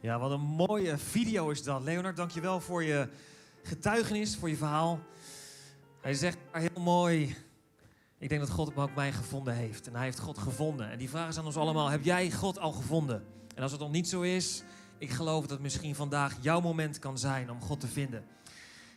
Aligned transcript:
Ja, 0.00 0.18
wat 0.18 0.30
een 0.30 0.40
mooie 0.40 0.98
video 0.98 1.50
is 1.50 1.62
dat. 1.62 1.82
Leonard, 1.82 2.16
dankjewel 2.16 2.60
voor 2.60 2.82
je 2.82 3.08
getuigenis, 3.62 4.36
voor 4.36 4.48
je 4.48 4.56
verhaal. 4.56 5.00
Hij 6.00 6.14
zegt 6.14 6.38
heel 6.50 6.82
mooi, 6.82 7.36
ik 8.18 8.28
denk 8.28 8.40
dat 8.40 8.50
God 8.50 8.76
ook 8.76 8.94
mij 8.94 9.12
gevonden 9.12 9.54
heeft. 9.54 9.86
En 9.86 9.94
hij 9.94 10.04
heeft 10.04 10.18
God 10.18 10.38
gevonden. 10.38 10.90
En 10.90 10.98
die 10.98 11.08
vraag 11.08 11.28
is 11.28 11.38
aan 11.38 11.44
ons 11.44 11.56
allemaal, 11.56 11.88
heb 11.88 12.04
jij 12.04 12.30
God 12.30 12.58
al 12.58 12.72
gevonden? 12.72 13.24
En 13.54 13.62
als 13.62 13.72
het 13.72 13.80
nog 13.80 13.90
niet 13.90 14.08
zo 14.08 14.20
is, 14.20 14.62
ik 14.98 15.10
geloof 15.10 15.46
dat 15.46 15.60
misschien 15.60 15.94
vandaag 15.94 16.36
jouw 16.40 16.60
moment 16.60 16.98
kan 16.98 17.18
zijn 17.18 17.50
om 17.50 17.60
God 17.60 17.80
te 17.80 17.88
vinden. 17.88 18.24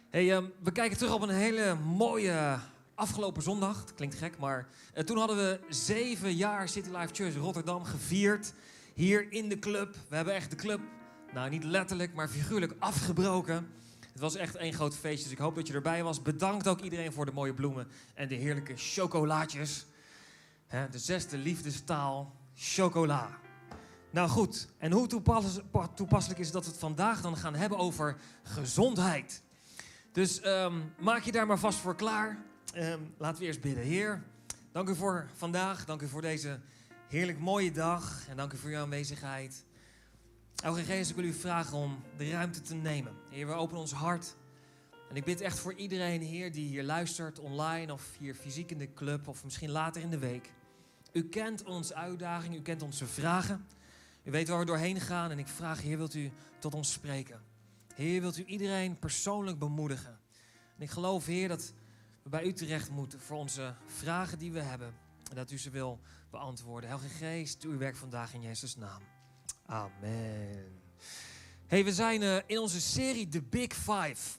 Hey, 0.09 0.31
ehm, 0.31 0.45
we 0.63 0.71
kijken 0.71 0.97
terug 0.97 1.13
op 1.13 1.21
een 1.21 1.29
hele 1.29 1.75
mooie 1.75 2.59
afgelopen 2.95 3.43
zondag. 3.43 3.93
Klinkt 3.95 4.15
gek, 4.15 4.38
maar 4.38 4.68
eh, 4.93 5.04
toen 5.04 5.18
hadden 5.18 5.38
we 5.38 5.59
zeven 5.70 6.36
jaar 6.36 6.70
City 6.70 6.89
Life 6.89 7.13
Church 7.13 7.36
Rotterdam 7.36 7.83
gevierd. 7.83 8.54
Hier 8.93 9.31
in 9.31 9.49
de 9.49 9.59
club. 9.59 9.95
We 10.07 10.15
hebben 10.15 10.33
echt 10.33 10.49
de 10.49 10.55
club, 10.55 10.79
nou 11.33 11.49
niet 11.49 11.63
letterlijk, 11.63 12.13
maar 12.13 12.27
figuurlijk 12.27 12.73
afgebroken. 12.79 13.68
Het 14.11 14.21
was 14.21 14.36
echt 14.36 14.55
één 14.55 14.73
groot 14.73 14.95
feestje, 14.95 15.23
dus 15.23 15.32
ik 15.32 15.37
hoop 15.37 15.55
dat 15.55 15.68
je 15.68 15.73
erbij 15.73 16.04
was. 16.04 16.21
Bedankt 16.21 16.68
ook 16.68 16.82
iedereen 16.82 17.11
voor 17.11 17.25
de 17.25 17.32
mooie 17.32 17.54
bloemen 17.54 17.87
en 18.13 18.27
de 18.27 18.35
heerlijke 18.35 18.73
chocolaatjes. 18.75 19.85
De 20.91 20.99
zesde 20.99 21.37
liefdestaal, 21.37 22.35
chocola. 22.55 23.39
Nou 24.09 24.29
goed, 24.29 24.68
en 24.77 24.91
hoe 24.91 25.07
toepasselijk 25.96 26.39
is 26.39 26.51
dat 26.51 26.65
we 26.65 26.71
het 26.71 26.79
vandaag 26.79 27.21
dan 27.21 27.37
gaan 27.37 27.55
hebben 27.55 27.77
over 27.77 28.18
gezondheid. 28.43 29.41
Dus 30.11 30.41
ehm, 30.41 30.79
maak 30.99 31.23
je 31.23 31.32
daar 31.32 31.47
maar 31.47 31.60
vast 31.60 31.79
voor 31.79 31.96
klaar. 31.96 32.44
Ehm, 32.73 32.99
laten 33.17 33.39
we 33.39 33.45
eerst 33.45 33.61
bidden. 33.61 33.83
Heer, 33.83 34.23
dank 34.71 34.89
u 34.89 34.95
voor 34.95 35.30
vandaag. 35.35 35.85
Dank 35.85 36.02
u 36.02 36.08
voor 36.08 36.21
deze 36.21 36.59
heerlijk 37.11 37.39
mooie 37.39 37.72
dag. 37.72 38.28
En 38.28 38.38
dank 38.38 38.53
u 38.53 38.58
voor 38.58 38.70
uw 38.70 38.78
aanwezigheid. 38.78 39.66
Elke 40.64 40.83
Geest, 40.83 41.09
ik 41.09 41.16
wil 41.16 41.25
u 41.25 41.33
vragen 41.33 41.78
om 41.78 42.03
de 42.17 42.30
ruimte 42.30 42.61
te 42.61 42.75
nemen. 42.75 43.14
Heer, 43.30 43.47
we 43.47 43.53
openen 43.53 43.81
ons 43.81 43.92
hart. 43.92 44.36
En 45.09 45.16
ik 45.16 45.23
bid 45.23 45.41
echt 45.41 45.59
voor 45.59 45.73
iedereen, 45.73 46.22
Heer, 46.22 46.52
die 46.52 46.67
hier 46.67 46.83
luistert, 46.83 47.39
online 47.39 47.94
of 47.94 48.17
hier 48.19 48.35
fysiek 48.35 48.72
in 48.72 48.77
de 48.77 48.94
club 48.94 49.27
of 49.27 49.44
misschien 49.44 49.69
later 49.69 50.02
in 50.02 50.09
de 50.09 50.17
week. 50.17 50.52
U 51.13 51.23
kent 51.23 51.63
onze 51.63 51.95
uitdaging, 51.95 52.55
u 52.55 52.61
kent 52.61 52.81
onze 52.81 53.05
vragen. 53.05 53.67
U 54.23 54.31
weet 54.31 54.47
waar 54.47 54.59
we 54.59 54.66
doorheen 54.66 55.00
gaan 55.00 55.31
en 55.31 55.39
ik 55.39 55.47
vraag, 55.47 55.81
Heer, 55.81 55.97
wilt 55.97 56.13
u 56.13 56.31
tot 56.59 56.73
ons 56.73 56.91
spreken? 56.91 57.41
Heer, 57.95 58.22
wilt 58.22 58.38
u 58.38 58.44
iedereen 58.44 59.00
persoonlijk 59.00 59.59
bemoedigen? 59.59 60.19
En 60.78 60.81
ik 60.81 60.89
geloof, 60.89 61.25
Heer, 61.25 61.47
dat 61.47 61.73
we 62.23 62.30
bij 62.30 62.45
u 62.45 62.53
terecht 62.53 62.89
moeten 62.89 63.19
voor 63.19 63.38
onze 63.38 63.75
vragen 63.85 64.39
die 64.39 64.52
we 64.52 64.61
hebben. 64.61 65.09
Dat 65.33 65.51
u 65.51 65.57
ze 65.57 65.69
wil 65.69 65.99
beantwoorden. 66.29 66.89
Heilige 66.89 67.13
Geest, 67.15 67.61
doe 67.61 67.71
uw 67.71 67.77
werk 67.77 67.95
vandaag 67.95 68.33
in 68.33 68.41
Jezus' 68.41 68.75
naam. 68.75 69.01
Amen. 69.65 70.81
Hey, 71.67 71.83
we 71.83 71.93
zijn 71.93 72.21
uh, 72.21 72.38
in 72.45 72.59
onze 72.59 72.81
serie 72.81 73.27
The 73.27 73.41
Big 73.41 73.73
Five. 73.73 74.38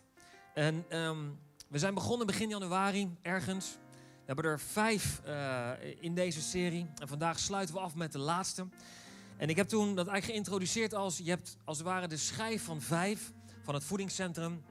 En 0.54 0.98
um, 0.98 1.38
we 1.68 1.78
zijn 1.78 1.94
begonnen 1.94 2.26
begin 2.26 2.48
januari, 2.48 3.16
ergens. 3.22 3.78
We 3.92 4.22
hebben 4.26 4.44
er 4.44 4.60
vijf 4.60 5.20
uh, 5.26 5.70
in 6.00 6.14
deze 6.14 6.42
serie. 6.42 6.86
En 6.96 7.08
vandaag 7.08 7.38
sluiten 7.38 7.74
we 7.74 7.80
af 7.80 7.94
met 7.94 8.12
de 8.12 8.18
laatste. 8.18 8.68
En 9.36 9.48
ik 9.48 9.56
heb 9.56 9.68
toen 9.68 9.94
dat 9.94 10.06
eigenlijk 10.06 10.24
geïntroduceerd 10.24 10.94
als... 10.94 11.18
Je 11.18 11.30
hebt 11.30 11.56
als 11.64 11.78
het 11.78 11.86
ware 11.86 12.08
de 12.08 12.16
schijf 12.16 12.64
van 12.64 12.80
vijf 12.80 13.32
van 13.62 13.74
het 13.74 13.84
voedingscentrum. 13.84 14.62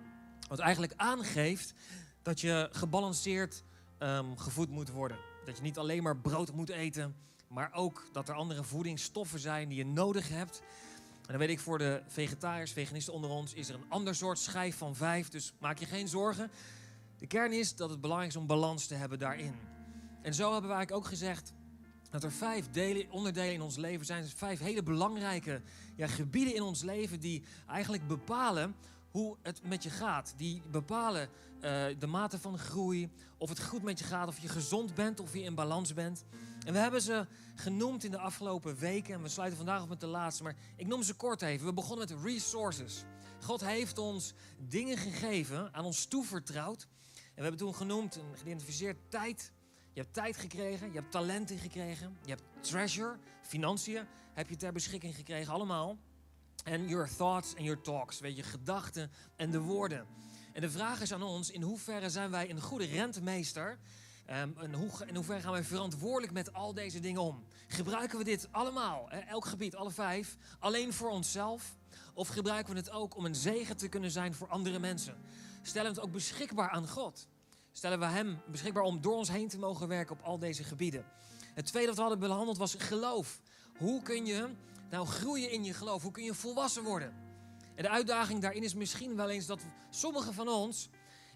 Wat 0.48 0.60
eigenlijk 0.60 0.94
aangeeft 0.96 1.74
dat 2.22 2.42
je 2.42 2.70
gebalanceerd 2.72 3.64
um, 4.00 4.38
gevoed 4.38 4.70
moet 4.70 4.90
worden. 4.90 5.31
Dat 5.46 5.58
je 5.58 5.64
niet 5.64 5.78
alleen 5.78 6.04
maar 6.04 6.18
brood 6.18 6.54
moet 6.54 6.70
eten, 6.70 7.16
maar 7.48 7.74
ook 7.74 8.08
dat 8.12 8.30
er 8.30 8.36
andere 8.36 8.64
voedingsstoffen 8.64 9.40
zijn 9.40 9.70
die 9.70 9.78
je 9.78 9.86
nodig 9.86 10.30
hebt. 10.30 10.62
En 11.22 11.28
dan 11.28 11.38
weet 11.38 11.50
ik 11.50 11.60
voor 11.60 11.78
de 11.78 12.02
vegetariërs, 12.08 12.72
veganisten 12.72 13.14
onder 13.14 13.30
ons, 13.30 13.54
is 13.54 13.70
er 13.70 13.76
een 13.76 13.90
ander 13.90 14.16
soort 14.16 14.40
schijf 14.40 14.78
van 14.78 14.96
vijf. 14.96 15.30
Dus 15.30 15.54
maak 15.60 15.78
je 15.80 15.86
geen 15.86 16.08
zorgen. 16.08 16.52
De 17.18 17.28
kern 17.28 17.54
is 17.54 17.76
dat 17.76 17.90
het 17.90 18.02
belangrijk 18.02 18.32
is 18.32 18.40
om 18.40 18.48
balans 18.48 18.88
te 18.88 18.96
hebben 18.96 19.20
daarin. 19.20 19.54
En 20.22 20.34
zo 20.34 20.52
hebben 20.52 20.70
we 20.70 20.76
eigenlijk 20.76 21.06
ook 21.06 21.10
gezegd 21.10 21.54
dat 22.10 22.24
er 22.24 22.32
vijf 22.32 22.70
delen, 22.72 23.12
onderdelen 23.12 23.54
in 23.54 23.62
ons 23.62 23.78
leven 23.78 24.06
zijn. 24.06 24.28
Vijf 24.28 24.60
hele 24.60 24.84
belangrijke 24.84 25.62
ja, 25.96 26.08
gebieden 26.08 26.56
in 26.56 26.62
ons 26.62 26.82
leven 26.82 27.20
die 27.20 27.44
eigenlijk 27.68 28.08
bepalen 28.08 28.76
hoe 29.12 29.38
het 29.42 29.62
met 29.64 29.84
je 29.84 29.90
gaat. 29.90 30.34
Die 30.38 30.62
bepalen 30.72 31.30
uh, 31.56 31.86
de 32.00 32.08
mate 32.08 32.40
van 32.40 32.58
groei, 32.58 33.10
of 33.38 33.50
het 33.50 33.64
goed 33.64 33.84
met 33.84 34.00
je 34.00 34.06
gaat, 34.06 34.28
of 34.28 34.40
je 34.40 34.48
gezond 34.48 34.94
bent, 34.94 35.20
of 35.20 35.34
je 35.34 35.42
in 35.42 35.56
balans 35.56 35.94
bent. 35.94 36.24
En 36.66 36.74
we 36.74 36.80
hebben 36.80 37.02
ze 37.02 37.28
genoemd 37.56 38.04
in 38.04 38.12
de 38.12 38.18
afgelopen 38.18 38.78
weken 38.78 39.14
en 39.14 39.22
we 39.22 39.30
sluiten 39.30 39.58
vandaag 39.58 39.82
op 39.82 39.90
met 39.90 40.00
de 40.00 40.08
laatste, 40.08 40.44
maar 40.44 40.56
ik 40.76 40.88
noem 40.88 41.04
ze 41.04 41.14
kort 41.14 41.42
even. 41.42 41.66
We 41.66 41.74
begonnen 41.74 42.08
met 42.08 42.24
resources. 42.24 43.04
God 43.42 43.62
heeft 43.62 43.98
ons 43.98 44.34
dingen 44.58 44.98
gegeven, 44.98 45.74
aan 45.74 45.86
ons 45.86 46.06
toevertrouwd. 46.06 46.88
En 47.16 47.36
we 47.36 47.42
hebben 47.42 47.60
toen 47.60 47.76
genoemd 47.76 48.16
en 48.16 48.38
geïdentificeerd 48.38 48.98
tijd. 49.10 49.52
Je 49.94 50.02
hebt 50.02 50.14
tijd 50.14 50.38
gekregen, 50.38 50.92
je 50.92 51.00
hebt 51.00 51.12
talenten 51.12 51.58
gekregen, 51.58 52.18
je 52.24 52.30
hebt 52.30 52.44
treasure, 52.60 53.18
financiën 53.42 54.06
heb 54.34 54.50
je 54.50 54.56
ter 54.56 54.74
beschikking 54.74 55.16
gekregen, 55.16 55.54
allemaal. 55.54 55.98
En 56.64 56.88
your 56.88 57.10
thoughts 57.18 57.56
and 57.56 57.64
your 57.64 57.82
talks, 57.82 58.20
weet 58.20 58.36
je, 58.36 58.44
gedachten 58.44 59.12
en 59.36 59.52
de 59.52 59.60
woorden. 59.60 60.08
En 60.54 60.62
de 60.62 60.70
vraag 60.70 61.02
is 61.02 61.14
aan 61.14 61.24
ons, 61.24 61.52
in 61.52 61.62
hoeverre 61.62 62.10
zijn 62.10 62.32
wij 62.32 62.50
een 62.50 62.62
goede 62.62 62.86
rentmeester? 62.86 63.80
Um, 64.30 64.58
en 64.58 64.74
hoe, 64.74 64.90
in 65.06 65.16
hoeverre 65.16 65.42
gaan 65.42 65.52
wij 65.52 65.64
verantwoordelijk 65.64 66.34
met 66.34 66.54
al 66.54 66.74
deze 66.74 67.00
dingen 67.00 67.22
om? 67.22 67.44
Gebruiken 67.68 68.18
we 68.18 68.24
dit 68.24 68.48
allemaal, 68.52 69.06
hè, 69.10 69.20
elk 69.20 69.46
gebied, 69.46 69.76
alle 69.76 69.92
vijf, 69.92 70.38
alleen 70.60 70.94
voor 70.94 71.10
onszelf? 71.10 71.76
Of 72.14 72.28
gebruiken 72.28 72.74
we 72.74 72.80
het 72.80 72.92
ook 72.92 73.16
om 73.18 73.26
een 73.26 73.36
zegen 73.36 73.78
te 73.78 73.88
kunnen 73.88 74.12
zijn 74.12 74.34
voor 74.34 74.48
andere 74.48 74.80
mensen? 74.80 75.16
Stellen 75.62 75.90
we 75.90 75.96
het 75.96 76.06
ook 76.06 76.14
beschikbaar 76.14 76.70
aan 76.70 76.88
God? 76.88 77.28
Stellen 77.72 78.00
we 78.00 78.06
Hem 78.06 78.42
beschikbaar 78.48 78.84
om 78.84 79.02
door 79.02 79.16
ons 79.16 79.30
heen 79.30 79.48
te 79.48 79.60
mogen 79.60 79.88
werken 79.88 80.16
op 80.16 80.22
al 80.24 80.40
deze 80.40 80.64
gebieden? 80.64 81.06
Het 81.54 81.66
tweede 81.66 81.88
wat 81.88 81.96
we 81.96 82.02
hadden 82.02 82.20
behandeld 82.20 82.58
was 82.58 82.76
geloof. 82.78 83.42
Hoe 83.78 84.02
kun 84.02 84.26
je 84.26 84.50
nou 84.92 85.08
groeien 85.08 85.52
in 85.52 85.64
je 85.64 85.74
geloof? 85.74 86.02
Hoe 86.02 86.12
kun 86.12 86.24
je 86.24 86.34
volwassen 86.34 86.84
worden? 86.84 87.14
En 87.76 87.84
de 87.84 87.90
uitdaging 87.90 88.42
daarin 88.42 88.64
is 88.64 88.74
misschien 88.74 89.16
wel 89.16 89.30
eens 89.30 89.46
dat 89.46 89.60
sommigen 89.90 90.34
van 90.34 90.48
ons, 90.48 90.90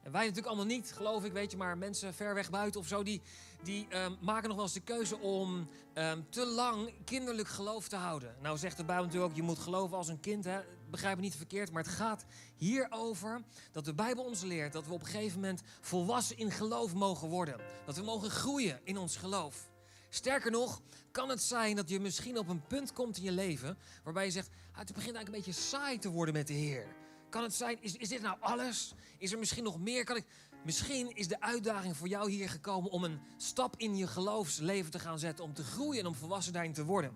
en 0.03 0.11
wij 0.11 0.21
natuurlijk 0.21 0.47
allemaal 0.47 0.66
niet, 0.66 0.91
geloof 0.91 1.23
ik, 1.23 1.31
weet 1.31 1.51
je, 1.51 1.57
maar 1.57 1.77
mensen 1.77 2.13
ver 2.13 2.33
weg 2.33 2.49
buiten 2.49 2.79
of 2.79 2.88
zo, 2.88 3.03
die, 3.03 3.21
die 3.63 3.88
um, 3.95 4.17
maken 4.21 4.47
nog 4.47 4.55
wel 4.55 4.66
eens 4.66 4.73
de 4.73 4.79
keuze 4.79 5.17
om 5.17 5.69
um, 5.93 6.29
te 6.29 6.45
lang 6.45 6.93
kinderlijk 7.05 7.47
geloof 7.47 7.88
te 7.88 7.95
houden. 7.95 8.35
Nou 8.41 8.57
zegt 8.57 8.77
de 8.77 8.85
Bijbel 8.85 9.05
natuurlijk 9.05 9.31
ook, 9.31 9.38
je 9.38 9.43
moet 9.43 9.59
geloven 9.59 9.97
als 9.97 10.07
een 10.07 10.19
kind, 10.19 10.43
hè? 10.43 10.59
begrijp 10.89 11.16
me 11.16 11.22
niet 11.22 11.35
verkeerd, 11.35 11.72
maar 11.72 11.83
het 11.83 11.91
gaat 11.91 12.25
hierover 12.55 13.41
dat 13.72 13.85
de 13.85 13.93
Bijbel 13.93 14.23
ons 14.23 14.41
leert 14.41 14.73
dat 14.73 14.87
we 14.87 14.93
op 14.93 14.99
een 14.99 15.07
gegeven 15.07 15.39
moment 15.39 15.61
volwassen 15.81 16.37
in 16.37 16.51
geloof 16.51 16.93
mogen 16.93 17.27
worden. 17.27 17.59
Dat 17.85 17.95
we 17.95 18.03
mogen 18.03 18.29
groeien 18.29 18.79
in 18.83 18.97
ons 18.97 19.17
geloof. 19.17 19.73
Sterker 20.15 20.51
nog, 20.51 20.81
kan 21.11 21.29
het 21.29 21.41
zijn 21.41 21.75
dat 21.75 21.89
je 21.89 21.99
misschien 21.99 22.37
op 22.37 22.47
een 22.47 22.67
punt 22.67 22.93
komt 22.93 23.17
in 23.17 23.23
je 23.23 23.31
leven 23.31 23.77
waarbij 24.03 24.25
je 24.25 24.31
zegt: 24.31 24.49
ah, 24.71 24.77
het 24.77 24.93
begint 24.93 25.15
eigenlijk 25.15 25.27
een 25.27 25.53
beetje 25.53 25.67
saai 25.67 25.97
te 25.97 26.09
worden 26.09 26.33
met 26.33 26.47
de 26.47 26.53
Heer. 26.53 26.95
Kan 27.29 27.43
het 27.43 27.53
zijn, 27.53 27.77
is, 27.81 27.95
is 27.95 28.09
dit 28.09 28.21
nou 28.21 28.37
alles? 28.39 28.93
Is 29.17 29.31
er 29.31 29.39
misschien 29.39 29.63
nog 29.63 29.79
meer? 29.79 30.03
Kan 30.03 30.15
ik, 30.15 30.25
misschien 30.63 31.15
is 31.15 31.27
de 31.27 31.41
uitdaging 31.41 31.97
voor 31.97 32.07
jou 32.07 32.31
hier 32.31 32.49
gekomen 32.49 32.91
om 32.91 33.03
een 33.03 33.19
stap 33.37 33.73
in 33.77 33.95
je 33.95 34.07
geloofsleven 34.07 34.91
te 34.91 34.99
gaan 34.99 35.19
zetten, 35.19 35.45
om 35.45 35.53
te 35.53 35.63
groeien 35.63 35.99
en 35.99 36.07
om 36.07 36.15
volwassen 36.15 36.53
daarin 36.53 36.73
te 36.73 36.85
worden. 36.85 37.11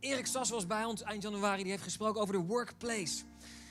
Erik 0.00 0.26
Sas 0.26 0.50
was 0.50 0.66
bij 0.66 0.84
ons 0.84 1.02
eind 1.02 1.22
januari, 1.22 1.62
die 1.62 1.72
heeft 1.72 1.82
gesproken 1.82 2.20
over 2.20 2.34
de 2.34 2.44
workplace. 2.44 3.24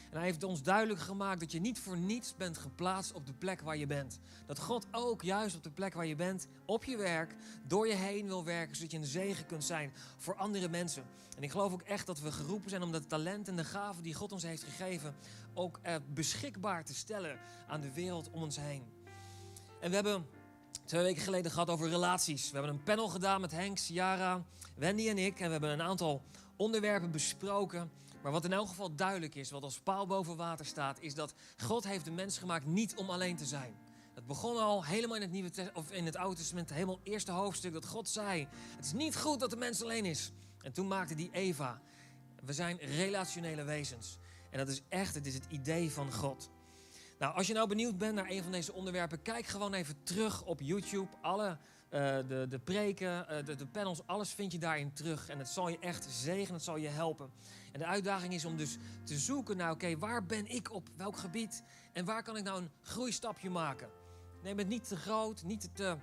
En 0.09 0.17
hij 0.17 0.25
heeft 0.25 0.43
ons 0.43 0.63
duidelijk 0.63 0.99
gemaakt 0.99 1.39
dat 1.39 1.51
je 1.51 1.59
niet 1.59 1.79
voor 1.79 1.97
niets 1.97 2.35
bent 2.35 2.57
geplaatst 2.57 3.13
op 3.13 3.25
de 3.25 3.33
plek 3.33 3.61
waar 3.61 3.77
je 3.77 3.87
bent. 3.87 4.19
Dat 4.45 4.59
God 4.59 4.87
ook 4.91 5.21
juist 5.21 5.55
op 5.55 5.63
de 5.63 5.71
plek 5.71 5.93
waar 5.93 6.05
je 6.05 6.15
bent, 6.15 6.47
op 6.65 6.83
je 6.83 6.97
werk, 6.97 7.35
door 7.63 7.87
je 7.87 7.95
heen 7.95 8.27
wil 8.27 8.43
werken, 8.43 8.75
zodat 8.75 8.91
je 8.91 8.97
een 8.97 9.05
zegen 9.05 9.45
kunt 9.45 9.63
zijn 9.63 9.93
voor 10.17 10.35
andere 10.35 10.69
mensen. 10.69 11.03
En 11.37 11.43
ik 11.43 11.51
geloof 11.51 11.73
ook 11.73 11.81
echt 11.81 12.05
dat 12.05 12.19
we 12.19 12.31
geroepen 12.31 12.69
zijn 12.69 12.81
om 12.83 12.91
dat 12.91 13.09
talent 13.09 13.47
en 13.47 13.55
de 13.55 13.63
gaven 13.63 14.03
die 14.03 14.13
God 14.13 14.31
ons 14.31 14.43
heeft 14.43 14.63
gegeven, 14.63 15.15
ook 15.53 15.79
eh, 15.81 15.95
beschikbaar 16.13 16.85
te 16.85 16.95
stellen 16.95 17.39
aan 17.67 17.81
de 17.81 17.93
wereld 17.93 18.29
om 18.31 18.41
ons 18.41 18.59
heen. 18.59 18.83
En 19.79 19.89
we 19.89 19.95
hebben 19.95 20.25
twee 20.85 21.03
weken 21.03 21.23
geleden 21.23 21.51
gehad 21.51 21.69
over 21.69 21.89
relaties. 21.89 22.51
We 22.51 22.57
hebben 22.57 22.73
een 22.75 22.83
panel 22.83 23.07
gedaan 23.07 23.41
met 23.41 23.51
Henk, 23.51 23.77
Ciara, 23.77 24.43
Wendy 24.75 25.09
en 25.09 25.17
ik. 25.17 25.39
En 25.39 25.45
we 25.45 25.51
hebben 25.51 25.69
een 25.69 25.81
aantal 25.81 26.23
onderwerpen 26.55 27.11
besproken 27.11 27.91
maar 28.21 28.31
wat 28.31 28.45
in 28.45 28.53
elk 28.53 28.67
geval 28.67 28.95
duidelijk 28.95 29.35
is, 29.35 29.51
wat 29.51 29.63
als 29.63 29.79
paal 29.79 30.07
boven 30.07 30.35
water 30.35 30.65
staat, 30.65 30.99
is 30.99 31.15
dat 31.15 31.33
God 31.57 31.83
heeft 31.83 32.05
de 32.05 32.11
mens 32.11 32.37
gemaakt 32.37 32.65
niet 32.65 32.95
om 32.95 33.09
alleen 33.09 33.35
te 33.35 33.45
zijn. 33.45 33.75
Het 34.13 34.25
begon 34.25 34.57
al 34.57 34.85
helemaal 34.85 35.15
in 35.15 35.21
het, 35.21 35.31
Nieuwe 35.31 35.71
of 35.73 35.91
in 35.91 36.05
het 36.05 36.15
Oude 36.15 36.35
Testament, 36.35 36.69
helemaal 36.69 36.99
eerste 37.03 37.31
hoofdstuk, 37.31 37.73
dat 37.73 37.85
God 37.85 38.09
zei: 38.09 38.47
Het 38.75 38.85
is 38.85 38.93
niet 38.93 39.17
goed 39.17 39.39
dat 39.39 39.49
de 39.49 39.55
mens 39.55 39.83
alleen 39.83 40.05
is. 40.05 40.31
En 40.61 40.73
toen 40.73 40.87
maakte 40.87 41.15
die 41.15 41.29
Eva. 41.31 41.81
We 42.43 42.53
zijn 42.53 42.77
relationele 42.77 43.63
wezens. 43.63 44.17
En 44.51 44.57
dat 44.57 44.67
is 44.67 44.81
echt, 44.89 45.15
het 45.15 45.25
is 45.25 45.33
het 45.33 45.45
idee 45.49 45.91
van 45.91 46.13
God. 46.13 46.49
Nou, 47.19 47.35
als 47.35 47.47
je 47.47 47.53
nou 47.53 47.67
benieuwd 47.67 47.97
bent 47.97 48.15
naar 48.15 48.29
een 48.29 48.43
van 48.43 48.51
deze 48.51 48.73
onderwerpen, 48.73 49.21
kijk 49.21 49.45
gewoon 49.45 49.73
even 49.73 50.03
terug 50.03 50.43
op 50.43 50.61
YouTube. 50.61 51.09
Alle 51.21 51.57
de, 51.89 52.45
de 52.49 52.59
preken, 52.59 53.45
de, 53.45 53.55
de 53.55 53.67
panels, 53.67 54.01
alles 54.05 54.29
vind 54.29 54.51
je 54.51 54.57
daarin 54.57 54.93
terug. 54.93 55.29
En 55.29 55.37
het 55.37 55.47
zal 55.47 55.69
je 55.69 55.79
echt 55.79 56.07
zegenen, 56.09 56.53
het 56.53 56.63
zal 56.63 56.77
je 56.77 56.87
helpen. 56.87 57.31
En 57.71 57.79
de 57.79 57.85
uitdaging 57.85 58.33
is 58.33 58.45
om 58.45 58.57
dus 58.57 58.77
te 59.03 59.17
zoeken 59.17 59.57
naar, 59.57 59.71
oké, 59.71 59.97
waar 59.97 60.25
ben 60.25 60.47
ik 60.47 60.73
op 60.73 60.89
welk 60.97 61.17
gebied? 61.17 61.63
En 61.93 62.05
waar 62.05 62.23
kan 62.23 62.37
ik 62.37 62.43
nou 62.43 62.61
een 62.61 62.71
groeistapje 62.81 63.49
maken? 63.49 63.89
Neem 64.43 64.57
het 64.57 64.67
niet 64.67 64.87
te 64.87 64.95
groot, 64.95 65.43
niet 65.43 65.69
te 65.75 65.97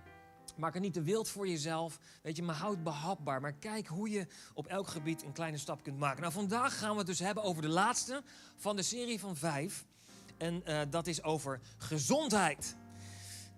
Maak 0.56 0.74
het 0.74 0.82
niet 0.82 0.92
te 0.92 1.02
wild 1.02 1.28
voor 1.28 1.48
jezelf. 1.48 1.98
Weet 2.22 2.36
je, 2.36 2.42
maar 2.42 2.54
houd 2.54 2.82
behapbaar. 2.82 3.40
Maar 3.40 3.52
kijk 3.52 3.86
hoe 3.86 4.10
je 4.10 4.26
op 4.54 4.66
elk 4.66 4.88
gebied 4.88 5.22
een 5.22 5.32
kleine 5.32 5.58
stap 5.58 5.82
kunt 5.82 5.98
maken. 5.98 6.20
Nou, 6.20 6.32
vandaag 6.32 6.78
gaan 6.78 6.90
we 6.90 6.98
het 6.98 7.06
dus 7.06 7.18
hebben 7.18 7.42
over 7.42 7.62
de 7.62 7.68
laatste 7.68 8.22
van 8.56 8.76
de 8.76 8.82
serie 8.82 9.20
van 9.20 9.36
vijf. 9.36 9.84
En 10.38 10.62
uh, 10.66 10.80
dat 10.90 11.06
is 11.06 11.22
over 11.22 11.60
gezondheid. 11.78 12.76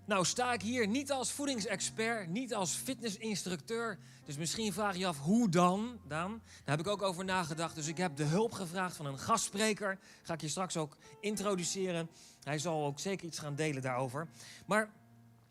Nou, 0.06 0.24
sta 0.24 0.52
ik 0.52 0.62
hier 0.62 0.86
niet 0.86 1.12
als 1.12 1.32
voedingsexpert, 1.32 2.28
niet 2.28 2.54
als 2.54 2.74
fitnessinstructeur. 2.74 3.98
Dus 4.24 4.36
misschien 4.36 4.72
vraag 4.72 4.92
je 4.92 4.98
je 4.98 5.06
af, 5.06 5.18
hoe 5.18 5.48
dan? 5.48 6.00
dan? 6.08 6.40
Daar 6.64 6.76
heb 6.76 6.86
ik 6.86 6.92
ook 6.92 7.02
over 7.02 7.24
nagedacht. 7.24 7.74
Dus 7.74 7.86
ik 7.86 7.96
heb 7.96 8.16
de 8.16 8.24
hulp 8.24 8.52
gevraagd 8.52 8.96
van 8.96 9.06
een 9.06 9.18
gastspreker. 9.18 9.98
Ga 10.22 10.34
ik 10.34 10.40
je 10.40 10.48
straks 10.48 10.76
ook 10.76 10.96
introduceren. 11.20 12.08
Hij 12.42 12.58
zal 12.58 12.84
ook 12.84 12.98
zeker 12.98 13.26
iets 13.26 13.38
gaan 13.38 13.54
delen 13.54 13.82
daarover. 13.82 14.28
Maar 14.66 14.90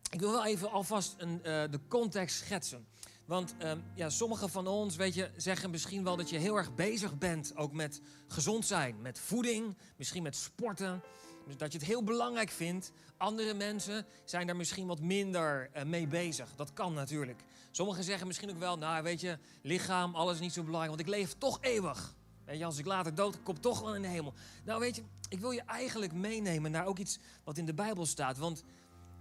ik 0.09 0.19
wil 0.19 0.31
wel 0.31 0.45
even 0.45 0.71
alvast 0.71 1.15
een, 1.17 1.33
uh, 1.37 1.43
de 1.43 1.79
context 1.87 2.37
schetsen. 2.37 2.87
Want 3.25 3.55
um, 3.63 3.83
ja, 3.95 4.09
sommigen 4.09 4.49
van 4.49 4.67
ons, 4.67 4.95
weet 4.95 5.13
je, 5.13 5.29
zeggen 5.35 5.69
misschien 5.69 6.03
wel 6.03 6.15
dat 6.15 6.29
je 6.29 6.37
heel 6.37 6.55
erg 6.55 6.75
bezig 6.75 7.17
bent 7.17 7.55
ook 7.55 7.73
met 7.73 8.01
gezond 8.27 8.65
zijn, 8.65 9.01
met 9.01 9.19
voeding, 9.19 9.77
misschien 9.97 10.23
met 10.23 10.35
sporten. 10.35 11.01
Dus 11.45 11.57
dat 11.57 11.71
je 11.71 11.77
het 11.77 11.87
heel 11.87 12.03
belangrijk 12.03 12.49
vindt. 12.49 12.91
Andere 13.17 13.53
mensen 13.53 14.05
zijn 14.25 14.47
daar 14.47 14.55
misschien 14.55 14.87
wat 14.87 14.99
minder 14.99 15.69
uh, 15.75 15.83
mee 15.83 16.07
bezig. 16.07 16.49
Dat 16.55 16.73
kan 16.73 16.93
natuurlijk. 16.93 17.43
Sommigen 17.71 18.03
zeggen 18.03 18.27
misschien 18.27 18.49
ook 18.49 18.59
wel, 18.59 18.77
nou 18.77 19.03
weet 19.03 19.21
je, 19.21 19.37
lichaam, 19.61 20.15
alles 20.15 20.33
is 20.33 20.39
niet 20.39 20.53
zo 20.53 20.63
belangrijk, 20.63 20.95
want 20.95 21.09
ik 21.09 21.15
leef 21.15 21.33
toch 21.37 21.57
eeuwig. 21.61 22.15
Je, 22.51 22.65
als 22.65 22.77
ik 22.77 22.85
later 22.85 23.15
dood, 23.15 23.43
kom 23.43 23.59
toch 23.59 23.81
wel 23.81 23.95
in 23.95 24.01
de 24.01 24.07
hemel. 24.07 24.33
Nou 24.65 24.79
weet 24.79 24.95
je, 24.95 25.03
ik 25.29 25.39
wil 25.39 25.51
je 25.51 25.61
eigenlijk 25.61 26.13
meenemen 26.13 26.71
naar 26.71 26.85
ook 26.85 26.97
iets 26.97 27.19
wat 27.43 27.57
in 27.57 27.65
de 27.65 27.73
Bijbel 27.73 28.05
staat. 28.05 28.37
Want 28.37 28.63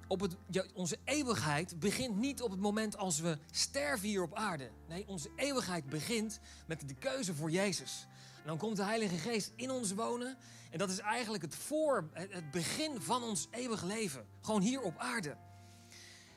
op 0.08 0.20
het, 0.20 0.36
onze 0.74 0.98
eeuwigheid 1.04 1.78
begint 1.78 2.16
niet 2.16 2.42
op 2.42 2.50
het 2.50 2.60
moment 2.60 2.96
als 2.96 3.20
we 3.20 3.38
sterven 3.50 4.08
hier 4.08 4.22
op 4.22 4.34
aarde. 4.34 4.70
Nee, 4.88 5.08
onze 5.08 5.30
eeuwigheid 5.36 5.86
begint 5.86 6.40
met 6.66 6.88
de 6.88 6.94
keuze 6.94 7.34
voor 7.34 7.50
Jezus. 7.50 8.06
En 8.44 8.50
dan 8.50 8.58
komt 8.58 8.76
de 8.76 8.84
Heilige 8.84 9.16
Geest 9.16 9.52
in 9.56 9.70
ons 9.70 9.92
wonen. 9.92 10.36
En 10.70 10.78
dat 10.78 10.90
is 10.90 10.98
eigenlijk 10.98 11.42
het, 11.42 11.54
voor, 11.54 12.08
het 12.12 12.50
begin 12.50 13.00
van 13.00 13.22
ons 13.22 13.48
eeuwig 13.50 13.82
leven. 13.82 14.26
Gewoon 14.40 14.60
hier 14.60 14.80
op 14.80 14.98
aarde. 14.98 15.36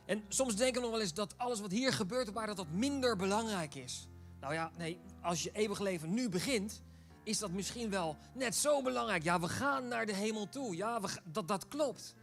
En 0.05 0.23
soms 0.27 0.55
denken 0.55 0.75
we 0.75 0.81
nog 0.81 0.91
wel 0.91 1.01
eens 1.01 1.13
dat 1.13 1.37
alles 1.37 1.59
wat 1.59 1.71
hier 1.71 1.93
gebeurt 1.93 2.29
op 2.29 2.37
aarde 2.37 2.55
dat 2.55 2.65
dat 2.65 2.75
minder 2.75 3.15
belangrijk 3.15 3.75
is. 3.75 4.07
Nou 4.39 4.53
ja, 4.53 4.71
nee, 4.77 4.99
als 5.21 5.43
je 5.43 5.51
eeuwig 5.53 5.79
leven 5.79 6.13
nu 6.13 6.29
begint, 6.29 6.81
is 7.23 7.37
dat 7.37 7.51
misschien 7.51 7.89
wel 7.89 8.17
net 8.33 8.55
zo 8.55 8.81
belangrijk. 8.81 9.23
Ja, 9.23 9.39
we 9.39 9.47
gaan 9.47 9.87
naar 9.87 10.05
de 10.05 10.13
hemel 10.13 10.49
toe. 10.49 10.75
Ja, 10.75 11.01
we, 11.01 11.07
dat, 11.23 11.47
dat 11.47 11.67
klopt. 11.67 12.15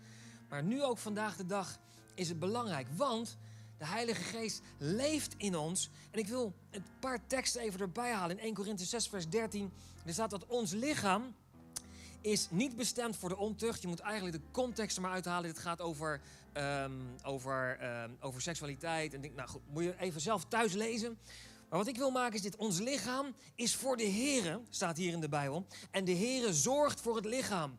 Maar 0.49 0.63
nu 0.63 0.83
ook 0.83 0.99
vandaag 0.99 1.37
de 1.37 1.47
dag 1.47 1.79
is 2.15 2.29
het 2.29 2.39
belangrijk, 2.39 2.87
want 2.97 3.37
de 3.85 3.91
Heilige 3.91 4.23
Geest 4.23 4.61
leeft 4.79 5.35
in 5.37 5.57
ons. 5.57 5.91
En 6.11 6.19
ik 6.19 6.27
wil 6.27 6.53
een 6.71 6.85
paar 7.01 7.27
teksten 7.27 7.61
even 7.61 7.81
erbij 7.81 8.13
halen. 8.13 8.39
In 8.39 8.43
1 8.43 8.55
Korinthe 8.55 8.85
6, 8.85 9.09
vers 9.09 9.29
13. 9.29 9.73
Er 10.05 10.13
staat 10.13 10.31
dat 10.31 10.47
ons 10.47 10.73
lichaam 10.73 11.35
is 12.21 12.49
niet 12.51 12.77
bestemd 12.77 13.17
voor 13.17 13.29
de 13.29 13.37
ontucht. 13.37 13.83
Je 13.83 13.89
moet 13.89 14.01
eigenlijk 14.01 14.37
de 14.37 14.51
context 14.51 14.97
er 14.97 15.03
maar 15.03 15.13
uithalen. 15.13 15.53
Dit 15.53 15.59
gaat 15.59 15.81
over, 15.81 16.21
um, 16.55 17.17
over, 17.23 17.79
um, 18.03 18.17
over 18.21 18.43
seksualiteit. 18.43 19.15
En 19.15 19.21
denk, 19.21 19.35
nou 19.35 19.49
goed, 19.49 19.63
moet 19.71 19.83
je 19.83 19.95
even 19.99 20.21
zelf 20.21 20.45
thuis 20.45 20.73
lezen. 20.73 21.19
Maar 21.69 21.79
wat 21.79 21.89
ik 21.89 21.97
wil 21.97 22.11
maken 22.11 22.35
is 22.35 22.43
dit. 22.43 22.57
Ons 22.57 22.79
lichaam 22.79 23.35
is 23.55 23.75
voor 23.75 23.97
de 23.97 24.11
Here, 24.11 24.61
staat 24.71 24.97
hier 24.97 25.13
in 25.13 25.21
de 25.21 25.29
Bijbel. 25.29 25.67
En 25.91 26.05
de 26.05 26.17
Here 26.17 26.53
zorgt 26.53 27.01
voor 27.01 27.17
het 27.17 27.25
lichaam. 27.25 27.79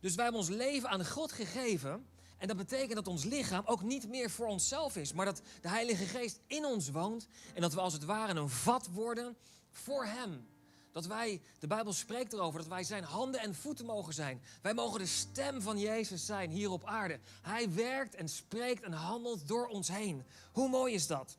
Dus 0.00 0.14
wij 0.14 0.24
hebben 0.24 0.42
ons 0.42 0.50
leven 0.50 0.88
aan 0.88 1.06
God 1.06 1.32
gegeven. 1.32 2.06
En 2.38 2.48
dat 2.48 2.56
betekent 2.56 2.94
dat 2.94 3.06
ons 3.06 3.24
lichaam 3.24 3.62
ook 3.66 3.82
niet 3.82 4.08
meer 4.08 4.30
voor 4.30 4.46
onszelf 4.46 4.96
is, 4.96 5.12
maar 5.12 5.24
dat 5.24 5.42
de 5.60 5.68
Heilige 5.68 6.04
Geest 6.04 6.40
in 6.46 6.64
ons 6.64 6.90
woont 6.90 7.26
en 7.54 7.60
dat 7.60 7.74
we 7.74 7.80
als 7.80 7.92
het 7.92 8.04
ware 8.04 8.40
een 8.40 8.48
vat 8.48 8.88
worden 8.92 9.36
voor 9.70 10.04
Hem. 10.04 10.46
Dat 10.92 11.06
wij, 11.06 11.42
de 11.58 11.66
Bijbel 11.66 11.92
spreekt 11.92 12.32
erover, 12.32 12.58
dat 12.58 12.68
wij 12.68 12.84
zijn 12.84 13.04
handen 13.04 13.40
en 13.40 13.54
voeten 13.54 13.86
mogen 13.86 14.14
zijn. 14.14 14.42
Wij 14.62 14.74
mogen 14.74 14.98
de 14.98 15.06
stem 15.06 15.62
van 15.62 15.78
Jezus 15.78 16.26
zijn 16.26 16.50
hier 16.50 16.70
op 16.70 16.84
aarde. 16.84 17.20
Hij 17.42 17.72
werkt 17.72 18.14
en 18.14 18.28
spreekt 18.28 18.82
en 18.82 18.92
handelt 18.92 19.48
door 19.48 19.66
ons 19.66 19.88
heen. 19.88 20.24
Hoe 20.52 20.68
mooi 20.68 20.94
is 20.94 21.06
dat? 21.06 21.38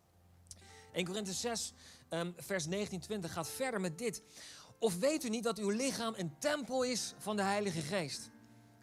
1 0.93 1.05
Korinthe 1.05 1.33
6, 1.33 1.73
um, 2.09 2.33
vers 2.37 2.65
19, 2.65 2.99
20 2.99 3.33
gaat 3.33 3.49
verder 3.49 3.81
met 3.81 3.97
dit. 3.97 4.21
Of 4.79 4.99
weet 4.99 5.23
u 5.23 5.29
niet 5.29 5.43
dat 5.43 5.57
uw 5.57 5.69
lichaam 5.69 6.13
een 6.17 6.35
tempel 6.39 6.83
is 6.83 7.13
van 7.17 7.35
de 7.35 7.41
Heilige 7.41 7.81
Geest? 7.81 8.29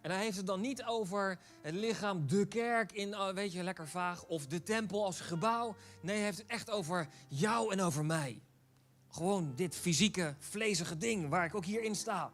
En 0.07 0.13
hij 0.13 0.23
heeft 0.23 0.37
het 0.37 0.47
dan 0.47 0.61
niet 0.61 0.85
over 0.85 1.39
het 1.63 1.75
lichaam, 1.75 2.27
de 2.27 2.47
kerk 2.47 2.93
in, 2.93 3.15
oh, 3.15 3.29
weet 3.29 3.53
je, 3.53 3.63
lekker 3.63 3.89
vaag, 3.89 4.25
of 4.25 4.47
de 4.47 4.63
tempel 4.63 5.05
als 5.05 5.21
gebouw. 5.21 5.77
Nee, 6.03 6.17
hij 6.17 6.25
heeft 6.25 6.39
het 6.39 6.47
echt 6.47 6.71
over 6.71 7.09
jou 7.29 7.73
en 7.73 7.81
over 7.81 8.05
mij. 8.05 8.43
Gewoon 9.09 9.53
dit 9.55 9.77
fysieke, 9.77 10.35
vlezige 10.39 10.97
ding 10.97 11.29
waar 11.29 11.45
ik 11.45 11.55
ook 11.55 11.65
hierin 11.65 11.95
sta. 11.95 12.33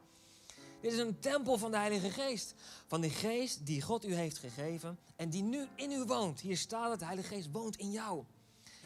Dit 0.80 0.92
is 0.92 0.98
een 0.98 1.18
tempel 1.18 1.58
van 1.58 1.70
de 1.70 1.76
Heilige 1.76 2.10
Geest. 2.10 2.54
Van 2.86 3.00
de 3.00 3.10
Geest 3.10 3.66
die 3.66 3.82
God 3.82 4.04
u 4.04 4.14
heeft 4.14 4.38
gegeven 4.38 4.98
en 5.16 5.30
die 5.30 5.42
nu 5.42 5.66
in 5.74 5.90
u 5.90 6.04
woont. 6.04 6.40
Hier 6.40 6.56
staat 6.56 6.90
het, 6.90 6.98
de 6.98 7.04
Heilige 7.04 7.34
Geest 7.34 7.48
woont 7.52 7.76
in 7.76 7.90
jou. 7.90 8.24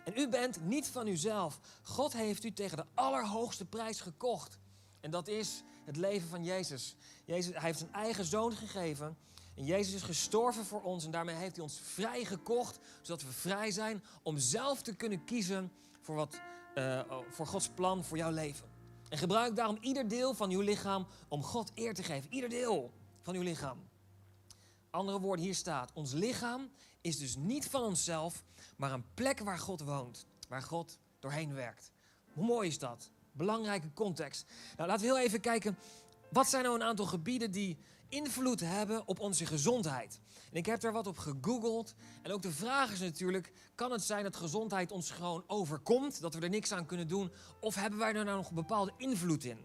En 0.05 0.13
u 0.17 0.29
bent 0.29 0.65
niet 0.65 0.87
van 0.87 1.07
uzelf. 1.07 1.61
God 1.83 2.13
heeft 2.13 2.45
u 2.45 2.53
tegen 2.53 2.77
de 2.77 2.87
allerhoogste 2.95 3.65
prijs 3.65 4.01
gekocht. 4.01 4.59
En 5.01 5.11
dat 5.11 5.29
is 5.29 5.63
het 5.85 5.97
leven 5.97 6.29
van 6.29 6.45
Jezus. 6.45 6.97
Jezus 7.27 7.53
hij 7.53 7.63
heeft 7.63 7.79
zijn 7.79 7.93
eigen 7.93 8.25
zoon 8.25 8.53
gegeven. 8.53 9.17
En 9.55 9.65
Jezus 9.65 9.95
is 9.95 10.03
gestorven 10.03 10.65
voor 10.65 10.83
ons 10.83 11.05
en 11.05 11.11
daarmee 11.11 11.35
heeft 11.35 11.55
hij 11.55 11.65
ons 11.65 11.81
vrijgekocht, 11.83 12.79
zodat 13.03 13.23
we 13.23 13.33
vrij 13.33 13.71
zijn 13.71 14.03
om 14.23 14.39
zelf 14.39 14.83
te 14.83 14.95
kunnen 14.95 15.25
kiezen 15.25 15.73
voor, 16.01 16.15
wat, 16.15 16.41
uh, 16.75 17.01
voor 17.31 17.47
Gods 17.47 17.69
plan 17.69 18.05
voor 18.05 18.17
jouw 18.17 18.31
leven. 18.31 18.69
En 19.09 19.19
gebruik 19.19 19.57
daarom 19.57 19.79
ieder 19.81 20.09
deel 20.09 20.35
van 20.35 20.51
uw 20.51 20.61
lichaam 20.61 21.07
om 21.29 21.43
God 21.43 21.73
eer 21.75 21.95
te 21.95 22.03
geven. 22.03 22.33
Ieder 22.33 22.51
deel 22.51 22.93
van 23.23 23.35
uw 23.35 23.43
lichaam. 23.43 23.89
Andere 24.91 25.21
woorden, 25.21 25.45
hier 25.45 25.55
staat: 25.55 25.93
Ons 25.93 26.13
lichaam 26.13 26.71
is 27.01 27.19
dus 27.19 27.37
niet 27.37 27.69
van 27.69 27.83
onszelf, 27.83 28.45
maar 28.77 28.93
een 28.93 29.15
plek 29.15 29.39
waar 29.39 29.59
God 29.59 29.81
woont, 29.81 30.27
waar 30.49 30.63
God 30.63 30.99
doorheen 31.19 31.55
werkt. 31.55 31.91
Hoe 32.33 32.45
mooi 32.45 32.69
is 32.69 32.79
dat? 32.79 33.11
Belangrijke 33.33 33.93
context. 33.93 34.47
Nou, 34.77 34.89
laten 34.89 35.07
we 35.07 35.13
heel 35.15 35.25
even 35.25 35.41
kijken. 35.41 35.79
Wat 36.31 36.49
zijn 36.49 36.63
nou 36.63 36.75
een 36.75 36.83
aantal 36.83 37.07
gebieden 37.07 37.51
die 37.51 37.79
invloed 38.09 38.61
hebben 38.61 39.07
op 39.07 39.21
onze 39.21 39.47
gezondheid? 39.47 40.21
En 40.51 40.57
ik 40.57 40.67
heb 40.67 40.81
daar 40.81 40.93
wat 40.93 41.07
op 41.07 41.19
gegoogeld. 41.19 41.95
En 42.23 42.33
ook 42.33 42.43
de 42.43 42.53
vraag 42.53 42.93
is 42.93 43.01
natuurlijk: 43.01 43.53
kan 43.75 43.93
het 43.93 44.03
zijn 44.03 44.23
dat 44.23 44.37
gezondheid 44.37 44.93
ons 44.93 45.11
gewoon 45.11 45.45
overkomt? 45.47 46.21
Dat 46.21 46.35
we 46.35 46.41
er 46.41 46.49
niks 46.49 46.73
aan 46.73 46.87
kunnen 46.87 47.09
doen? 47.09 47.33
Of 47.61 47.75
hebben 47.75 47.99
wij 47.99 48.15
er 48.15 48.25
nou 48.25 48.37
nog 48.37 48.49
een 48.49 48.55
bepaalde 48.55 48.93
invloed 48.97 49.45
in? 49.45 49.59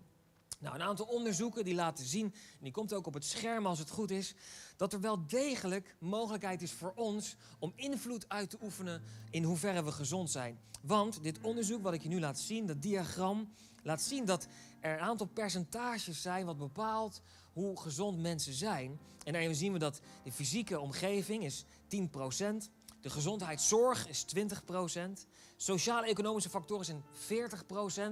Nou, 0.60 0.76
een 0.76 0.82
aantal 0.82 1.06
onderzoeken 1.06 1.64
die 1.64 1.74
laten 1.74 2.06
zien, 2.06 2.26
en 2.26 2.64
die 2.64 2.72
komt 2.72 2.94
ook 2.94 3.08
op 3.08 3.14
het 3.14 3.26
scherm 3.26 3.66
als 3.66 3.80
het 3.80 3.90
goed 3.90 4.12
is, 4.12 4.34
dat 4.78 4.94
er 4.94 5.02
wel 5.02 5.28
degelijk 5.28 5.96
mogelijkheid 6.00 6.62
is 6.62 6.72
voor 6.72 6.94
ons 6.96 7.36
om 7.60 7.74
invloed 7.76 8.30
uit 8.30 8.50
te 8.50 8.58
oefenen 8.62 9.04
in 9.30 9.44
hoeverre 9.44 9.84
we 9.84 9.92
gezond 9.92 10.32
zijn. 10.32 10.60
Want 10.82 11.24
dit 11.24 11.40
onderzoek 11.42 11.84
wat 11.84 11.94
ik 11.94 12.02
je 12.02 12.10
nu 12.10 12.20
laat 12.20 12.40
zien, 12.40 12.66
dat 12.66 12.82
diagram, 12.82 13.54
laat 13.84 14.02
zien 14.02 14.26
dat 14.26 14.48
er 14.80 14.94
een 14.94 15.00
aantal 15.00 15.28
percentages 15.28 16.22
zijn 16.22 16.46
wat 16.46 16.58
bepaalt 16.58 17.22
hoe 17.54 17.80
gezond 17.80 18.20
mensen 18.20 18.54
zijn. 18.54 19.00
En 19.24 19.34
daarin 19.34 19.56
zien 19.56 19.74
we 19.74 19.80
dat 19.80 20.02
de 20.24 20.32
fysieke 20.32 20.80
omgeving 20.80 21.44
is 21.44 21.66
10%, 21.66 21.68
de 23.02 23.10
gezondheidszorg 23.10 24.08
is 24.08 24.26
20%, 24.36 24.40
sociaal-economische 25.56 26.50
factoren 26.50 26.86
zijn 26.86 27.04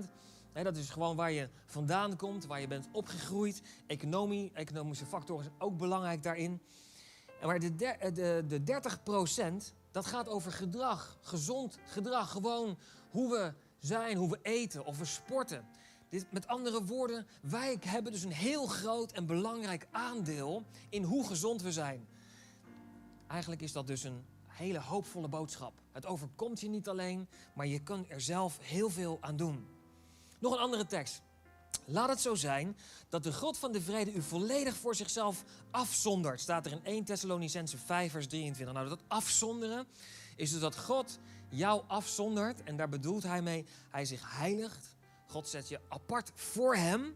40%. 0.04 0.10
dat 0.54 0.78
is 0.78 0.90
gewoon 0.90 1.16
waar 1.16 1.32
je 1.32 1.50
vandaan 1.66 2.16
komt, 2.16 2.46
waar 2.46 2.62
je 2.62 2.68
bent 2.68 2.88
opgegroeid. 2.92 3.62
Economie, 3.88 4.52
economische 4.54 5.06
factoren 5.06 5.44
zijn 5.44 5.62
ook 5.62 5.78
belangrijk 5.78 6.24
daarin. 6.24 6.62
En 7.42 7.48
maar 7.48 7.60
de, 7.60 7.76
de, 7.76 8.44
de 8.48 8.82
30% 9.72 9.74
dat 9.92 10.06
gaat 10.06 10.28
over 10.28 10.52
gedrag, 10.52 11.18
gezond 11.22 11.78
gedrag. 11.86 12.32
Gewoon 12.32 12.78
hoe 13.10 13.30
we 13.30 13.54
zijn, 13.80 14.18
hoe 14.18 14.30
we 14.30 14.40
eten 14.42 14.86
of 14.86 14.98
we 14.98 15.06
sporten. 15.06 15.66
Dit, 16.10 16.32
met 16.32 16.48
andere 16.48 16.84
woorden, 16.84 17.28
wij 17.42 17.78
hebben 17.80 18.12
dus 18.12 18.24
een 18.24 18.32
heel 18.32 18.68
groot 18.68 19.12
en 19.12 19.26
belangrijk 19.26 19.88
aandeel 19.92 20.64
in 20.90 21.04
hoe 21.04 21.28
gezond 21.28 21.62
we 21.62 21.72
zijn. 21.72 22.08
Eigenlijk 23.28 23.62
is 23.62 23.72
dat 23.72 23.88
dus 23.88 24.04
een 24.04 24.26
hele 24.48 24.80
hoopvolle 24.80 25.28
boodschap. 25.28 25.74
Het 25.92 26.06
overkomt 26.06 26.62
je 26.62 26.70
niet 26.70 26.88
alleen, 26.88 27.28
maar 27.54 27.68
je 27.68 27.84
kunt 27.84 28.10
er 28.10 28.22
zelf 28.22 28.58
heel 28.62 28.90
veel 28.90 29.18
aan 29.22 29.36
doen. 29.36 29.68
Nog 30.40 30.54
een 30.54 30.60
andere 30.60 30.86
tekst. 30.86 31.22
Laat 31.86 32.10
het 32.10 32.22
zo 32.22 32.36
zijn 32.36 32.78
dat 33.10 33.24
de 33.24 33.34
God 33.34 33.58
van 33.58 33.72
de 33.72 33.82
vrede 33.82 34.14
u 34.14 34.22
volledig 34.22 34.76
voor 34.76 34.96
zichzelf 34.96 35.44
afzondert. 35.72 36.40
Staat 36.40 36.66
er 36.66 36.72
in 36.72 36.86
1 36.86 37.04
Thessalonicense 37.04 37.78
5 37.78 38.12
vers 38.12 38.28
23. 38.28 38.76
Nou, 38.76 38.90
dat 38.90 39.04
afzonderen 39.08 39.88
is 40.36 40.52
dus 40.52 40.60
dat 40.60 40.78
God 40.78 41.20
jou 41.50 41.84
afzondert. 41.88 42.64
En 42.64 42.78
daar 42.78 42.90
bedoelt 42.90 43.24
hij 43.24 43.42
mee, 43.42 43.66
hij 43.90 44.06
zich 44.06 44.38
heiligt. 44.38 44.96
God 45.28 45.48
zet 45.48 45.70
je 45.70 45.80
apart 45.90 46.32
voor 46.36 46.76
hem. 46.76 47.16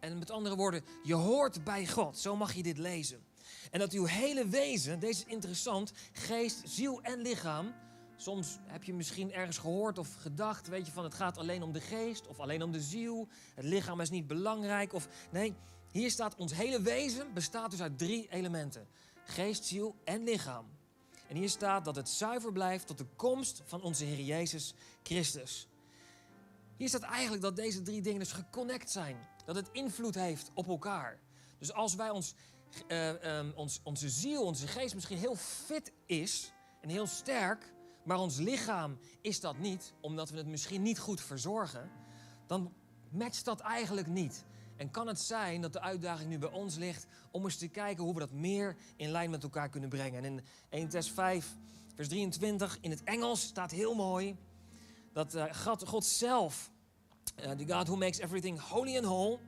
En 0.00 0.18
met 0.18 0.30
andere 0.30 0.56
woorden, 0.56 0.84
je 1.02 1.14
hoort 1.14 1.64
bij 1.64 1.86
God. 1.86 2.18
Zo 2.18 2.36
mag 2.36 2.52
je 2.52 2.62
dit 2.62 2.78
lezen. 2.78 3.24
En 3.70 3.78
dat 3.78 3.92
uw 3.92 4.04
hele 4.04 4.46
wezen, 4.46 5.00
deze 5.00 5.24
is 5.24 5.32
interessant, 5.32 5.92
geest, 6.12 6.60
ziel 6.64 7.02
en 7.02 7.20
lichaam. 7.20 7.74
Soms 8.16 8.58
heb 8.66 8.84
je 8.84 8.94
misschien 8.94 9.32
ergens 9.32 9.58
gehoord 9.58 9.98
of 9.98 10.14
gedacht, 10.14 10.68
weet 10.68 10.86
je, 10.86 10.92
van 10.92 11.04
het 11.04 11.14
gaat 11.14 11.38
alleen 11.38 11.62
om 11.62 11.72
de 11.72 11.80
geest 11.80 12.26
of 12.26 12.40
alleen 12.40 12.62
om 12.62 12.72
de 12.72 12.80
ziel. 12.80 13.28
Het 13.54 13.64
lichaam 13.64 14.00
is 14.00 14.10
niet 14.10 14.26
belangrijk. 14.26 14.92
Of 14.92 15.08
nee, 15.30 15.54
hier 15.90 16.10
staat 16.10 16.36
ons 16.36 16.54
hele 16.54 16.82
wezen 16.82 17.32
bestaat 17.32 17.70
dus 17.70 17.82
uit 17.82 17.98
drie 17.98 18.26
elementen: 18.30 18.86
geest, 19.24 19.64
ziel 19.64 19.96
en 20.04 20.24
lichaam. 20.24 20.66
En 21.32 21.38
hier 21.38 21.48
staat 21.48 21.84
dat 21.84 21.96
het 21.96 22.08
zuiver 22.08 22.52
blijft 22.52 22.86
tot 22.86 22.98
de 22.98 23.06
komst 23.16 23.62
van 23.64 23.82
onze 23.82 24.04
Heer 24.04 24.24
Jezus 24.24 24.74
Christus. 25.02 25.68
Hier 26.76 26.88
staat 26.88 27.02
eigenlijk 27.02 27.42
dat 27.42 27.56
deze 27.56 27.82
drie 27.82 28.02
dingen 28.02 28.18
dus 28.18 28.32
geconnect 28.32 28.90
zijn. 28.90 29.16
Dat 29.44 29.56
het 29.56 29.68
invloed 29.72 30.14
heeft 30.14 30.50
op 30.54 30.68
elkaar. 30.68 31.20
Dus 31.58 31.72
als 31.72 31.94
wij 31.94 32.10
ons, 32.10 32.34
uh, 32.88 33.38
um, 33.38 33.52
ons, 33.54 33.80
onze 33.82 34.08
ziel, 34.08 34.44
onze 34.44 34.66
geest 34.66 34.94
misschien 34.94 35.18
heel 35.18 35.36
fit 35.36 35.92
is 36.06 36.52
en 36.80 36.88
heel 36.88 37.06
sterk, 37.06 37.72
maar 38.04 38.18
ons 38.18 38.36
lichaam 38.36 38.98
is 39.20 39.40
dat 39.40 39.58
niet, 39.58 39.94
omdat 40.00 40.30
we 40.30 40.36
het 40.36 40.46
misschien 40.46 40.82
niet 40.82 40.98
goed 40.98 41.20
verzorgen, 41.20 41.90
dan 42.46 42.72
matcht 43.10 43.44
dat 43.44 43.60
eigenlijk 43.60 44.06
niet. 44.06 44.44
En 44.82 44.90
kan 44.90 45.06
het 45.06 45.20
zijn 45.20 45.60
dat 45.60 45.72
de 45.72 45.80
uitdaging 45.80 46.28
nu 46.28 46.38
bij 46.38 46.50
ons 46.50 46.76
ligt 46.76 47.06
om 47.30 47.44
eens 47.44 47.56
te 47.56 47.68
kijken 47.68 48.04
hoe 48.04 48.14
we 48.14 48.20
dat 48.20 48.32
meer 48.32 48.76
in 48.96 49.10
lijn 49.10 49.30
met 49.30 49.42
elkaar 49.42 49.68
kunnen 49.68 49.88
brengen. 49.88 50.24
En 50.24 50.24
in 50.24 50.44
1 50.68 50.88
Tess 50.88 51.10
5, 51.10 51.56
vers 51.94 52.08
23 52.08 52.78
in 52.80 52.90
het 52.90 53.02
Engels 53.04 53.42
staat 53.42 53.70
heel 53.70 53.94
mooi 53.94 54.36
dat 55.12 55.34
uh, 55.34 55.44
God, 55.84 56.04
zelf, 56.04 56.70
uh, 57.44 57.50
the 57.50 57.74
God 57.74 57.86
who 57.86 57.96
makes 57.96 58.18
everything 58.18 58.60
holy 58.60 58.96
and 58.96 59.04
whole, 59.04 59.38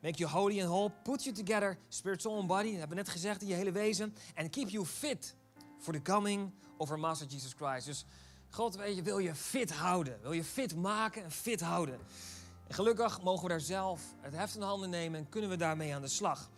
make 0.00 0.18
you 0.18 0.30
holy 0.30 0.60
and 0.60 0.68
whole, 0.68 0.90
put 1.02 1.24
you 1.24 1.34
together, 1.34 1.78
spirit, 1.88 2.22
soul 2.22 2.38
and 2.38 2.46
body, 2.46 2.70
dat 2.70 2.78
hebben 2.78 2.96
we 2.96 3.02
net 3.02 3.08
gezegd, 3.12 3.42
in 3.42 3.48
je 3.48 3.54
hele 3.54 3.72
wezen, 3.72 4.14
and 4.34 4.50
keep 4.50 4.68
you 4.68 4.86
fit 4.86 5.34
for 5.78 5.92
the 5.92 6.02
coming 6.02 6.52
of 6.76 6.90
our 6.90 6.98
Master 6.98 7.26
Jesus 7.26 7.52
Christ. 7.52 7.86
Dus 7.86 8.04
God, 8.50 8.76
weet 8.76 8.96
je, 8.96 9.02
wil 9.02 9.18
je 9.18 9.34
fit 9.34 9.72
houden, 9.72 10.18
wil 10.22 10.32
je 10.32 10.44
fit 10.44 10.76
maken 10.76 11.24
en 11.24 11.30
fit 11.30 11.60
houden. 11.60 11.98
Gelukkig 12.68 13.22
mogen 13.22 13.42
we 13.42 13.48
daar 13.48 13.60
zelf 13.60 14.02
het 14.20 14.34
heft 14.34 14.54
in 14.54 14.62
handen 14.62 14.90
nemen 14.90 15.20
en 15.20 15.28
kunnen 15.28 15.50
we 15.50 15.56
daarmee 15.56 15.94
aan 15.94 16.02
de 16.02 16.08
slag. 16.08 16.50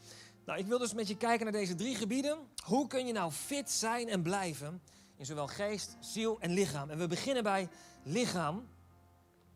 Nou, 0.45 0.59
ik 0.59 0.67
wil 0.67 0.79
dus 0.79 0.95
met 0.95 1.09
je 1.09 1.17
kijken 1.17 1.45
naar 1.45 1.61
deze 1.61 1.75
drie 1.75 1.95
gebieden. 1.95 2.39
Hoe 2.65 2.87
kun 2.87 3.07
je 3.07 3.13
nou 3.13 3.33
fit 3.33 3.71
zijn 3.71 4.09
en 4.09 4.23
blijven 4.23 4.83
in 5.17 5.27
zowel 5.27 5.47
geest, 5.47 5.97
ziel 6.01 6.41
en 6.41 6.51
lichaam? 6.51 6.91
En 6.91 6.99
we 6.99 7.07
beginnen 7.07 7.43
bij 7.43 7.69
lichaam. 8.03 8.69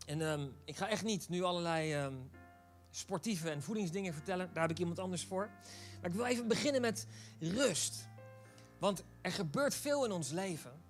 En 0.06 0.20
um, 0.20 0.54
ik 0.64 0.76
ga 0.76 0.88
echt 0.88 1.04
niet 1.04 1.28
nu 1.28 1.42
allerlei 1.42 2.04
um, 2.04 2.30
sportieve 2.90 3.50
en 3.50 3.62
voedingsdingen 3.62 4.12
vertellen. 4.12 4.50
Daar 4.52 4.62
heb 4.62 4.70
ik 4.70 4.78
iemand 4.78 4.98
anders 4.98 5.24
voor. 5.24 5.50
Maar 6.00 6.10
ik 6.10 6.16
wil 6.16 6.24
even 6.24 6.48
beginnen 6.48 6.80
met 6.80 7.06
rust. 7.38 8.08
Want 8.78 9.04
er 9.20 9.32
gebeurt 9.32 9.74
veel 9.74 10.04
in 10.04 10.12
ons 10.12 10.30
leven. 10.30 10.82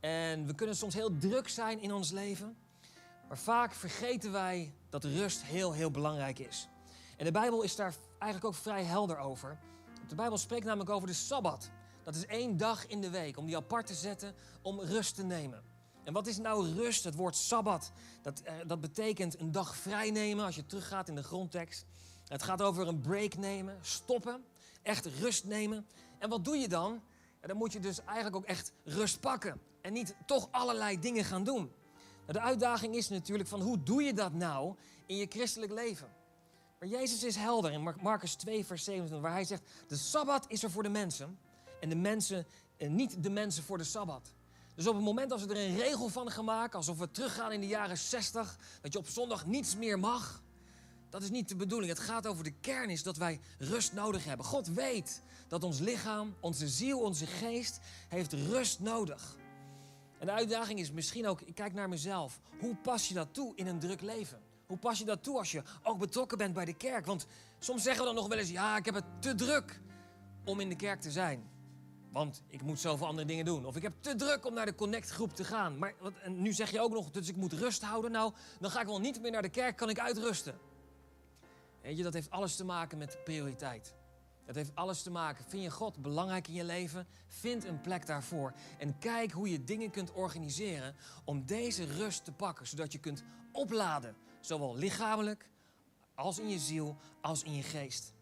En 0.00 0.46
we 0.46 0.54
kunnen 0.54 0.76
soms 0.76 0.94
heel 0.94 1.16
druk 1.18 1.48
zijn 1.48 1.80
in 1.80 1.92
ons 1.92 2.10
leven. 2.10 2.56
Maar 3.28 3.38
vaak 3.38 3.72
vergeten 3.72 4.32
wij 4.32 4.74
dat 4.94 5.04
rust 5.04 5.42
heel, 5.42 5.72
heel 5.72 5.90
belangrijk 5.90 6.38
is. 6.38 6.68
En 7.16 7.24
de 7.24 7.30
Bijbel 7.30 7.62
is 7.62 7.76
daar 7.76 7.94
eigenlijk 8.18 8.44
ook 8.44 8.62
vrij 8.62 8.84
helder 8.84 9.18
over. 9.18 9.58
De 10.08 10.14
Bijbel 10.14 10.38
spreekt 10.38 10.64
namelijk 10.64 10.90
over 10.90 11.08
de 11.08 11.14
Sabbat. 11.14 11.70
Dat 12.02 12.14
is 12.14 12.26
één 12.26 12.56
dag 12.56 12.86
in 12.86 13.00
de 13.00 13.10
week 13.10 13.36
om 13.36 13.46
die 13.46 13.56
apart 13.56 13.86
te 13.86 13.94
zetten 13.94 14.34
om 14.62 14.80
rust 14.80 15.14
te 15.14 15.24
nemen. 15.24 15.62
En 16.04 16.12
wat 16.12 16.26
is 16.26 16.38
nou 16.38 16.72
rust? 16.72 17.04
Het 17.04 17.14
woord 17.14 17.36
Sabbat, 17.36 17.92
dat, 18.22 18.40
eh, 18.40 18.54
dat 18.66 18.80
betekent 18.80 19.40
een 19.40 19.52
dag 19.52 19.76
vrij 19.76 20.10
nemen 20.10 20.44
als 20.44 20.56
je 20.56 20.66
teruggaat 20.66 21.08
in 21.08 21.14
de 21.14 21.22
grondtekst. 21.22 21.84
Het 22.28 22.42
gaat 22.42 22.62
over 22.62 22.88
een 22.88 23.00
break 23.00 23.36
nemen, 23.36 23.78
stoppen, 23.80 24.44
echt 24.82 25.06
rust 25.06 25.44
nemen. 25.44 25.86
En 26.18 26.28
wat 26.28 26.44
doe 26.44 26.56
je 26.56 26.68
dan? 26.68 27.02
Dan 27.40 27.56
moet 27.56 27.72
je 27.72 27.80
dus 27.80 28.04
eigenlijk 28.04 28.36
ook 28.36 28.44
echt 28.44 28.72
rust 28.84 29.20
pakken. 29.20 29.60
En 29.82 29.92
niet 29.92 30.14
toch 30.26 30.48
allerlei 30.50 31.00
dingen 31.00 31.24
gaan 31.24 31.44
doen. 31.44 31.72
De 32.26 32.40
uitdaging 32.40 32.94
is 32.94 33.08
natuurlijk 33.08 33.48
van 33.48 33.60
hoe 33.60 33.82
doe 33.82 34.02
je 34.02 34.14
dat 34.14 34.32
nou 34.32 34.74
in 35.06 35.16
je 35.16 35.26
christelijk 35.28 35.72
leven? 35.72 36.12
Maar 36.78 36.88
Jezus 36.88 37.24
is 37.24 37.36
helder 37.36 37.72
in 37.72 37.94
Marcus 38.00 38.34
2, 38.34 38.64
vers 38.64 38.84
27, 38.84 39.28
waar 39.28 39.36
hij 39.36 39.44
zegt: 39.44 39.62
De 39.86 39.96
sabbat 39.96 40.44
is 40.48 40.62
er 40.62 40.70
voor 40.70 40.82
de 40.82 40.88
mensen 40.88 41.38
en 41.80 41.88
de 41.88 41.96
mensen, 41.96 42.46
en 42.76 42.94
niet 42.94 43.22
de 43.22 43.30
mensen 43.30 43.62
voor 43.62 43.78
de 43.78 43.84
sabbat. 43.84 44.32
Dus 44.74 44.86
op 44.86 44.94
het 44.94 45.04
moment 45.04 45.32
als 45.32 45.44
we 45.44 45.54
er 45.54 45.68
een 45.68 45.76
regel 45.76 46.08
van 46.08 46.30
gaan 46.30 46.44
maken, 46.44 46.78
alsof 46.78 46.98
we 46.98 47.10
teruggaan 47.10 47.52
in 47.52 47.60
de 47.60 47.66
jaren 47.66 47.98
60, 47.98 48.58
dat 48.80 48.92
je 48.92 48.98
op 48.98 49.08
zondag 49.08 49.46
niets 49.46 49.76
meer 49.76 49.98
mag, 49.98 50.42
dat 51.10 51.22
is 51.22 51.30
niet 51.30 51.48
de 51.48 51.56
bedoeling. 51.56 51.92
Het 51.92 52.00
gaat 52.00 52.26
over 52.26 52.44
de 52.44 52.54
kern 52.60 52.90
is 52.90 53.02
dat 53.02 53.16
wij 53.16 53.40
rust 53.58 53.92
nodig 53.92 54.24
hebben. 54.24 54.46
God 54.46 54.66
weet 54.66 55.22
dat 55.48 55.64
ons 55.64 55.78
lichaam, 55.78 56.34
onze 56.40 56.68
ziel, 56.68 57.00
onze 57.00 57.26
geest 57.26 57.78
heeft 58.08 58.32
rust 58.32 58.80
nodig. 58.80 59.36
En 60.24 60.30
de 60.30 60.36
uitdaging 60.36 60.78
is 60.78 60.92
misschien 60.92 61.26
ook, 61.26 61.40
ik 61.40 61.54
kijk 61.54 61.72
naar 61.72 61.88
mezelf. 61.88 62.40
Hoe 62.60 62.76
pas 62.76 63.08
je 63.08 63.14
dat 63.14 63.34
toe 63.34 63.52
in 63.56 63.66
een 63.66 63.78
druk 63.78 64.00
leven? 64.00 64.40
Hoe 64.66 64.76
pas 64.76 64.98
je 64.98 65.04
dat 65.04 65.22
toe 65.22 65.38
als 65.38 65.52
je 65.52 65.62
ook 65.82 65.98
betrokken 65.98 66.38
bent 66.38 66.54
bij 66.54 66.64
de 66.64 66.74
kerk? 66.74 67.06
Want 67.06 67.26
soms 67.58 67.82
zeggen 67.82 68.00
we 68.00 68.06
dan 68.06 68.14
nog 68.14 68.28
wel 68.28 68.38
eens, 68.38 68.50
ja, 68.50 68.76
ik 68.76 68.84
heb 68.84 68.94
het 68.94 69.04
te 69.18 69.34
druk 69.34 69.80
om 70.44 70.60
in 70.60 70.68
de 70.68 70.76
kerk 70.76 71.00
te 71.00 71.10
zijn. 71.10 71.50
Want 72.12 72.42
ik 72.48 72.62
moet 72.62 72.80
zoveel 72.80 73.06
andere 73.06 73.26
dingen 73.26 73.44
doen. 73.44 73.66
Of 73.66 73.76
ik 73.76 73.82
heb 73.82 73.92
te 74.00 74.14
druk 74.14 74.46
om 74.46 74.54
naar 74.54 74.66
de 74.66 74.74
connectgroep 74.74 75.34
te 75.34 75.44
gaan. 75.44 75.78
Maar 75.78 75.94
en 76.22 76.42
nu 76.42 76.52
zeg 76.52 76.70
je 76.70 76.80
ook 76.80 76.92
nog, 76.92 77.10
dus 77.10 77.28
ik 77.28 77.36
moet 77.36 77.52
rust 77.52 77.82
houden. 77.82 78.10
Nou, 78.10 78.32
dan 78.60 78.70
ga 78.70 78.80
ik 78.80 78.86
wel 78.86 79.00
niet 79.00 79.20
meer 79.20 79.30
naar 79.30 79.42
de 79.42 79.48
kerk, 79.48 79.76
kan 79.76 79.90
ik 79.90 79.98
uitrusten. 79.98 80.58
Weet 81.82 81.96
je, 81.96 82.02
dat 82.02 82.14
heeft 82.14 82.30
alles 82.30 82.56
te 82.56 82.64
maken 82.64 82.98
met 82.98 83.18
prioriteit. 83.24 83.94
Het 84.44 84.56
heeft 84.56 84.74
alles 84.74 85.02
te 85.02 85.10
maken. 85.10 85.44
Vind 85.48 85.62
je 85.62 85.70
God 85.70 86.02
belangrijk 86.02 86.48
in 86.48 86.54
je 86.54 86.64
leven? 86.64 87.06
Vind 87.26 87.64
een 87.64 87.80
plek 87.80 88.06
daarvoor. 88.06 88.52
En 88.78 88.98
kijk 88.98 89.32
hoe 89.32 89.50
je 89.50 89.64
dingen 89.64 89.90
kunt 89.90 90.12
organiseren 90.12 90.94
om 91.24 91.46
deze 91.46 91.84
rust 91.84 92.24
te 92.24 92.32
pakken. 92.32 92.66
Zodat 92.66 92.92
je 92.92 92.98
kunt 92.98 93.24
opladen. 93.52 94.16
Zowel 94.40 94.76
lichamelijk 94.76 95.48
als 96.14 96.38
in 96.38 96.48
je 96.48 96.58
ziel 96.58 96.96
als 97.20 97.42
in 97.42 97.54
je 97.54 97.62
geest. 97.62 98.12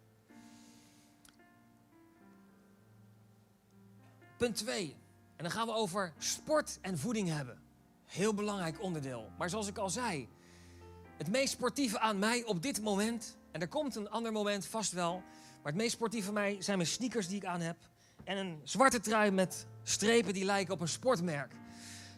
Punt 4.37 4.57
2. 4.57 4.97
En 5.37 5.45
dan 5.45 5.51
gaan 5.51 5.67
we 5.67 5.73
over 5.73 6.13
sport 6.19 6.79
en 6.81 6.99
voeding 6.99 7.29
hebben. 7.29 7.63
Heel 8.05 8.35
belangrijk 8.35 8.83
onderdeel. 8.83 9.31
Maar 9.39 9.51
zoals 9.51 9.67
ik 9.67 9.79
al 9.79 9.91
zei, 9.91 10.29
het 11.19 11.29
meest 11.29 11.53
sportieve 11.53 11.99
aan 11.99 12.19
mij 12.19 12.45
op 12.45 12.63
dit 12.63 12.83
moment, 12.83 13.37
en 13.51 13.61
er 13.61 13.69
komt 13.69 13.97
een 13.97 14.11
ander 14.11 14.33
moment 14.33 14.67
vast 14.67 14.93
wel, 14.93 15.23
maar 15.63 15.73
het 15.73 15.81
meest 15.81 15.93
sportief 15.93 16.25
van 16.25 16.35
mij 16.35 16.57
zijn 16.59 16.77
mijn 16.77 16.89
sneakers 16.89 17.29
die 17.29 17.37
ik 17.37 17.45
aan 17.45 17.61
heb. 17.61 17.77
En 18.25 18.37
een 18.37 18.61
zwarte 18.65 19.01
trui 19.01 19.31
met 19.31 19.67
strepen 19.83 20.35
die 20.35 20.45
lijken 20.45 20.75
op 20.75 20.81
een 20.81 20.89
sportmerk. 20.89 21.53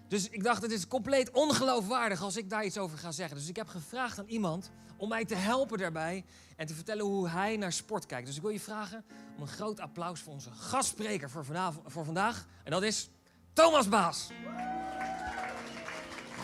Dus 0.08 0.28
ik 0.28 0.42
dacht, 0.42 0.62
het 0.62 0.72
is 0.72 0.88
compleet 0.88 1.30
ongeloofwaardig 1.30 2.22
als 2.22 2.36
ik 2.36 2.50
daar 2.50 2.64
iets 2.64 2.78
over 2.78 2.98
ga 2.98 3.12
zeggen. 3.12 3.36
Dus 3.36 3.48
ik 3.48 3.56
heb 3.56 3.68
gevraagd 3.68 4.18
aan 4.18 4.28
iemand 4.28 4.70
om 4.96 5.08
mij 5.08 5.24
te 5.24 5.34
helpen 5.34 5.78
daarbij 5.78 6.24
en 6.56 6.66
te 6.66 6.74
vertellen 6.74 7.04
hoe 7.04 7.28
hij 7.28 7.56
naar 7.56 7.72
sport 7.72 8.06
kijkt. 8.06 8.26
Dus 8.26 8.36
ik 8.36 8.42
wil 8.42 8.50
je 8.50 8.60
vragen 8.60 9.04
om 9.36 9.42
een 9.42 9.48
groot 9.48 9.80
applaus 9.80 10.20
voor 10.20 10.32
onze 10.32 10.50
gastspreker 10.50 11.30
voor, 11.30 11.44
vanavond, 11.44 11.92
voor 11.92 12.04
vandaag. 12.04 12.46
En 12.64 12.70
dat 12.70 12.82
is 12.82 13.10
Thomas 13.52 13.88
Baas. 13.88 14.30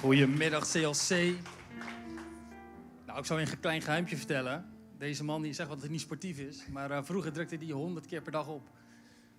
Goedemiddag 0.00 0.71
CLC. 0.71 1.35
Nou, 3.07 3.19
ik 3.19 3.25
zou 3.25 3.40
je 3.40 3.50
een 3.50 3.61
klein 3.61 3.83
geheimje 3.83 4.16
vertellen. 4.16 4.70
Deze 5.00 5.25
man 5.25 5.42
die 5.42 5.52
zegt 5.52 5.69
wat 5.69 5.83
het 5.83 5.90
niet 5.90 6.00
sportief 6.00 6.38
is, 6.38 6.66
maar 6.69 6.90
uh, 6.90 6.99
vroeger 7.02 7.33
drukte 7.33 7.57
hij 7.57 7.66
100 7.66 8.07
keer 8.07 8.23
per 8.23 8.33
dag 8.33 8.49
op. 8.49 8.69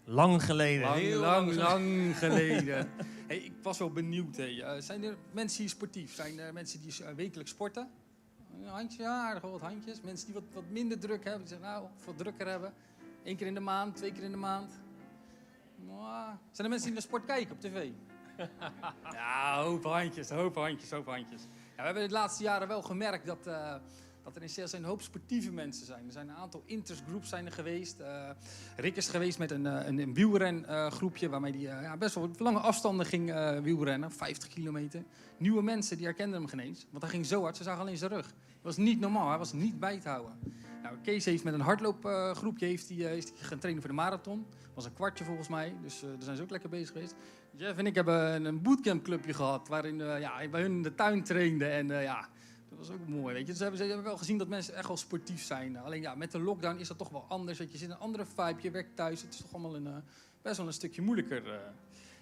Lang 0.03 0.43
geleden. 0.43 0.81
Lang, 0.81 0.99
heel 0.99 1.19
lang, 1.19 1.53
lang 1.53 2.17
geleden. 2.17 2.89
hey, 3.27 3.37
ik 3.37 3.53
was 3.61 3.77
wel 3.77 3.91
benieuwd. 3.91 4.35
Hey. 4.35 4.53
Uh, 4.53 4.71
zijn 4.79 5.03
er 5.03 5.15
mensen 5.31 5.59
die 5.59 5.69
sportief? 5.69 6.13
Zijn 6.13 6.39
er 6.39 6.53
mensen 6.53 6.81
die 6.81 6.93
uh, 7.01 7.09
wekelijks 7.09 7.51
sporten? 7.51 7.89
Een 8.61 8.67
handje, 8.67 9.01
ja, 9.01 9.27
aardig 9.27 9.41
wat 9.43 9.61
handjes. 9.61 10.01
Mensen 10.01 10.25
die 10.25 10.35
wat, 10.35 10.43
wat 10.53 10.63
minder 10.69 10.99
druk 10.99 11.23
hebben, 11.23 11.41
die 11.41 11.49
zeggen 11.49 11.67
nou, 11.67 11.87
wat 12.05 12.17
drukker 12.17 12.47
hebben. 12.47 12.73
Eén 13.23 13.35
keer 13.35 13.47
in 13.47 13.53
de 13.53 13.59
maand, 13.59 13.95
twee 13.95 14.11
keer 14.11 14.23
in 14.23 14.31
de 14.31 14.37
maand. 14.37 14.71
Nou, 15.75 16.35
zijn 16.51 16.67
er 16.67 16.69
mensen 16.69 16.85
die 16.85 16.93
naar 16.93 17.01
sport 17.01 17.25
kijken 17.25 17.55
op 17.55 17.61
tv? 17.61 17.89
ja, 19.11 19.63
hoop 19.63 19.83
handjes, 19.83 20.29
hoop 20.29 20.55
handjes, 20.55 20.91
hoop 20.91 21.05
handjes. 21.05 21.41
Ja, 21.41 21.77
we 21.77 21.83
hebben 21.83 22.07
de 22.07 22.13
laatste 22.13 22.43
jaren 22.43 22.67
wel 22.67 22.81
gemerkt 22.81 23.25
dat 23.25 23.47
dat 24.23 24.35
er 24.35 24.41
in 24.41 24.47
CLC 24.47 24.71
een 24.71 24.83
hoop 24.83 25.01
sportieve 25.01 25.51
mensen 25.51 25.85
zijn. 25.85 26.05
Er 26.05 26.11
zijn 26.11 26.29
een 26.29 26.35
aantal 26.35 26.63
interestgroups 26.65 27.29
zijn 27.29 27.45
er 27.45 27.51
geweest. 27.51 27.99
Uh, 27.99 28.29
Rick 28.75 28.95
is 28.95 29.07
geweest 29.07 29.37
met 29.37 29.51
een, 29.51 29.65
uh, 29.65 29.85
een, 29.85 29.99
een 29.99 30.13
wielrengroepje 30.13 31.25
uh, 31.25 31.31
waarmee 31.31 31.51
hij 31.51 31.81
ja, 31.81 31.97
best 31.97 32.15
wel 32.15 32.31
lange 32.37 32.59
afstanden 32.59 33.05
ging 33.05 33.33
wielrennen, 33.63 34.11
50 34.11 34.49
kilometer. 34.49 35.03
Nieuwe 35.37 35.61
mensen 35.61 35.97
die 35.97 36.05
herkenden 36.05 36.39
hem 36.39 36.49
geen 36.49 36.59
eens, 36.59 36.85
want 36.89 37.03
hij 37.03 37.11
ging 37.11 37.25
zo 37.25 37.41
hard, 37.41 37.57
ze 37.57 37.63
zagen 37.63 37.81
alleen 37.81 37.97
zijn 37.97 38.11
rug. 38.11 38.25
Dat 38.25 38.75
was 38.75 38.77
niet 38.77 38.99
normaal, 38.99 39.29
hij 39.29 39.37
was 39.37 39.53
niet 39.53 39.79
bij 39.79 39.99
te 39.99 40.09
houden. 40.09 40.33
Nou, 40.83 40.95
Kees 41.03 41.25
heeft 41.25 41.43
met 41.43 41.53
een 41.53 41.61
hardloopgroepje 41.61 42.65
heeft 42.65 42.89
hij, 42.89 43.17
is 43.17 43.31
gaan 43.35 43.59
trainen 43.59 43.81
voor 43.81 43.91
de 43.91 43.97
marathon. 43.97 44.45
Dat 44.49 44.71
was 44.73 44.85
een 44.85 44.93
kwartje 44.93 45.23
volgens 45.23 45.47
mij, 45.47 45.75
dus 45.81 45.99
daar 45.99 46.11
zijn 46.19 46.35
ze 46.35 46.43
ook 46.43 46.49
lekker 46.49 46.69
bezig 46.69 46.91
geweest. 46.91 47.15
Jeff 47.55 47.77
en 47.77 47.85
ik 47.85 47.95
hebben 47.95 48.45
een 48.45 48.61
bootcampclubje 48.61 49.33
gehad 49.33 49.67
waarin 49.67 49.97
ja, 49.97 50.49
bij 50.49 50.61
hun 50.61 50.71
in 50.71 50.83
de 50.83 50.95
tuin 50.95 51.23
trainden. 51.23 51.71
En 51.71 51.91
eh, 51.91 52.03
ja, 52.03 52.29
dat 52.81 52.89
was 52.89 52.99
ook 52.99 53.07
mooi. 53.07 53.33
Weet 53.33 53.47
je. 53.47 53.55
Ze 53.55 53.63
hebben 53.63 54.03
wel 54.03 54.17
gezien 54.17 54.37
dat 54.37 54.47
mensen 54.47 54.75
echt 54.75 54.87
wel 54.87 54.97
sportief 54.97 55.43
zijn. 55.43 55.77
Alleen 55.77 56.01
ja, 56.01 56.15
met 56.15 56.31
de 56.31 56.39
lockdown 56.39 56.79
is 56.79 56.87
dat 56.87 56.97
toch 56.97 57.09
wel 57.09 57.25
anders. 57.27 57.57
Je 57.57 57.67
zit 57.71 57.81
in 57.81 57.91
een 57.91 57.97
andere 57.97 58.25
vibe, 58.25 58.61
je 58.61 58.71
werkt 58.71 58.95
thuis. 58.95 59.21
Het 59.21 59.33
is 59.33 59.39
toch 59.39 59.53
allemaal 59.53 59.75
een, 59.75 59.87
uh, 59.87 59.95
best 60.41 60.57
wel 60.57 60.67
een 60.67 60.73
stukje 60.73 61.01
moeilijker. 61.01 61.45
Uh. 61.45 61.53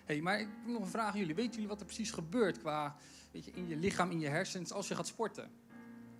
Hey, 0.06 0.22
maar 0.22 0.40
ik 0.40 0.48
heb 0.64 0.72
nog 0.74 0.82
een 0.82 0.88
vraag 0.88 1.12
aan 1.12 1.20
jullie. 1.20 1.36
Weten 1.36 1.54
jullie 1.54 1.68
wat 1.68 1.80
er 1.80 1.86
precies 1.86 2.12
gebeurt 2.12 2.60
qua, 2.60 2.96
weet 3.32 3.46
je, 3.46 3.52
in 3.54 3.68
je 3.68 3.76
lichaam, 3.76 4.12
in 4.12 4.20
je 4.20 4.28
hersens 4.28 4.72
als 4.72 4.88
je 4.88 4.96
gaat 4.96 5.08
sporten? 5.08 5.50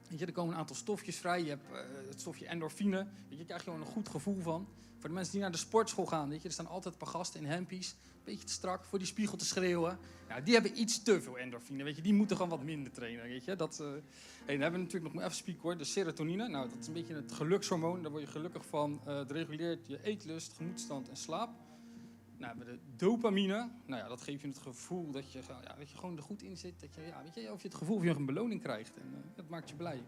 Weet 0.10 0.20
je, 0.20 0.26
er 0.26 0.32
komen 0.32 0.54
een 0.54 0.60
aantal 0.60 0.76
stofjes 0.76 1.18
vrij. 1.18 1.44
Je 1.44 1.50
hebt 1.50 1.64
het 2.10 2.20
stofje 2.20 2.48
endorfine. 2.48 2.98
Weet 2.98 3.08
je, 3.30 3.36
daar 3.36 3.46
krijg 3.46 3.64
gewoon 3.64 3.80
een 3.80 3.86
goed 3.86 4.10
gevoel 4.10 4.42
van. 4.42 4.68
Voor 5.00 5.10
de 5.10 5.16
mensen 5.16 5.34
die 5.34 5.42
naar 5.42 5.52
de 5.52 5.58
sportschool 5.58 6.06
gaan, 6.06 6.30
weet 6.30 6.42
je, 6.42 6.48
er 6.48 6.54
staan 6.54 6.68
altijd 6.68 6.94
een 6.94 7.00
paar 7.00 7.10
gasten 7.10 7.40
in 7.40 7.46
hempies. 7.46 7.90
Een 7.90 8.36
beetje 8.36 8.46
te 8.46 8.54
strak, 8.54 8.86
voor 8.86 8.98
die 8.98 9.08
spiegel 9.08 9.38
te 9.38 9.46
schreeuwen. 9.46 9.98
Ja, 10.28 10.42
die 10.42 10.54
hebben 10.54 10.80
iets 10.80 11.04
te 11.04 11.22
veel 11.22 11.38
endorfine, 11.38 11.84
weet 11.84 11.96
je. 11.96 12.02
Die 12.02 12.14
moeten 12.14 12.36
gewoon 12.36 12.52
wat 12.52 12.64
minder 12.64 12.92
trainen, 12.92 13.24
weet 13.24 13.46
je. 13.46 13.56
Dat, 13.56 13.80
uh... 13.82 13.88
dan 13.88 14.02
hebben 14.46 14.72
we 14.72 14.86
natuurlijk 14.86 15.14
nog 15.14 15.24
even 15.24 15.36
spieken 15.36 15.62
hoor, 15.62 15.78
de 15.78 15.84
serotonine. 15.84 16.48
Nou, 16.48 16.70
dat 16.70 16.78
is 16.80 16.88
een 16.88 16.94
beetje 16.94 17.14
het 17.14 17.32
gelukshormoon. 17.32 18.02
Daar 18.02 18.12
word 18.12 18.24
je 18.24 18.30
gelukkig 18.30 18.66
van. 18.66 19.02
Uh, 19.08 19.18
het 19.18 19.32
reguleert 19.32 19.88
je 19.88 20.04
eetlust, 20.04 20.54
gemoedstand 20.54 21.10
en 21.10 21.18
slaap. 21.18 21.50
Nou, 22.40 22.58
we 22.58 22.66
de 22.66 22.80
dopamine. 22.96 23.70
Nou 23.86 24.02
ja, 24.02 24.08
dat 24.08 24.22
geeft 24.22 24.42
je 24.42 24.48
het 24.48 24.58
gevoel 24.58 25.12
dat 25.12 25.32
je, 25.32 25.40
ja, 25.64 25.76
dat 25.78 25.90
je 25.90 25.98
gewoon 25.98 26.18
er 26.18 26.24
goed 26.24 26.42
in 26.42 26.58
zit. 26.58 26.80
Dat 26.80 26.96
je, 26.96 27.02
ja, 27.02 27.24
weet 27.24 27.36
je, 27.36 27.52
of 27.52 27.62
je 27.62 27.68
het 27.68 27.78
gevoel 27.78 27.96
of 27.96 28.04
je 28.04 28.10
een 28.10 28.26
beloning 28.26 28.62
krijgt. 28.62 28.98
En 28.98 29.08
uh, 29.12 29.36
dat 29.36 29.50
maakt 29.50 29.70
je 29.70 29.76
blij. 29.76 30.02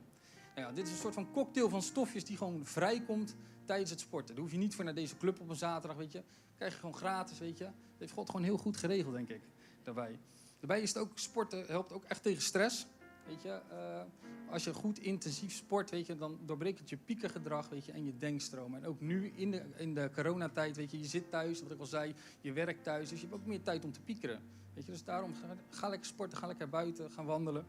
Nou 0.55 0.67
ja, 0.67 0.71
dit 0.71 0.85
is 0.85 0.91
een 0.91 0.97
soort 0.97 1.13
van 1.13 1.31
cocktail 1.31 1.69
van 1.69 1.81
stofjes 1.81 2.25
die 2.25 2.37
gewoon 2.37 2.65
vrijkomt 2.65 3.35
tijdens 3.65 3.89
het 3.89 3.99
sporten. 3.99 4.35
Daar 4.35 4.43
hoef 4.43 4.53
je 4.53 4.59
niet 4.59 4.75
voor 4.75 4.83
naar 4.83 4.95
deze 4.95 5.17
club 5.17 5.39
op 5.39 5.49
een 5.49 5.55
zaterdag, 5.55 5.97
weet 5.97 6.11
je. 6.11 6.23
krijg 6.55 6.73
je 6.73 6.79
gewoon 6.79 6.95
gratis, 6.95 7.39
weet 7.39 7.57
je. 7.57 7.63
Dat 7.63 7.73
heeft 7.97 8.13
God 8.13 8.29
gewoon 8.29 8.45
heel 8.45 8.57
goed 8.57 8.77
geregeld, 8.77 9.13
denk 9.13 9.29
ik, 9.29 9.41
daarbij. 9.83 10.19
Daarbij 10.59 10.81
is 10.81 10.93
het 10.93 10.97
ook, 10.97 11.19
sporten 11.19 11.65
helpt 11.65 11.93
ook 11.93 12.03
echt 12.03 12.23
tegen 12.23 12.41
stress. 12.41 12.87
Weet 13.31 13.41
je, 13.41 13.59
uh, 13.71 14.51
als 14.51 14.63
je 14.63 14.73
goed 14.73 14.99
intensief 14.99 15.53
sport, 15.53 15.89
weet 15.89 16.05
je, 16.05 16.15
dan 16.15 16.39
doorbreekt 16.45 16.79
het 16.79 16.89
je 16.89 16.97
piekengedrag 16.97 17.69
weet 17.69 17.85
je, 17.85 17.91
en 17.91 18.05
je 18.05 18.17
denkstroom. 18.17 18.75
En 18.75 18.85
ook 18.85 19.01
nu 19.01 19.31
in 19.35 19.51
de, 19.51 19.63
in 19.77 19.93
de 19.93 20.09
coronatijd, 20.13 20.75
weet 20.75 20.91
je, 20.91 20.99
je 20.99 21.05
zit 21.05 21.29
thuis, 21.29 21.61
wat 21.61 21.71
ik 21.71 21.79
al 21.79 21.85
zei, 21.85 22.13
je 22.41 22.51
werkt 22.51 22.83
thuis, 22.83 23.09
dus 23.09 23.21
je 23.21 23.27
hebt 23.27 23.39
ook 23.39 23.47
meer 23.47 23.61
tijd 23.61 23.83
om 23.83 23.91
te 23.91 24.01
piekeren. 24.01 24.41
Weet 24.73 24.85
je, 24.85 24.91
dus 24.91 25.03
daarom 25.03 25.33
ga, 25.69 25.89
lekker 25.89 26.07
sporten, 26.07 26.37
ga 26.37 26.47
lekker 26.47 26.69
buiten, 26.69 27.11
gaan 27.11 27.25
wandelen. 27.25 27.65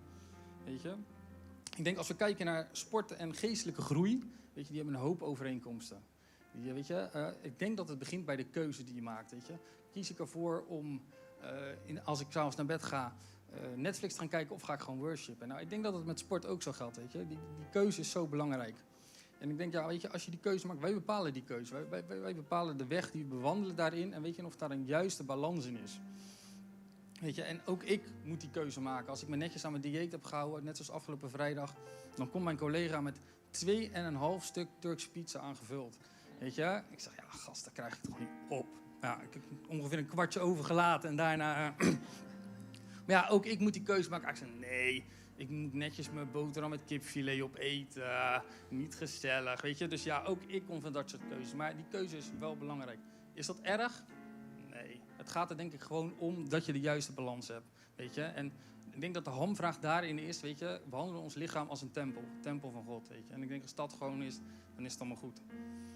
Weet 0.64 0.82
je. 0.82 0.94
Ik 1.76 1.84
denk 1.84 1.96
als 1.96 2.08
we 2.08 2.14
kijken 2.14 2.46
naar 2.46 2.68
sporten 2.72 3.18
en 3.18 3.34
geestelijke 3.34 3.82
groei, 3.82 4.18
weet 4.52 4.66
je, 4.66 4.72
die 4.72 4.82
hebben 4.82 4.94
een 4.94 5.06
hoop 5.06 5.22
overeenkomsten. 5.22 6.02
Weet 6.50 6.86
je, 6.86 7.08
uh, 7.14 7.28
ik 7.40 7.58
denk 7.58 7.76
dat 7.76 7.88
het 7.88 7.98
begint 7.98 8.24
bij 8.24 8.36
de 8.36 8.44
keuze 8.44 8.84
die 8.84 8.94
je 8.94 9.02
maakt. 9.02 9.30
Weet 9.30 9.46
je. 9.46 9.54
Kies 9.90 10.10
ik 10.10 10.18
ervoor 10.18 10.64
om, 10.68 11.02
uh, 11.42 11.48
in, 11.84 12.04
als 12.04 12.20
ik 12.20 12.26
s'avonds 12.30 12.56
naar 12.56 12.66
bed 12.66 12.82
ga, 12.82 13.14
Netflix 13.74 14.12
te 14.12 14.20
gaan 14.20 14.28
kijken 14.28 14.54
of 14.54 14.62
ga 14.62 14.74
ik 14.74 14.80
gewoon 14.80 14.98
worshipen? 14.98 15.48
Nou, 15.48 15.60
ik 15.60 15.70
denk 15.70 15.82
dat 15.82 15.94
het 15.94 16.04
met 16.04 16.18
sport 16.18 16.46
ook 16.46 16.62
zo 16.62 16.72
geldt. 16.72 16.96
Weet 16.96 17.12
je. 17.12 17.18
Die, 17.18 17.38
die 17.56 17.68
keuze 17.70 18.00
is 18.00 18.10
zo 18.10 18.26
belangrijk. 18.26 18.74
En 19.38 19.50
ik 19.50 19.56
denk, 19.56 19.72
ja, 19.72 19.86
weet 19.86 20.00
je, 20.00 20.10
als 20.10 20.24
je 20.24 20.30
die 20.30 20.40
keuze 20.40 20.66
maakt, 20.66 20.80
wij 20.80 20.94
bepalen 20.94 21.32
die 21.32 21.44
keuze. 21.44 21.88
Wij, 21.88 22.04
wij, 22.20 22.34
bepalen 22.34 22.76
de 22.76 22.86
weg 22.86 23.10
die 23.10 23.22
we 23.22 23.28
bewandelen 23.28 23.76
daarin. 23.76 24.12
En 24.12 24.22
weet 24.22 24.36
je 24.36 24.46
of 24.46 24.56
daar 24.56 24.70
een 24.70 24.84
juiste 24.84 25.24
balans 25.24 25.66
in 25.66 25.76
is. 25.76 26.00
Weet 27.20 27.34
je, 27.34 27.42
en 27.42 27.60
ook 27.64 27.82
ik 27.82 28.02
moet 28.24 28.40
die 28.40 28.50
keuze 28.50 28.80
maken. 28.80 29.08
Als 29.08 29.22
ik 29.22 29.28
me 29.28 29.36
netjes 29.36 29.64
aan 29.64 29.70
mijn 29.70 29.82
dieet 29.82 30.12
heb 30.12 30.24
gehouden, 30.24 30.64
net 30.64 30.76
zoals 30.76 30.90
afgelopen 30.90 31.30
vrijdag, 31.30 31.74
dan 32.14 32.30
komt 32.30 32.44
mijn 32.44 32.56
collega 32.56 33.00
met 33.00 33.18
twee 33.50 33.90
en 33.90 34.04
een 34.04 34.14
half 34.14 34.44
stuk 34.44 34.68
Turkse 34.78 35.10
pizza 35.10 35.38
aangevuld. 35.38 35.96
Weet 36.38 36.54
je? 36.54 36.82
Ik 36.90 37.00
zeg, 37.00 37.16
ja, 37.16 37.24
gast, 37.28 37.64
daar 37.64 37.74
krijg 37.74 37.94
ik 37.94 38.02
toch 38.02 38.18
niet 38.18 38.28
op. 38.48 38.66
Ja, 39.00 39.20
ik 39.20 39.32
heb 39.32 39.42
ongeveer 39.68 39.98
een 39.98 40.08
kwartje 40.08 40.40
overgelaten 40.40 41.08
en 41.08 41.16
daarna... 41.16 41.74
Uh, 41.80 41.88
maar 43.06 43.16
ja, 43.16 43.28
ook 43.28 43.46
ik 43.46 43.58
moet 43.58 43.72
die 43.72 43.82
keuze 43.82 44.10
maken. 44.10 44.28
Ik 44.28 44.36
zeg, 44.36 44.48
nee, 44.58 45.04
ik 45.36 45.48
moet 45.48 45.72
netjes 45.72 46.10
mijn 46.10 46.30
boterham 46.30 46.70
met 46.70 46.84
kipfilet 46.84 47.42
opeten. 47.42 48.42
Niet 48.68 48.94
gezellig, 48.94 49.60
weet 49.60 49.78
je. 49.78 49.86
Dus 49.86 50.02
ja, 50.02 50.22
ook 50.24 50.42
ik 50.46 50.64
kom 50.66 50.80
van 50.80 50.92
dat 50.92 51.10
soort 51.10 51.22
keuzes. 51.28 51.54
Maar 51.54 51.76
die 51.76 51.86
keuze 51.90 52.16
is 52.16 52.30
wel 52.38 52.56
belangrijk. 52.56 52.98
Is 53.34 53.46
dat 53.46 53.60
erg? 53.60 54.04
Nee. 54.70 55.00
Het 55.16 55.30
gaat 55.30 55.50
er 55.50 55.56
denk 55.56 55.72
ik 55.72 55.80
gewoon 55.80 56.14
om 56.18 56.48
dat 56.48 56.66
je 56.66 56.72
de 56.72 56.80
juiste 56.80 57.12
balans 57.12 57.48
hebt. 57.48 57.66
Weet 57.96 58.14
je? 58.14 58.22
En 58.22 58.52
ik 58.90 59.00
denk 59.00 59.14
dat 59.14 59.24
de 59.24 59.30
hamvraag 59.30 59.78
daarin 59.78 60.18
is, 60.18 60.40
weet 60.40 60.58
je, 60.58 60.80
we 60.82 60.88
behandelen 60.88 61.22
ons 61.22 61.34
lichaam 61.34 61.68
als 61.68 61.82
een 61.82 61.90
tempel. 61.90 62.22
Tempel 62.40 62.70
van 62.70 62.84
God, 62.84 63.08
weet 63.08 63.26
je. 63.28 63.34
En 63.34 63.42
ik 63.42 63.48
denk 63.48 63.62
als 63.62 63.74
dat 63.74 63.92
gewoon 63.92 64.22
is, 64.22 64.40
dan 64.74 64.84
is 64.84 64.92
het 64.92 65.00
allemaal 65.00 65.18
goed. 65.18 65.40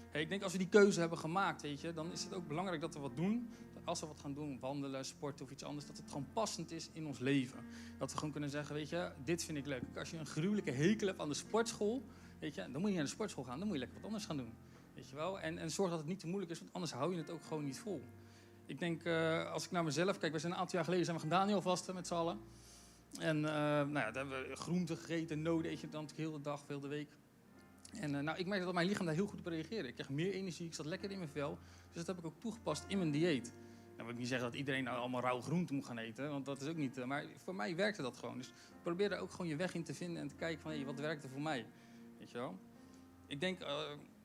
Hey, 0.09 0.21
ik 0.21 0.29
denk 0.29 0.43
als 0.43 0.51
we 0.51 0.57
die 0.57 0.69
keuze 0.69 0.99
hebben 0.99 1.17
gemaakt, 1.17 1.61
weet 1.61 1.81
je, 1.81 1.93
dan 1.93 2.11
is 2.11 2.23
het 2.23 2.33
ook 2.33 2.47
belangrijk 2.47 2.81
dat 2.81 2.93
we 2.93 2.99
wat 2.99 3.15
doen. 3.15 3.53
Als 3.87 3.99
we 3.99 4.07
wat 4.07 4.19
gaan 4.19 4.33
doen, 4.33 4.59
wandelen, 4.59 5.05
sporten 5.05 5.45
of 5.45 5.51
iets 5.51 5.63
anders, 5.63 5.85
dat 5.85 5.97
het 5.97 6.07
gewoon 6.07 6.27
passend 6.33 6.71
is 6.71 6.89
in 6.93 7.05
ons 7.05 7.19
leven. 7.19 7.59
Dat 7.97 8.11
we 8.11 8.17
gewoon 8.17 8.31
kunnen 8.31 8.49
zeggen, 8.49 8.75
weet 8.75 8.89
je, 8.89 9.11
dit 9.23 9.43
vind 9.43 9.57
ik 9.57 9.65
leuk. 9.65 9.83
Als 9.97 10.09
je 10.09 10.17
een 10.17 10.25
gruwelijke 10.25 10.71
hekel 10.71 11.07
hebt 11.07 11.19
aan 11.19 11.29
de 11.29 11.35
sportschool, 11.35 12.03
weet 12.39 12.55
je, 12.55 12.71
dan 12.71 12.81
moet 12.81 12.89
je 12.89 12.95
naar 12.95 13.05
de 13.05 13.09
sportschool 13.09 13.43
gaan. 13.43 13.57
Dan 13.57 13.67
moet 13.67 13.75
je 13.75 13.81
lekker 13.81 13.97
wat 13.97 14.07
anders 14.07 14.25
gaan 14.25 14.37
doen. 14.37 14.53
Weet 14.93 15.09
je 15.09 15.15
wel? 15.15 15.39
En, 15.39 15.57
en 15.57 15.71
zorg 15.71 15.89
dat 15.89 15.99
het 15.99 16.07
niet 16.07 16.19
te 16.19 16.27
moeilijk 16.27 16.51
is, 16.51 16.59
want 16.59 16.73
anders 16.73 16.91
hou 16.91 17.11
je 17.11 17.17
het 17.17 17.29
ook 17.29 17.43
gewoon 17.43 17.63
niet 17.63 17.79
vol. 17.79 18.03
Ik 18.65 18.79
denk, 18.79 19.03
uh, 19.03 19.51
als 19.51 19.65
ik 19.65 19.71
naar 19.71 19.83
mezelf 19.83 20.17
kijk, 20.17 20.33
we 20.33 20.39
zijn 20.39 20.51
een 20.51 20.57
aantal 20.57 20.75
jaar 20.75 20.83
geleden 20.83 21.05
zijn 21.05 21.17
we 21.17 21.21
gaan 21.21 21.31
Daniel 21.31 21.61
vasten 21.61 21.93
met 21.93 22.07
z'n 22.07 22.13
allen. 22.13 22.39
En 23.19 23.37
uh, 23.37 23.43
nou 23.43 23.93
ja, 23.93 24.11
daar 24.11 24.25
hebben 24.25 24.49
we 24.49 24.55
groente 24.55 24.95
gegeten, 24.95 25.41
noden 25.41 25.71
eet 25.71 25.79
je 25.79 25.89
dan 25.89 26.07
de 26.07 26.13
hele 26.15 26.41
dag, 26.41 26.63
veel 26.65 26.79
de 26.79 26.87
week. 26.87 27.09
En 27.93 28.13
uh, 28.13 28.19
nou, 28.19 28.37
ik 28.37 28.45
merkte 28.45 28.65
dat 28.65 28.73
mijn 28.73 28.87
lichaam 28.87 29.05
daar 29.05 29.15
heel 29.15 29.27
goed 29.27 29.39
op 29.39 29.45
reageerde. 29.45 29.87
Ik 29.87 29.93
kreeg 29.93 30.09
meer 30.09 30.33
energie, 30.33 30.65
ik 30.65 30.73
zat 30.73 30.85
lekker 30.85 31.11
in 31.11 31.17
mijn 31.17 31.29
vel. 31.29 31.57
Dus 31.91 32.05
dat 32.05 32.15
heb 32.15 32.17
ik 32.17 32.31
ook 32.31 32.39
toegepast 32.39 32.85
in 32.87 32.97
mijn 32.97 33.11
dieet. 33.11 33.53
Nou 33.97 34.03
wil 34.03 34.13
ik 34.13 34.17
niet 34.17 34.27
zeggen 34.27 34.49
dat 34.49 34.57
iedereen 34.57 34.83
nou 34.83 34.97
allemaal 34.97 35.21
rauw 35.21 35.41
groente 35.41 35.73
moet 35.73 35.85
gaan 35.85 35.97
eten, 35.97 36.29
want 36.29 36.45
dat 36.45 36.61
is 36.61 36.67
ook 36.67 36.75
niet... 36.75 36.97
Uh, 36.97 37.05
maar 37.05 37.25
voor 37.43 37.55
mij 37.55 37.75
werkte 37.75 38.01
dat 38.01 38.17
gewoon. 38.17 38.37
Dus 38.37 38.51
probeer 38.81 39.09
daar 39.09 39.19
ook 39.19 39.31
gewoon 39.31 39.47
je 39.47 39.55
weg 39.55 39.73
in 39.73 39.83
te 39.83 39.93
vinden 39.93 40.21
en 40.21 40.27
te 40.27 40.35
kijken 40.35 40.61
van, 40.61 40.85
wat 40.85 40.99
werkte 40.99 41.27
voor 41.29 41.41
mij? 41.41 41.65
Weet 42.19 42.31
je 42.31 42.37
wel? 42.37 42.57
Ik 43.27 43.39
denk, 43.39 43.59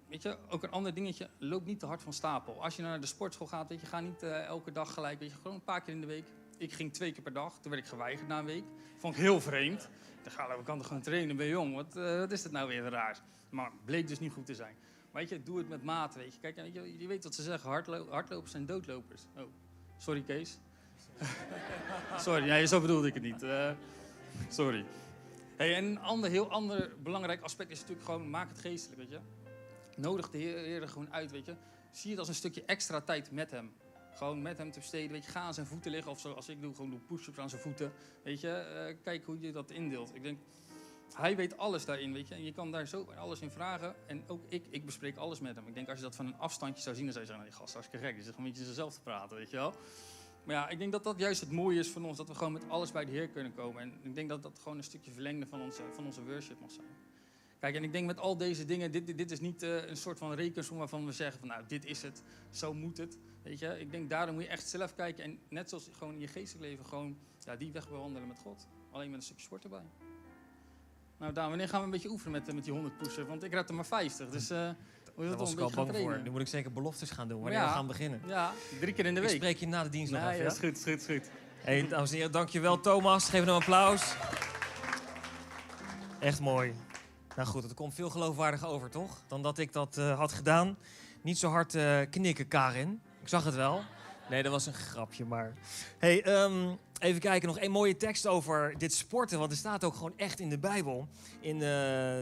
weet 0.09 0.23
je, 0.23 0.37
ook 0.49 0.63
een 0.63 0.71
ander 0.71 0.95
dingetje, 0.95 1.29
loop 1.39 1.67
niet 1.67 1.79
te 1.79 1.87
hard 1.87 2.03
van 2.03 2.13
stapel. 2.13 2.63
Als 2.63 2.77
je 2.77 2.83
naar 2.83 3.01
de 3.01 3.07
sportschool 3.07 3.47
gaat, 3.47 3.69
weet 3.69 3.81
je, 3.81 3.87
ga 3.87 4.01
niet 4.01 4.23
elke 4.23 4.73
dag 4.73 4.95
gelijk, 4.95 5.19
weet 5.19 5.31
je, 5.31 5.37
gewoon 5.37 5.55
een 5.55 5.65
paar 5.65 5.83
keer 5.83 5.95
in 5.95 6.01
de 6.01 6.07
week 6.07 6.25
ik 6.63 6.73
ging 6.73 6.93
twee 6.93 7.13
keer 7.13 7.23
per 7.23 7.33
dag. 7.33 7.59
Toen 7.61 7.71
werd 7.71 7.83
ik 7.83 7.89
geweigerd 7.89 8.29
na 8.29 8.39
een 8.39 8.45
week. 8.45 8.65
Vond 8.97 9.15
ik 9.15 9.21
heel 9.21 9.41
vreemd. 9.41 9.83
Ik 10.25 10.37
dacht, 10.37 10.59
ik 10.59 10.65
kan 10.65 10.79
toch 10.79 10.87
gewoon 10.87 11.03
trainen, 11.03 11.37
ben 11.37 11.47
jong. 11.47 11.75
Wat, 11.75 11.95
wat 11.95 12.33
is 12.33 12.43
dat 12.43 12.53
nou 12.53 12.69
weer 12.69 12.83
raar? 12.83 13.21
Maar 13.51 13.71
bleek 13.85 14.09
dus 14.09 14.19
niet 14.19 14.33
goed 14.33 14.47
te 14.47 14.55
zijn. 14.55 14.77
Weet 15.11 15.29
je, 15.29 15.43
doe 15.43 15.59
het 15.59 15.69
met 15.69 15.83
mate, 15.83 16.19
weet 16.19 16.35
je. 16.35 16.41
Kijk, 16.41 16.57
je, 16.73 16.99
je 16.99 17.07
weet 17.07 17.25
wat 17.25 17.35
ze 17.35 17.43
zeggen, 17.43 17.71
hardlo 17.71 18.09
hardlopers 18.11 18.51
zijn 18.51 18.67
doodlopers. 18.67 19.23
Oh, 19.37 19.43
sorry 20.03 20.23
Kees. 20.23 20.59
sorry, 22.27 22.49
nee, 22.49 22.67
zo 22.67 22.81
bedoelde 22.81 23.07
ik 23.07 23.15
het 23.15 23.23
niet. 23.23 23.43
Uh, 23.43 23.71
sorry. 24.49 24.85
Hey, 25.57 25.75
en 25.75 25.85
een 25.85 25.99
ander, 25.99 26.31
heel 26.31 26.51
ander 26.51 26.93
belangrijk 27.03 27.43
aspect 27.43 27.71
is 27.71 27.81
natuurlijk 27.81 28.07
gewoon, 28.07 28.31
maak 28.31 28.49
het 28.49 28.59
geestelijk, 28.59 29.01
weet 29.01 29.11
je. 29.11 29.19
Nodig 29.97 30.31
de 30.31 30.39
Heer, 30.39 30.83
er 30.83 30.89
gewoon 30.89 31.13
uit, 31.13 31.31
weet 31.31 31.47
je. 31.47 31.55
Zie 31.91 32.11
het 32.11 32.19
als 32.19 32.29
een 32.29 32.35
stukje 32.35 32.65
extra 32.65 33.01
tijd 33.01 33.31
met 33.31 33.51
hem. 33.51 33.73
Gewoon 34.15 34.43
met 34.43 34.59
hem 34.59 34.71
te 34.71 34.79
besteden. 34.79 35.11
Weet 35.11 35.25
je, 35.25 35.31
ga 35.31 35.41
aan 35.41 35.55
zijn 35.55 35.67
voeten 35.67 35.91
liggen. 35.91 36.11
Of 36.11 36.21
zoals 36.21 36.49
ik 36.49 36.61
doe, 36.61 36.75
gewoon 36.75 36.91
doe 36.91 37.01
push-ups 37.01 37.39
aan 37.39 37.51
zijn 37.51 37.63
voeten. 37.63 37.93
Weet 38.23 38.41
je, 38.41 38.87
uh, 38.89 39.03
kijk 39.03 39.25
hoe 39.25 39.41
je 39.41 39.53
dat 39.53 39.71
indeelt. 39.71 40.15
Ik 40.15 40.23
denk, 40.23 40.39
hij 41.15 41.37
weet 41.37 41.57
alles 41.57 41.85
daarin, 41.85 42.13
weet 42.13 42.29
je. 42.29 42.35
En 42.35 42.45
je 42.45 42.53
kan 42.53 42.71
daar 42.71 42.87
zo 42.87 43.07
alles 43.17 43.41
in 43.41 43.51
vragen. 43.51 43.95
En 44.07 44.23
ook 44.27 44.41
ik, 44.49 44.67
ik 44.71 44.85
bespreek 44.85 45.17
alles 45.17 45.41
met 45.41 45.57
hem. 45.57 45.67
Ik 45.67 45.75
denk, 45.75 45.89
als 45.89 45.99
je 45.99 46.05
dat 46.05 46.17
van 46.17 46.27
een 46.27 46.39
afstandje 46.39 46.83
zou 46.83 46.97
zien, 46.97 47.05
dan 47.05 47.15
zou 47.15 47.25
je 47.25 47.31
zeggen, 47.31 47.51
nee, 47.51 47.59
gast, 47.59 47.73
hartstikke 47.73 48.07
gek. 48.07 48.17
Je 48.17 48.23
zit 48.23 48.35
gewoon 48.35 48.47
een 48.47 48.57
beetje 48.57 48.73
zelf 48.73 48.95
te 48.95 49.01
praten, 49.01 49.37
weet 49.37 49.51
je 49.51 49.57
wel. 49.57 49.75
Maar 50.45 50.55
ja, 50.55 50.69
ik 50.69 50.79
denk 50.79 50.93
dat 50.93 51.05
dat 51.05 51.19
juist 51.19 51.41
het 51.41 51.51
mooie 51.51 51.79
is 51.79 51.91
van 51.91 52.05
ons. 52.05 52.17
Dat 52.17 52.29
we 52.29 52.35
gewoon 52.35 52.53
met 52.53 52.69
alles 52.69 52.93
bij 52.93 53.05
de 53.05 53.11
Heer 53.11 53.29
kunnen 53.29 53.55
komen. 53.55 53.83
En 53.83 53.93
ik 54.03 54.15
denk 54.15 54.29
dat 54.29 54.43
dat 54.43 54.59
gewoon 54.63 54.79
een 54.79 54.85
stukje 54.85 55.11
verlengde 55.11 55.47
van 55.47 55.61
onze, 55.61 55.83
van 55.93 56.05
onze 56.05 56.25
worship 56.25 56.61
mag 56.61 56.71
zijn. 56.71 56.87
Kijk, 57.59 57.75
en 57.75 57.85
ik 57.85 57.93
denk 57.93 58.07
met 58.07 58.19
al 58.19 58.37
deze 58.37 58.65
dingen, 58.65 58.93
dit, 58.93 59.07
dit, 59.07 59.19
dit 59.19 59.31
is 59.31 59.41
niet 59.41 59.63
uh, 59.63 59.89
een 59.89 59.97
soort 59.97 60.19
van 60.19 60.33
rekensom 60.33 60.79
waarvan 60.79 61.07
we 61.07 61.13
zeggen 61.13 61.39
van 61.39 61.49
nou, 61.49 61.63
dit 61.67 61.85
is 61.85 62.03
het, 62.03 62.23
zo 62.51 62.75
moet 62.75 62.97
het. 62.97 63.19
Weet 63.43 63.59
je, 63.59 63.81
ik 63.81 63.91
denk 63.91 64.11
daarom 64.11 64.35
moet 64.35 64.45
je 64.45 64.51
echt 64.51 64.69
zelf 64.69 64.95
kijken 64.95 65.25
en 65.25 65.39
net 65.49 65.69
zoals 65.69 65.89
gewoon 65.93 66.15
in 66.15 66.21
je 66.21 66.27
geestelijk 66.27 66.65
leven 66.71 66.87
gewoon 66.87 67.17
ja, 67.39 67.57
die 67.57 67.73
weg 67.73 67.89
bewandelen 67.89 68.29
met 68.29 68.39
God. 68.39 68.69
Alleen 68.91 69.11
met 69.11 69.19
een 69.19 69.25
stukje 69.25 69.45
sport 69.45 69.65
erbij. 69.65 69.85
Nou 71.23 71.35
Daan, 71.35 71.49
wanneer 71.49 71.69
gaan 71.69 71.79
we 71.79 71.85
een 71.85 71.91
beetje 71.91 72.11
oefenen 72.11 72.33
met, 72.33 72.55
met 72.55 72.65
die 72.65 72.73
100 72.73 72.99
pushen? 72.99 73.27
Want 73.27 73.45
ik 73.45 73.53
red 73.53 73.69
er 73.69 73.75
maar 73.75 73.87
50, 73.87 74.29
dus 74.29 74.51
uh, 74.51 74.69
moet 75.17 75.25
je 75.25 75.29
dat 75.31 75.39
was 75.39 75.53
ik 75.53 75.61
al 75.61 75.71
bang 75.71 75.97
voor. 75.97 76.21
Nu 76.25 76.31
moet 76.31 76.41
ik 76.41 76.47
zeker 76.47 76.73
beloftes 76.73 77.11
gaan 77.11 77.29
doen 77.29 77.41
wanneer 77.41 77.59
ja, 77.59 77.67
we 77.67 77.73
gaan 77.73 77.87
beginnen. 77.87 78.21
Ja, 78.27 78.53
drie 78.81 78.93
keer 78.95 79.07
in 79.07 79.15
de 79.15 79.21
week. 79.21 79.31
Ik 79.31 79.37
spreek 79.37 79.57
je 79.57 79.67
na 79.67 79.83
de 79.83 79.89
dienst 79.89 80.13
nog 80.13 80.21
nee, 80.21 80.31
af, 80.31 80.37
ja? 80.37 80.47
is 80.47 80.59
goed, 80.59 80.77
is 80.77 80.83
goed, 80.83 81.01
is 81.01 81.07
goed. 81.07 81.31
Hey, 81.57 81.89
dames 81.89 82.11
en 82.11 82.17
heren, 82.17 82.33
dankjewel 82.33 82.81
Thomas. 82.81 83.25
Geef 83.29 83.41
hem 83.41 83.49
een 83.49 83.55
applaus. 83.55 84.15
Echt 86.19 86.41
mooi. 86.41 86.75
Nou 87.37 87.49
goed, 87.49 87.63
het 87.63 87.75
komt 87.75 87.95
veel 87.95 88.11
geloofwaardiger 88.11 88.69
over, 88.69 88.91
toch? 88.91 89.23
Dan 89.27 89.43
dat 89.43 89.59
ik 89.59 89.73
dat 89.73 89.97
uh, 89.99 90.19
had 90.19 90.33
gedaan. 90.33 90.77
Niet 91.23 91.39
zo 91.39 91.51
hard 91.51 91.75
uh, 91.75 92.01
knikken, 92.11 92.49
Karin. 92.49 93.01
Ik 93.21 93.29
zag 93.29 93.45
het 93.45 93.55
wel. 93.55 93.83
Nee, 94.33 94.43
dat 94.43 94.53
was 94.53 94.67
een 94.67 94.75
grapje, 94.75 95.25
maar... 95.25 95.53
Hey, 95.99 96.43
um, 96.43 96.79
even 96.99 97.21
kijken, 97.21 97.49
nog 97.49 97.59
één 97.59 97.71
mooie 97.71 97.97
tekst 97.97 98.27
over 98.27 98.79
dit 98.79 98.95
sporten. 98.95 99.39
Want 99.39 99.51
er 99.51 99.57
staat 99.57 99.85
ook 99.85 99.95
gewoon 99.95 100.13
echt 100.17 100.41
in 100.41 100.49
de 100.49 100.59
Bijbel. 100.59 101.09
In 101.41 101.55
uh, 101.55 101.61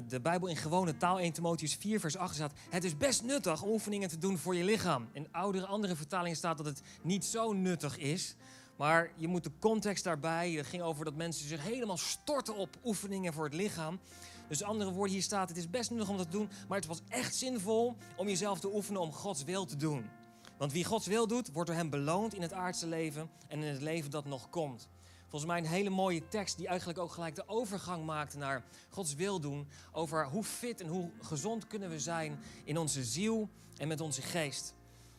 de 0.09 0.19
Bijbel 0.23 0.49
in 0.49 0.57
gewone 0.57 0.97
taal, 0.97 1.19
1 1.19 1.33
Timotheus 1.33 1.75
4 1.75 2.01
vers 2.01 2.17
8 2.17 2.35
staat... 2.35 2.53
Het 2.71 2.85
is 2.85 2.97
best 2.97 3.23
nuttig 3.23 3.63
om 3.63 3.71
oefeningen 3.71 4.09
te 4.09 4.19
doen 4.19 4.39
voor 4.39 4.55
je 4.55 4.65
lichaam. 4.65 5.09
In 5.13 5.29
oudere, 5.31 5.67
andere 5.67 5.97
vertalingen 5.97 6.37
staat 6.37 6.57
dat 6.57 6.67
het 6.67 6.83
niet 7.03 7.25
zo 7.25 7.53
nuttig 7.53 7.99
is... 7.99 8.37
Maar 8.77 9.11
je 9.17 9.29
moet 9.29 9.45
de 9.45 9.51
context 9.59 10.05
daarbij. 10.05 10.51
Het 10.51 10.67
ging 10.67 10.83
over 10.83 11.05
dat 11.05 11.15
mensen 11.15 11.49
zich 11.49 11.63
helemaal 11.63 11.97
storten 11.97 12.57
op 12.57 12.77
oefeningen 12.85 13.33
voor 13.33 13.45
het 13.45 13.55
lichaam. 13.55 14.01
Dus 14.49 14.63
andere 14.63 14.91
woorden, 14.91 15.13
hier 15.15 15.23
staat: 15.23 15.49
het 15.49 15.59
is 15.59 15.71
best 15.71 15.91
nuttig 15.91 16.09
om 16.09 16.17
dat 16.17 16.31
te 16.31 16.37
doen. 16.37 16.51
Maar 16.69 16.79
het 16.79 16.87
was 16.87 17.01
echt 17.09 17.35
zinvol 17.35 17.97
om 18.17 18.27
jezelf 18.27 18.61
te 18.61 18.75
oefenen 18.75 19.01
om 19.01 19.13
Gods 19.13 19.45
wil 19.45 19.65
te 19.65 19.77
doen. 19.77 20.20
Want 20.61 20.73
wie 20.73 20.85
Gods 20.85 21.07
wil 21.07 21.27
doet, 21.27 21.53
wordt 21.53 21.69
door 21.69 21.79
hem 21.79 21.91
beloond 21.91 22.35
in 22.35 22.43
het 22.43 22.53
aardse 22.53 22.87
leven 22.87 23.31
en 23.49 23.63
in 23.63 23.73
het 23.73 23.81
leven 23.81 24.11
dat 24.11 24.25
nog 24.25 24.51
komt. 24.51 24.89
Volgens 25.29 25.51
mij 25.51 25.61
een 25.61 25.67
hele 25.67 25.91
mooie 25.91 26.29
tekst 26.29 26.57
die 26.57 26.67
eigenlijk 26.67 26.99
ook 26.99 27.13
gelijk 27.13 27.35
de 27.35 27.49
overgang 27.49 28.05
maakte 28.05 28.39
naar 28.39 28.65
Gods 28.89 29.15
wil 29.15 29.41
doen. 29.41 29.69
Over 29.93 30.27
hoe 30.27 30.45
fit 30.45 30.81
en 30.81 30.87
hoe 30.87 31.11
gezond 31.21 31.67
kunnen 31.67 31.91
we 31.91 32.01
zijn 32.01 32.39
in 32.65 32.79
onze 32.79 33.05
ziel 33.05 33.49
en 33.77 33.89
met 33.89 34.01
onze 34.01 34.23
geest. 34.23 34.75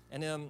En 0.08 0.24
ehm, 0.24 0.42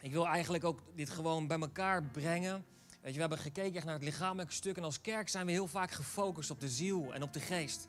ik 0.00 0.12
wil 0.12 0.26
eigenlijk 0.26 0.64
ook 0.64 0.80
dit 0.94 1.10
gewoon 1.10 1.46
bij 1.46 1.58
elkaar 1.58 2.02
brengen. 2.04 2.64
Weet 2.88 3.10
je, 3.10 3.12
we 3.12 3.20
hebben 3.20 3.38
gekeken 3.38 3.84
naar 3.84 3.94
het 3.94 4.04
lichamelijke 4.04 4.52
stuk. 4.52 4.76
En 4.76 4.84
als 4.84 5.00
kerk 5.00 5.28
zijn 5.28 5.46
we 5.46 5.52
heel 5.52 5.68
vaak 5.68 5.90
gefocust 5.90 6.50
op 6.50 6.60
de 6.60 6.68
ziel 6.68 7.14
en 7.14 7.22
op 7.22 7.32
de 7.32 7.40
geest. 7.40 7.88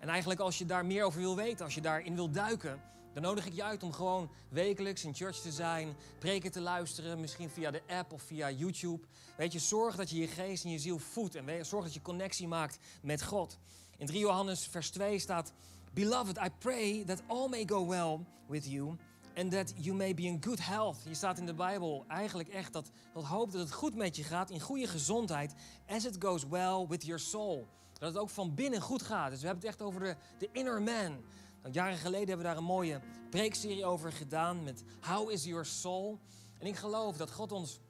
En 0.00 0.08
eigenlijk 0.08 0.40
als 0.40 0.58
je 0.58 0.66
daar 0.66 0.86
meer 0.86 1.04
over 1.04 1.20
wil 1.20 1.36
weten, 1.36 1.64
als 1.64 1.74
je 1.74 1.80
daarin 1.80 2.14
wil 2.14 2.30
duiken, 2.30 2.80
dan 3.12 3.22
nodig 3.22 3.46
ik 3.46 3.52
je 3.52 3.62
uit 3.62 3.82
om 3.82 3.92
gewoon 3.92 4.30
wekelijks 4.48 5.04
in 5.04 5.14
church 5.14 5.36
te 5.36 5.52
zijn, 5.52 5.96
preken 6.18 6.50
te 6.50 6.60
luisteren, 6.60 7.20
misschien 7.20 7.50
via 7.50 7.70
de 7.70 7.82
app 7.86 8.12
of 8.12 8.22
via 8.22 8.50
YouTube. 8.50 9.06
Weet 9.36 9.52
je, 9.52 9.58
zorg 9.58 9.96
dat 9.96 10.10
je 10.10 10.18
je 10.18 10.26
geest 10.26 10.64
en 10.64 10.70
je 10.70 10.78
ziel 10.78 10.98
voedt 10.98 11.34
en 11.34 11.66
zorg 11.66 11.84
dat 11.84 11.94
je 11.94 12.02
connectie 12.02 12.48
maakt 12.48 12.78
met 13.02 13.22
God. 13.22 13.58
In 13.96 14.06
3 14.06 14.20
Johannes 14.20 14.66
vers 14.66 14.90
2 14.90 15.18
staat, 15.18 15.52
Beloved, 15.92 16.36
I 16.36 16.50
pray 16.58 17.04
that 17.04 17.22
all 17.26 17.48
may 17.48 17.64
go 17.66 17.86
well 17.86 18.18
with 18.46 18.66
you 18.66 18.96
and 19.36 19.50
that 19.50 19.72
you 19.76 19.96
may 19.96 20.14
be 20.14 20.22
in 20.22 20.42
good 20.44 20.66
health. 20.66 20.96
Je 21.08 21.14
staat 21.14 21.38
in 21.38 21.46
de 21.46 21.54
Bijbel 21.54 22.04
eigenlijk 22.08 22.48
echt 22.48 22.72
dat, 22.72 22.90
dat 23.12 23.24
hoop 23.24 23.52
dat 23.52 23.60
het 23.60 23.72
goed 23.72 23.94
met 23.94 24.16
je 24.16 24.22
gaat, 24.22 24.50
in 24.50 24.60
goede 24.60 24.86
gezondheid, 24.86 25.54
as 25.86 26.04
it 26.04 26.16
goes 26.18 26.46
well 26.48 26.86
with 26.88 27.04
your 27.04 27.20
soul. 27.20 27.68
Dat 27.92 28.08
het 28.08 28.22
ook 28.22 28.30
van 28.30 28.54
binnen 28.54 28.80
goed 28.80 29.02
gaat. 29.02 29.30
Dus 29.30 29.40
we 29.40 29.46
hebben 29.46 29.64
het 29.64 29.74
echt 29.74 29.82
over 29.86 30.00
de, 30.00 30.16
de 30.38 30.48
inner 30.52 30.82
man. 30.82 31.24
Nou, 31.62 31.74
jaren 31.74 31.98
geleden 31.98 32.28
hebben 32.28 32.46
we 32.46 32.52
daar 32.52 32.56
een 32.56 32.64
mooie 32.64 33.00
preekserie 33.30 33.84
over 33.84 34.12
gedaan 34.12 34.62
met 34.62 34.84
How 35.00 35.30
is 35.30 35.44
your 35.44 35.66
soul? 35.66 36.20
En 36.58 36.66
ik 36.66 36.76
geloof 36.76 37.16
dat 37.16 37.30
God 37.30 37.52
ons 37.52 37.80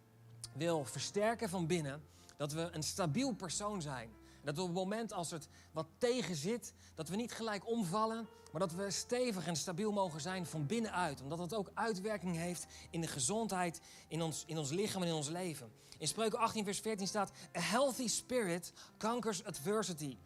wil 0.53 0.85
versterken 0.85 1.49
van 1.49 1.67
binnen, 1.67 2.03
dat 2.37 2.53
we 2.53 2.69
een 2.73 2.83
stabiel 2.83 3.33
persoon 3.33 3.83
zijn. 3.83 4.11
Dat 4.45 4.55
we 4.55 4.61
op 4.61 4.67
het 4.67 4.77
moment 4.77 5.13
als 5.13 5.31
het 5.31 5.49
wat 5.73 5.87
tegen 5.99 6.37
zit, 6.37 6.73
dat 6.95 7.09
we 7.09 7.17
niet 7.17 7.33
gelijk 7.33 7.67
omvallen, 7.67 8.29
maar 8.53 8.61
dat 8.61 8.73
we 8.73 8.91
stevig 8.91 9.47
en 9.47 9.57
stabiel 9.57 9.93
mogen 9.93 10.21
zijn 10.21 10.47
van 10.47 10.67
binnenuit. 10.67 11.23
Omdat 11.23 11.39
het 11.39 11.55
ook 11.55 11.71
uitwerking 11.75 12.37
heeft 12.37 12.67
in 12.91 13.01
de 13.01 13.07
gezondheid, 13.07 13.81
in 14.09 14.23
ons, 14.23 14.45
in 14.47 14.59
ons 14.59 14.71
lichaam 14.71 15.03
en 15.03 15.09
in 15.09 15.15
ons 15.15 15.29
leven. 15.29 15.73
In 15.99 16.09
Spreuken 16.09 16.39
18, 16.39 16.65
vers 16.65 16.81
14 16.81 17.07
staat: 17.07 17.31
A 17.57 17.61
healthy 17.61 18.09
spirit 18.09 18.73
conquers 18.99 19.45
adversity. 19.45 20.17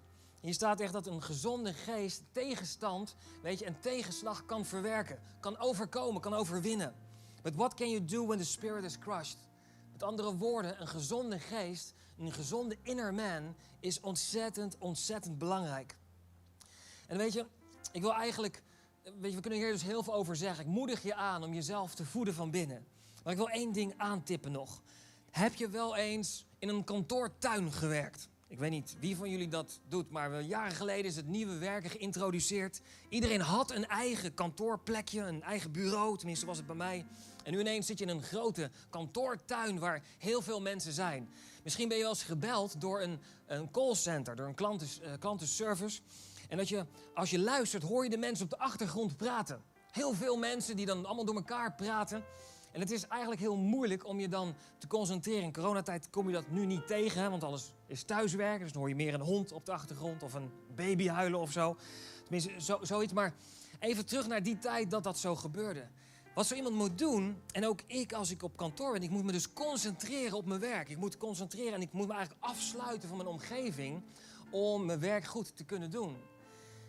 Hier 0.45 0.55
staat 0.55 0.81
echt 0.81 0.93
dat 0.93 1.07
een 1.07 1.23
gezonde 1.23 1.73
geest 1.73 2.23
tegenstand, 2.33 3.17
weet 3.43 3.59
je, 3.59 3.65
en 3.65 3.81
tegenslag 3.81 4.47
kan 4.47 4.65
verwerken, 4.65 5.19
kan 5.41 5.59
overkomen, 5.59 6.21
kan 6.21 6.35
overwinnen. 6.35 6.95
But 7.43 7.55
what 7.55 7.75
can 7.75 7.91
you 7.91 8.05
do 8.05 8.27
when 8.27 8.39
the 8.39 8.45
spirit 8.45 8.85
is 8.85 8.99
crushed? 8.99 9.39
Met 9.93 10.03
andere 10.03 10.37
woorden, 10.37 10.81
een 10.81 10.89
gezonde 10.89 11.39
geest, 11.39 11.95
een 12.19 12.33
gezonde 12.33 12.77
inner 12.83 13.15
man 13.15 13.55
is 13.81 14.01
ontzettend, 14.01 14.79
ontzettend 14.79 15.39
belangrijk. 15.39 15.97
En 17.07 17.17
weet 17.17 17.33
je, 17.33 17.47
ik 17.93 18.01
wil 18.01 18.13
eigenlijk, 18.13 18.63
weet 19.03 19.31
je, 19.31 19.37
we 19.37 19.41
kunnen 19.41 19.59
hier 19.59 19.73
dus 19.73 19.83
heel 19.83 20.03
veel 20.03 20.15
over 20.15 20.37
zeggen. 20.37 20.65
Ik 20.65 20.71
moedig 20.71 21.03
je 21.03 21.15
aan 21.15 21.45
om 21.45 21.55
jezelf 21.55 21.95
te 21.95 22.05
voeden 22.05 22.35
van 22.35 22.51
binnen. 22.51 22.87
Maar 23.23 23.33
ik 23.33 23.39
wil 23.39 23.51
één 23.51 23.73
ding 23.73 23.95
aantippen 23.97 24.53
nog. 24.53 24.83
Heb 25.31 25.55
je 25.55 25.69
wel 25.69 25.97
eens 25.97 26.47
in 26.59 26.69
een 26.69 26.85
kantoortuin 26.85 27.73
gewerkt? 27.73 28.29
Ik 28.55 28.61
weet 28.61 28.71
niet 28.71 28.97
wie 29.01 29.17
van 29.17 29.31
jullie 29.31 29.49
dat 29.49 29.81
doet, 29.89 30.11
maar 30.11 30.43
jaren 30.43 30.77
geleden 30.77 31.05
is 31.05 31.17
het 31.17 31.27
nieuwe 31.27 31.59
werken 31.59 31.91
geïntroduceerd. 31.91 32.81
Iedereen 33.09 33.41
had 33.41 33.71
een 33.71 33.87
eigen 33.87 34.35
kantoorplekje, 34.35 35.21
een 35.21 35.43
eigen 35.43 35.73
bureau, 35.73 36.17
tenminste 36.17 36.47
was 36.47 36.57
het 36.57 36.67
bij 36.67 36.77
mij. 36.77 37.07
En 37.45 37.53
nu 37.53 37.61
ineens 37.61 37.87
zit 37.87 37.99
je 37.99 38.05
in 38.05 38.11
een 38.11 38.23
grote 38.23 38.71
kantoortuin 38.91 39.79
waar 39.79 40.03
heel 40.19 40.43
veel 40.43 40.61
mensen 40.61 40.93
zijn. 40.93 41.29
Misschien 41.63 41.89
ben 41.89 41.97
je 41.97 42.03
wel 42.03 42.13
eens 42.13 42.23
gebeld 42.23 42.81
door 42.81 43.03
een, 43.03 43.21
een 43.47 43.71
callcenter, 43.71 44.37
door 44.37 44.55
een 44.59 44.81
uh, 45.03 45.13
klantenservice. 45.19 46.01
En 46.49 46.57
dat 46.57 46.69
je, 46.69 46.87
als 47.15 47.31
je 47.31 47.39
luistert, 47.39 47.83
hoor 47.83 48.05
je 48.05 48.11
de 48.11 48.19
mensen 48.19 48.45
op 48.45 48.51
de 48.51 48.59
achtergrond 48.59 49.17
praten. 49.17 49.63
Heel 49.91 50.15
veel 50.15 50.37
mensen 50.37 50.77
die 50.77 50.87
dan 50.87 51.07
allemaal 51.07 51.25
door 51.25 51.35
elkaar 51.35 51.75
praten. 51.75 52.25
En 52.75 52.81
het 52.81 52.91
is 52.91 53.07
eigenlijk 53.07 53.41
heel 53.41 53.57
moeilijk 53.57 54.07
om 54.07 54.21
je 54.21 54.29
dan 54.29 54.55
te 54.79 54.87
concentreren. 54.87 55.43
In 55.43 55.53
coronatijd 55.53 56.11
kom 56.11 56.27
je 56.27 56.33
dat 56.33 56.51
nu 56.51 56.67
niet 56.67 56.87
tegen, 56.87 57.31
want 57.31 57.45
alles 57.45 57.73
is 57.87 58.03
thuiswerken. 58.03 58.61
Dus 58.63 58.73
dan 58.73 58.81
hoor 58.81 58.89
je 58.89 58.97
meer 58.97 59.15
een 59.15 59.21
hond 59.21 59.53
op 59.53 59.67
de 59.67 59.73
achtergrond 59.73 60.23
of 60.23 60.35
een 60.35 60.51
baby 60.75 61.09
huilen 61.09 61.41
of 61.41 61.53
zo. 61.53 61.77
Tenminste, 62.23 62.53
zo, 62.59 62.79
zoiets. 62.83 63.13
Maar 63.13 63.35
even 63.79 64.07
terug 64.07 64.27
naar 64.27 64.43
die 64.43 64.59
tijd 64.59 64.91
dat 64.91 65.05
dat 65.05 65.19
zo 65.19 65.37
gebeurde. 65.37 65.89
Wat 66.35 66.47
zo 66.47 66.55
iemand 66.55 66.75
moet 66.75 66.99
doen, 66.99 67.37
en 67.53 67.67
ook 67.67 67.81
ik 67.87 68.13
als 68.13 68.31
ik 68.31 68.43
op 68.43 68.57
kantoor 68.57 68.93
ben, 68.93 69.03
ik 69.03 69.11
moet 69.11 69.25
me 69.25 69.33
dus 69.33 69.53
concentreren 69.53 70.37
op 70.37 70.47
mijn 70.47 70.61
werk. 70.61 70.89
Ik 70.89 70.99
moet 70.99 71.17
concentreren 71.17 71.75
en 71.75 71.83
ik 71.83 71.93
moet 71.93 72.07
me 72.07 72.13
eigenlijk 72.13 72.45
afsluiten 72.45 73.09
van 73.09 73.17
mijn 73.17 73.29
omgeving 73.29 74.03
om 74.51 74.85
mijn 74.87 75.01
werk 75.01 75.25
goed 75.25 75.57
te 75.57 75.65
kunnen 75.65 75.91
doen. 75.91 76.17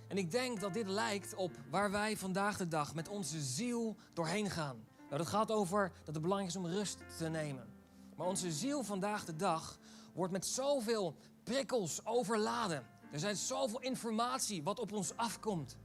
En 0.08 0.18
ik 0.18 0.32
denk 0.32 0.60
dat 0.60 0.74
dit 0.74 0.88
lijkt 0.88 1.36
op 1.36 1.52
waar 1.70 1.92
wij 1.92 2.18
vandaag 2.18 2.58
de 2.58 2.68
dag 2.68 2.96
met 2.96 3.08
onze 3.08 3.42
ziel 3.42 3.96
doorheen 4.14 4.50
gaan. 4.50 4.94
Nou, 5.06 5.18
dat 5.18 5.28
gaat 5.28 5.52
over 5.52 5.92
dat 6.04 6.14
het 6.14 6.24
belangrijk 6.24 6.52
is 6.56 6.60
om 6.60 6.68
rust 6.68 6.98
te 7.18 7.28
nemen. 7.28 7.68
Maar 8.16 8.28
onze 8.28 8.52
ziel 8.52 8.84
vandaag 8.84 9.26
de 9.26 9.36
dag 9.36 9.80
wordt 10.14 10.34
met 10.34 10.46
zoveel 10.46 11.16
prikkels 11.44 12.06
overladen. 12.06 12.86
Er 13.12 13.20
zijn 13.20 13.36
zoveel 13.36 13.82
informatie 13.82 14.64
wat 14.64 14.80
op 14.80 14.92
ons 14.92 15.16
afkomt. 15.16 15.78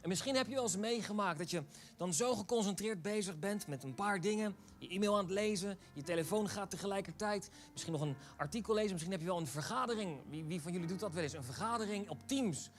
En 0.00 0.08
misschien 0.08 0.36
heb 0.36 0.46
je 0.46 0.54
wel 0.54 0.62
eens 0.62 0.76
meegemaakt 0.76 1.38
dat 1.38 1.50
je 1.50 1.62
dan 1.96 2.14
zo 2.14 2.34
geconcentreerd 2.34 3.02
bezig 3.02 3.38
bent 3.38 3.66
met 3.66 3.82
een 3.82 3.94
paar 3.94 4.20
dingen. 4.20 4.56
Je 4.78 4.88
e-mail 4.88 5.16
aan 5.16 5.24
het 5.24 5.32
lezen, 5.32 5.78
je 5.92 6.02
telefoon 6.02 6.48
gaat 6.48 6.70
tegelijkertijd. 6.70 7.50
Misschien 7.72 7.92
nog 7.92 8.02
een 8.02 8.16
artikel 8.36 8.74
lezen, 8.74 8.90
misschien 8.90 9.12
heb 9.12 9.20
je 9.20 9.26
wel 9.26 9.38
een 9.38 9.46
vergadering. 9.46 10.20
Wie, 10.28 10.44
wie 10.44 10.62
van 10.62 10.72
jullie 10.72 10.86
doet 10.86 11.00
dat 11.00 11.12
wel 11.12 11.22
eens? 11.22 11.32
Een 11.32 11.44
vergadering 11.44 12.08
op 12.08 12.18
Teams. 12.26 12.70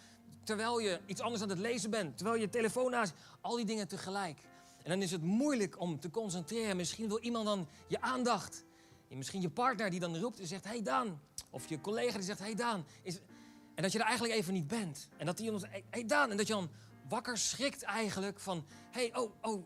Terwijl 0.43 0.79
je 0.79 0.99
iets 1.06 1.21
anders 1.21 1.43
aan 1.43 1.49
het 1.49 1.60
lezen 1.60 1.89
bent. 1.89 2.17
Terwijl 2.17 2.39
je 2.39 2.49
telefoon 2.49 2.91
naast. 2.91 3.13
Al 3.41 3.56
die 3.56 3.65
dingen 3.65 3.88
tegelijk. 3.88 4.39
En 4.84 4.89
dan 4.89 5.02
is 5.02 5.12
het 5.12 5.24
moeilijk 5.24 5.80
om 5.80 6.00
te 6.00 6.10
concentreren. 6.10 6.76
Misschien 6.76 7.08
wil 7.08 7.19
iemand 7.19 7.46
dan 7.46 7.67
je 7.88 8.02
aandacht. 8.02 8.65
En 9.10 9.17
misschien 9.17 9.41
je 9.41 9.50
partner 9.50 9.89
die 9.89 10.00
dan 10.00 10.17
roept 10.17 10.39
en 10.39 10.48
zegt: 10.48 10.63
Hey 10.63 10.82
Daan. 10.82 11.22
Of 11.50 11.69
je 11.69 11.82
collega 11.82 12.13
die 12.13 12.26
zegt: 12.26 12.39
Hey 12.39 12.56
Daan. 12.56 12.86
Is... 13.02 13.19
En 13.76 13.84
dat 13.84 13.91
je 13.91 14.00
er 14.00 14.06
eigenlijk 14.06 14.36
even 14.36 14.54
niet 14.54 14.67
bent. 14.67 15.08
En 15.17 15.26
dat 15.26 15.38
die 15.38 15.46
iemand 15.46 15.63
zegt: 15.63 15.84
Hey 15.89 16.06
Daan. 16.06 16.32
En 16.32 16.38
dat 16.38 16.48
je 16.48 16.54
dan 16.54 16.69
wakker 17.10 17.38
schrikt 17.38 17.84
eigenlijk 17.84 18.39
van: 18.39 18.65
Hey, 18.91 19.15
oh, 19.15 19.32
oh. 19.41 19.65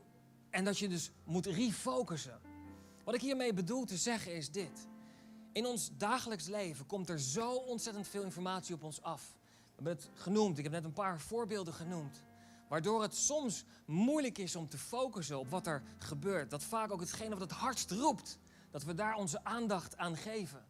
En 0.49 0.63
dat 0.63 0.77
je 0.77 0.87
dus 0.87 1.11
moet 1.23 1.45
refocussen. 1.45 2.39
Wat 3.03 3.15
ik 3.15 3.21
hiermee 3.21 3.53
bedoel 3.53 3.85
te 3.85 3.97
zeggen 3.97 4.35
is 4.35 4.51
dit. 4.51 4.87
In 5.51 5.65
ons 5.65 5.91
dagelijks 5.97 6.47
leven 6.47 6.85
komt 6.85 7.09
er 7.09 7.19
zo 7.19 7.51
ontzettend 7.51 8.07
veel 8.07 8.23
informatie 8.23 8.75
op 8.75 8.83
ons 8.83 9.01
af. 9.01 9.35
We 9.41 9.83
hebben 9.83 9.93
het 9.93 10.09
genoemd. 10.13 10.57
Ik 10.57 10.63
heb 10.63 10.73
net 10.73 10.83
een 10.83 10.93
paar 10.93 11.19
voorbeelden 11.19 11.73
genoemd. 11.73 12.26
Waardoor 12.67 13.01
het 13.01 13.15
soms 13.15 13.63
moeilijk 13.85 14.37
is 14.37 14.55
om 14.55 14.69
te 14.69 14.77
focussen 14.77 15.39
op 15.39 15.49
wat 15.49 15.67
er 15.67 15.83
gebeurt. 15.97 16.49
Dat 16.49 16.63
vaak 16.63 16.91
ook 16.91 16.99
hetgene 16.99 17.29
wat 17.29 17.49
het 17.49 17.59
hardst 17.59 17.91
roept, 17.91 18.39
dat 18.71 18.83
we 18.83 18.93
daar 18.93 19.15
onze 19.15 19.43
aandacht 19.43 19.97
aan 19.97 20.17
geven. 20.17 20.65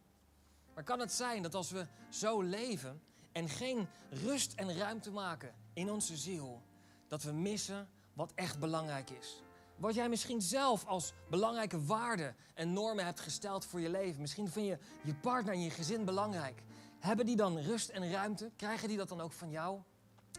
Maar 0.74 0.84
kan 0.84 1.00
het 1.00 1.12
zijn 1.12 1.42
dat 1.42 1.54
als 1.54 1.70
we 1.70 1.86
zo 2.10 2.42
leven 2.42 3.02
en 3.32 3.48
geen 3.48 3.88
rust 4.10 4.52
en 4.54 4.76
ruimte 4.76 5.10
maken 5.10 5.54
in 5.72 5.90
onze 5.90 6.16
ziel, 6.16 6.62
dat 7.08 7.22
we 7.22 7.32
missen 7.32 7.88
wat 8.12 8.32
echt 8.34 8.58
belangrijk 8.58 9.10
is? 9.10 9.42
Wat 9.76 9.94
jij 9.94 10.08
misschien 10.08 10.42
zelf 10.42 10.86
als 10.86 11.12
belangrijke 11.30 11.84
waarden 11.84 12.36
en 12.54 12.72
normen 12.72 13.04
hebt 13.04 13.20
gesteld 13.20 13.64
voor 13.64 13.80
je 13.80 13.90
leven. 13.90 14.20
Misschien 14.20 14.50
vind 14.50 14.66
je 14.66 14.78
je 15.02 15.14
partner 15.14 15.54
en 15.54 15.62
je 15.62 15.70
gezin 15.70 16.04
belangrijk. 16.04 16.62
Hebben 16.98 17.26
die 17.26 17.36
dan 17.36 17.58
rust 17.58 17.88
en 17.88 18.10
ruimte? 18.10 18.50
Krijgen 18.56 18.88
die 18.88 18.96
dat 18.96 19.08
dan 19.08 19.20
ook 19.20 19.32
van 19.32 19.50
jou? 19.50 19.80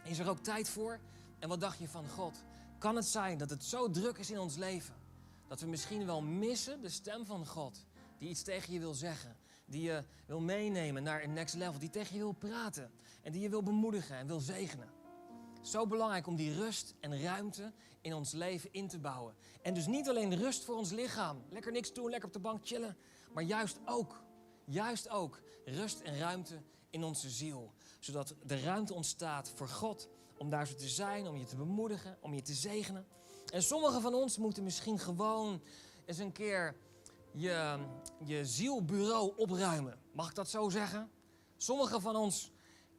Is 0.02 0.18
er 0.18 0.28
ook 0.28 0.38
tijd 0.38 0.68
voor? 0.68 1.00
En 1.40 1.48
wat 1.48 1.60
dacht 1.60 1.78
je 1.78 1.88
van 1.88 2.08
God? 2.08 2.34
Kan 2.78 2.96
het 2.96 3.06
zijn 3.06 3.38
dat 3.38 3.50
het 3.50 3.64
zo 3.64 3.90
druk 3.90 4.18
is 4.18 4.30
in 4.30 4.38
ons 4.38 4.56
leven 4.56 4.94
dat 5.48 5.60
we 5.60 5.66
misschien 5.66 6.06
wel 6.06 6.22
missen 6.22 6.80
de 6.80 6.88
stem 6.88 7.26
van 7.26 7.46
God 7.46 7.86
die 8.18 8.28
iets 8.28 8.42
tegen 8.42 8.72
je 8.72 8.78
wil 8.78 8.94
zeggen, 8.94 9.36
die 9.64 9.82
je 9.82 10.04
wil 10.26 10.40
meenemen 10.40 11.02
naar 11.02 11.22
een 11.22 11.32
next 11.32 11.54
level, 11.54 11.78
die 11.78 11.90
tegen 11.90 12.14
je 12.14 12.20
wil 12.20 12.32
praten 12.32 12.90
en 13.22 13.32
die 13.32 13.40
je 13.40 13.48
wil 13.48 13.62
bemoedigen 13.62 14.16
en 14.16 14.26
wil 14.26 14.40
zegenen? 14.40 14.88
Zo 15.62 15.86
belangrijk 15.86 16.26
om 16.26 16.36
die 16.36 16.54
rust 16.54 16.94
en 17.00 17.22
ruimte 17.22 17.72
in 18.00 18.14
ons 18.14 18.32
leven 18.32 18.72
in 18.72 18.88
te 18.88 18.98
bouwen. 18.98 19.34
En 19.62 19.74
dus 19.74 19.86
niet 19.86 20.08
alleen 20.08 20.36
rust 20.36 20.64
voor 20.64 20.76
ons 20.76 20.90
lichaam, 20.90 21.42
lekker 21.48 21.72
niks 21.72 21.92
doen, 21.92 22.10
lekker 22.10 22.28
op 22.28 22.34
de 22.34 22.40
bank 22.40 22.66
chillen, 22.66 22.96
maar 23.32 23.44
juist 23.44 23.78
ook, 23.84 24.22
juist 24.64 25.08
ook 25.08 25.40
rust 25.64 26.00
en 26.00 26.18
ruimte 26.18 26.62
in 26.90 27.04
onze 27.04 27.30
ziel. 27.30 27.72
Zodat 27.98 28.34
de 28.46 28.60
ruimte 28.60 28.94
ontstaat 28.94 29.52
voor 29.54 29.68
God 29.68 30.08
om 30.40 30.50
daar 30.50 30.66
zo 30.66 30.74
te 30.74 30.88
zijn, 30.88 31.28
om 31.28 31.36
je 31.36 31.44
te 31.44 31.56
bemoedigen, 31.56 32.18
om 32.20 32.34
je 32.34 32.42
te 32.42 32.54
zegenen. 32.54 33.06
En 33.52 33.62
sommigen 33.62 34.00
van 34.00 34.14
ons 34.14 34.38
moeten 34.38 34.64
misschien 34.64 34.98
gewoon 34.98 35.62
eens 36.04 36.18
een 36.18 36.32
keer 36.32 36.76
je, 37.32 37.78
je 38.24 38.46
zielbureau 38.46 39.32
opruimen. 39.36 39.98
Mag 40.12 40.28
ik 40.28 40.34
dat 40.34 40.48
zo 40.48 40.68
zeggen? 40.68 41.10
Sommigen 41.56 42.00
van 42.00 42.16
ons 42.16 42.52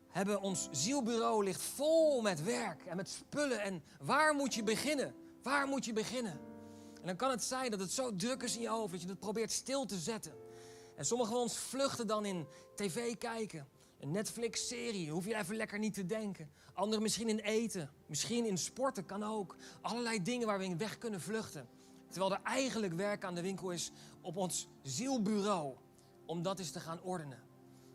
hebben 0.08 0.42
ons 0.42 0.68
zielbureau 0.72 1.44
ligt 1.44 1.62
vol 1.62 2.22
met 2.22 2.44
werk 2.44 2.86
en 2.86 2.96
met 2.96 3.10
spullen. 3.10 3.62
En 3.62 3.84
waar 4.00 4.36
moet 4.36 4.54
je 4.54 4.64
beginnen? 4.64 5.16
Waar 5.44 5.68
moet 5.68 5.86
je 5.86 5.94
beginnen? 5.94 6.40
En 7.02 7.08
dan 7.08 7.16
kan 7.16 7.32
het 7.32 7.44
zijn 7.44 7.72
dat 7.72 7.80
het 7.80 7.92
zo 7.92 8.16
druk 8.16 8.44
is 8.44 8.56
in 8.56 8.62
je 8.62 8.70
hoofd 8.70 8.92
dat 8.92 9.02
je 9.02 9.08
het 9.08 9.20
probeert 9.20 9.52
stil 9.52 9.86
te 9.86 9.98
zetten. 9.98 10.34
En 10.96 11.06
sommigen 11.06 11.34
van 11.34 11.42
ons 11.42 11.58
vluchten 11.58 12.08
dan 12.08 12.26
in 12.26 12.48
tv 12.76 13.18
kijken. 13.18 13.68
Een 14.02 14.12
Netflix-serie, 14.12 15.12
hoef 15.12 15.26
je 15.26 15.36
even 15.36 15.56
lekker 15.56 15.80
niet 15.80 15.94
te 15.94 16.06
denken. 16.06 16.50
Anderen 16.74 17.02
misschien 17.02 17.30
in 17.30 17.40
eten, 17.40 17.90
misschien 18.06 18.46
in 18.46 18.58
sporten, 18.58 19.06
kan 19.06 19.24
ook. 19.24 19.56
Allerlei 19.82 20.22
dingen 20.22 20.48
waar 20.48 20.58
we 20.58 20.66
in 20.66 20.78
weg 20.78 20.98
kunnen 20.98 21.22
vluchten. 21.22 21.68
Terwijl 22.08 22.34
er 22.34 22.42
eigenlijk 22.44 22.94
werk 22.94 23.24
aan 23.24 23.36
de 23.36 23.42
winkel 23.42 23.72
is 23.72 23.92
op 24.22 24.38
ons 24.38 24.68
zielbureau. 24.82 25.76
Om 26.26 26.42
dat 26.42 26.60
eens 26.60 26.72
te 26.72 26.80
gaan 26.80 27.02
ordenen. 27.02 27.40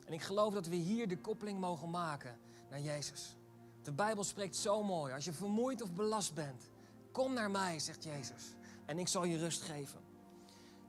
En 0.04 0.12
ik 0.12 0.22
geloof 0.22 0.54
dat 0.54 0.66
we 0.66 0.76
hier 0.76 1.08
de 1.08 1.18
koppeling 1.18 1.60
mogen 1.60 1.90
maken 1.90 2.38
naar 2.70 2.80
Jezus. 2.80 3.36
De 3.82 3.92
Bijbel 3.92 4.24
spreekt 4.24 4.56
zo 4.56 4.82
mooi. 4.82 5.12
Als 5.12 5.24
je 5.24 5.32
vermoeid 5.32 5.82
of 5.82 5.92
belast 5.92 6.34
bent, 6.34 6.70
kom 7.12 7.32
naar 7.32 7.50
mij, 7.50 7.78
zegt 7.78 8.04
Jezus. 8.04 8.54
En 8.84 8.98
ik 8.98 9.08
zal 9.08 9.24
je 9.24 9.38
rust 9.38 9.62
geven. 9.62 10.00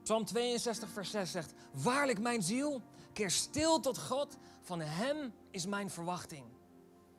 Psalm 0.02 0.24
62, 0.24 0.88
vers 0.88 1.10
6 1.10 1.30
zegt: 1.30 1.52
Waarlijk, 1.72 2.20
mijn 2.20 2.42
ziel, 2.42 2.82
keer 3.18 3.30
stil 3.30 3.80
tot 3.80 3.98
God. 3.98 4.36
Van 4.60 4.80
Hem 4.80 5.32
is 5.50 5.66
mijn 5.66 5.90
verwachting. 5.90 6.44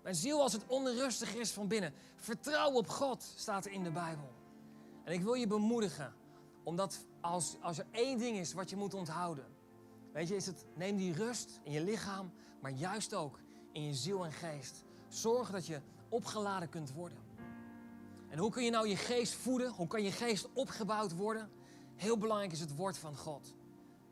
Mijn 0.03 0.15
ziel, 0.15 0.41
als 0.41 0.53
het 0.53 0.67
onrustig 0.67 1.35
is 1.35 1.51
van 1.51 1.67
binnen, 1.67 1.93
vertrouw 2.15 2.71
op 2.71 2.87
God, 2.87 3.33
staat 3.35 3.65
er 3.65 3.71
in 3.71 3.83
de 3.83 3.91
Bijbel. 3.91 4.31
En 5.03 5.13
ik 5.13 5.21
wil 5.21 5.33
je 5.33 5.47
bemoedigen, 5.47 6.13
omdat 6.63 7.05
als, 7.21 7.55
als 7.61 7.79
er 7.79 7.85
één 7.91 8.17
ding 8.17 8.37
is 8.37 8.53
wat 8.53 8.69
je 8.69 8.75
moet 8.75 8.93
onthouden, 8.93 9.45
weet 10.13 10.27
je, 10.27 10.35
is 10.35 10.45
het 10.45 10.65
neem 10.75 10.97
die 10.97 11.13
rust 11.13 11.59
in 11.63 11.71
je 11.71 11.83
lichaam, 11.83 12.31
maar 12.61 12.71
juist 12.71 13.13
ook 13.13 13.39
in 13.71 13.83
je 13.83 13.93
ziel 13.93 14.25
en 14.25 14.31
geest. 14.31 14.83
Zorg 15.07 15.51
dat 15.51 15.65
je 15.65 15.81
opgeladen 16.09 16.69
kunt 16.69 16.91
worden. 16.91 17.17
En 18.29 18.37
hoe 18.37 18.51
kun 18.51 18.63
je 18.63 18.71
nou 18.71 18.87
je 18.87 18.97
geest 18.97 19.33
voeden? 19.33 19.71
Hoe 19.71 19.87
kan 19.87 20.03
je 20.03 20.11
geest 20.11 20.47
opgebouwd 20.53 21.15
worden? 21.15 21.49
Heel 21.95 22.17
belangrijk 22.17 22.51
is 22.51 22.59
het 22.59 22.75
woord 22.75 22.97
van 22.97 23.17
God. 23.17 23.53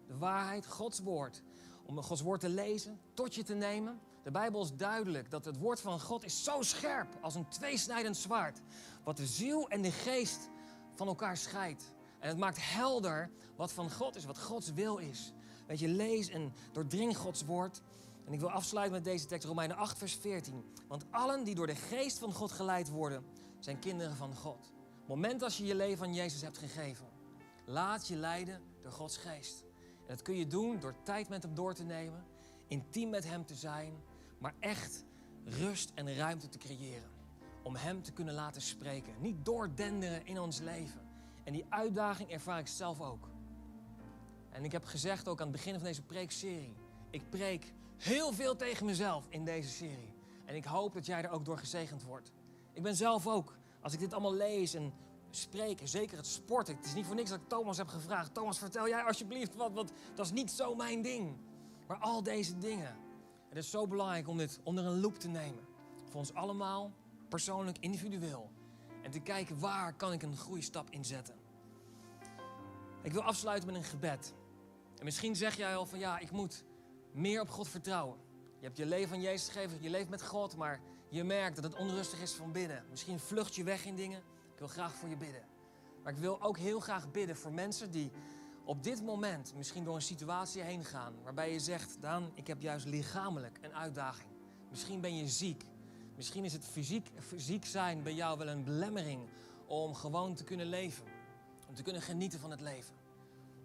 De 0.08 0.18
waarheid, 0.18 0.66
Gods 0.66 1.00
woord. 1.00 1.42
Om 1.88 2.02
Gods 2.02 2.22
woord 2.22 2.40
te 2.40 2.50
lezen, 2.50 3.00
tot 3.14 3.36
je 3.36 3.44
te 3.44 3.54
nemen. 3.54 4.00
De 4.24 4.32
Bijbel 4.32 4.64
is 4.64 4.76
duidelijk 4.76 5.32
dat 5.32 5.46
het 5.46 5.58
woord 5.58 5.82
van 5.82 6.00
God 6.00 6.24
is 6.24 6.44
zo 6.44 6.62
scherp 6.62 7.18
als 7.22 7.36
een 7.36 7.48
tweesnijdend 7.48 8.18
zwaard. 8.18 8.62
Wat 9.04 9.18
de 9.18 9.26
ziel 9.26 9.70
en 9.70 9.82
de 9.82 9.92
geest 9.92 10.50
van 10.96 11.08
elkaar 11.08 11.38
scheidt. 11.38 11.94
En 12.20 12.28
het 12.28 12.38
maakt 12.38 12.72
helder 12.72 13.30
wat 13.56 13.72
van 13.72 13.92
God 13.92 14.16
is, 14.16 14.26
wat 14.26 14.40
Gods 14.40 14.74
wil 14.74 14.98
is. 14.98 15.34
Weet 15.68 15.80
je, 15.80 15.88
lees 15.88 16.30
en 16.30 16.54
doordring 16.72 17.18
Gods 17.18 17.46
woord. 17.46 17.82
En 18.26 18.34
ik 18.34 18.40
wil 18.40 18.52
afsluiten 18.52 18.96
met 18.96 19.04
deze 19.04 19.26
tekst, 19.26 19.48
Romeinen 19.48 19.78
8, 19.78 19.98
vers 19.98 20.16
14. 20.16 20.64
Want 20.88 21.06
allen 21.12 21.44
die 21.44 21.56
door 21.56 21.68
de 21.68 21.76
geest 21.76 22.20
van 22.20 22.34
God 22.34 22.52
geleid 22.52 22.90
worden, 22.90 23.26
zijn 23.60 23.80
kinderen 23.80 24.16
van 24.16 24.36
God. 24.36 24.72
Moment 25.08 25.44
als 25.44 25.58
je 25.58 25.66
je 25.66 25.76
leven 25.76 26.06
aan 26.06 26.14
Jezus 26.14 26.42
hebt 26.42 26.58
gegeven, 26.58 27.08
laat 27.66 28.08
je 28.08 28.16
leiden 28.16 28.62
door 28.82 28.92
Gods 28.92 29.18
geest. 29.18 29.67
En 30.08 30.16
dat 30.16 30.22
kun 30.22 30.36
je 30.36 30.48
doen 30.48 30.80
door 30.80 30.96
tijd 31.04 31.30
met 31.30 31.44
hem 31.44 31.56
door 31.56 31.74
te 31.74 31.84
nemen, 31.84 32.26
intiem 32.68 33.10
met 33.10 33.28
hem 33.30 33.46
te 33.46 33.56
zijn, 33.56 33.94
maar 34.38 34.54
echt 34.60 35.06
rust 35.44 35.92
en 35.96 36.16
ruimte 36.16 36.50
te 36.50 36.58
creëren. 36.58 37.10
Om 37.64 37.76
hem 37.76 38.02
te 38.02 38.12
kunnen 38.12 38.34
laten 38.34 38.62
spreken. 38.62 39.14
Niet 39.20 39.46
doordenderen 39.46 40.26
in 40.26 40.40
ons 40.40 40.60
leven. 40.60 41.02
En 41.44 41.54
die 41.54 41.66
uitdaging 41.70 42.30
ervaar 42.30 42.60
ik 42.60 42.68
zelf 42.68 43.02
ook. 43.02 43.30
En 44.50 44.64
ik 44.64 44.72
heb 44.72 44.86
gezegd 44.86 45.28
ook 45.28 45.40
aan 45.40 45.48
het 45.48 45.56
begin 45.56 45.74
van 45.74 45.84
deze 45.84 46.02
preekserie. 46.02 46.76
Ik 47.10 47.30
preek 47.30 47.74
heel 47.98 48.34
veel 48.34 48.56
tegen 48.56 48.86
mezelf 48.86 49.26
in 49.30 49.46
deze 49.46 49.70
serie. 49.70 50.14
En 50.46 50.56
ik 50.56 50.66
hoop 50.66 50.94
dat 50.94 51.06
jij 51.06 51.24
er 51.24 51.30
ook 51.30 51.46
door 51.46 51.58
gezegend 51.58 52.04
wordt. 52.04 52.32
Ik 52.74 52.84
ben 52.84 52.96
zelf 52.96 53.28
ook, 53.28 53.58
als 53.82 53.94
ik 53.94 54.00
dit 54.00 54.14
allemaal 54.14 54.34
lees 54.34 54.74
en 54.74 54.94
spreek, 55.38 55.80
zeker 55.84 56.18
het 56.18 56.28
sporten. 56.28 56.76
Het 56.76 56.86
is 56.86 56.94
niet 56.94 57.06
voor 57.06 57.16
niks 57.16 57.30
dat 57.30 57.40
ik 57.40 57.48
Thomas 57.48 57.78
heb 57.78 57.88
gevraagd. 57.88 58.34
Thomas, 58.34 58.58
vertel 58.58 58.88
jij 58.88 59.04
alsjeblieft 59.04 59.56
wat, 59.56 59.74
want 59.74 59.92
dat 60.16 60.26
is 60.26 60.32
niet 60.32 60.52
zo 60.52 60.76
mijn 60.76 61.02
ding. 61.02 61.38
Maar 61.88 61.98
al 61.98 62.24
deze 62.24 62.58
dingen. 62.58 62.98
Het 63.50 63.58
is 63.58 63.70
zo 63.70 63.88
belangrijk 63.88 64.28
om 64.28 64.38
dit 64.38 64.60
onder 64.64 64.86
een 64.86 65.00
loep 65.00 65.20
te 65.20 65.28
nemen. 65.28 65.68
Voor 66.06 66.20
ons 66.20 66.34
allemaal, 66.34 66.92
persoonlijk, 67.30 67.78
individueel. 67.80 68.52
En 69.02 69.12
te 69.12 69.20
kijken 69.20 69.60
waar 69.60 69.94
kan 69.94 70.14
ik 70.14 70.22
een 70.22 70.38
groeistap 70.38 70.90
in 70.90 71.06
zetten. 71.06 71.36
Ik 73.02 73.12
wil 73.12 73.22
afsluiten 73.22 73.68
met 73.68 73.76
een 73.76 73.84
gebed. 73.84 74.34
En 74.98 75.06
misschien 75.06 75.36
zeg 75.36 75.58
jij 75.58 75.76
al 75.76 75.86
van 75.86 76.00
ja, 76.00 76.20
ik 76.20 76.32
moet 76.32 76.64
meer 77.12 77.42
op 77.42 77.50
God 77.50 77.68
vertrouwen. 77.68 78.18
Je 78.60 78.66
hebt 78.66 78.78
je 78.78 78.86
leven 78.86 79.16
aan 79.16 79.22
Jezus 79.22 79.50
gegeven, 79.50 79.82
je 79.82 79.90
leeft 79.90 80.10
met 80.10 80.24
God, 80.24 80.56
maar 80.56 80.82
je 81.10 81.24
merkt 81.24 81.56
dat 81.56 81.64
het 81.64 81.76
onrustig 81.76 82.22
is 82.22 82.34
van 82.34 82.52
binnen. 82.52 82.86
Misschien 82.90 83.20
vlucht 83.20 83.56
je 83.56 83.64
weg 83.64 83.86
in 83.86 83.96
dingen. 83.96 84.24
Ik 84.58 84.64
wil 84.64 84.72
graag 84.72 84.94
voor 84.96 85.10
je 85.10 85.18
bidden. 85.18 85.44
Maar 86.04 86.14
ik 86.14 86.20
wil 86.20 86.42
ook 86.42 86.58
heel 86.58 86.80
graag 86.80 87.12
bidden 87.12 87.36
voor 87.36 87.54
mensen 87.54 87.92
die 87.92 88.12
op 88.64 88.84
dit 88.84 89.04
moment 89.04 89.54
misschien 89.56 89.84
door 89.84 89.96
een 89.96 90.02
situatie 90.02 90.62
heen 90.62 90.86
gaan. 90.86 91.14
Waarbij 91.24 91.52
je 91.52 91.60
zegt, 91.60 92.02
Daan, 92.02 92.32
ik 92.34 92.48
heb 92.48 92.62
juist 92.62 92.86
lichamelijk 92.86 93.58
een 93.62 93.76
uitdaging. 93.76 94.30
Misschien 94.70 95.02
ben 95.02 95.16
je 95.16 95.28
ziek. 95.28 95.64
Misschien 96.16 96.46
is 96.46 96.54
het 96.54 96.66
fysiek, 96.66 97.10
fysiek 97.20 97.66
zijn 97.66 98.04
bij 98.04 98.14
jou 98.14 98.38
wel 98.38 98.48
een 98.48 98.64
belemmering 98.64 99.22
om 99.66 99.94
gewoon 99.94 100.34
te 100.36 100.44
kunnen 100.44 100.68
leven. 100.68 101.06
Om 101.68 101.76
te 101.76 101.84
kunnen 101.84 102.02
genieten 102.02 102.40
van 102.40 102.52
het 102.52 102.62
leven. 102.62 102.94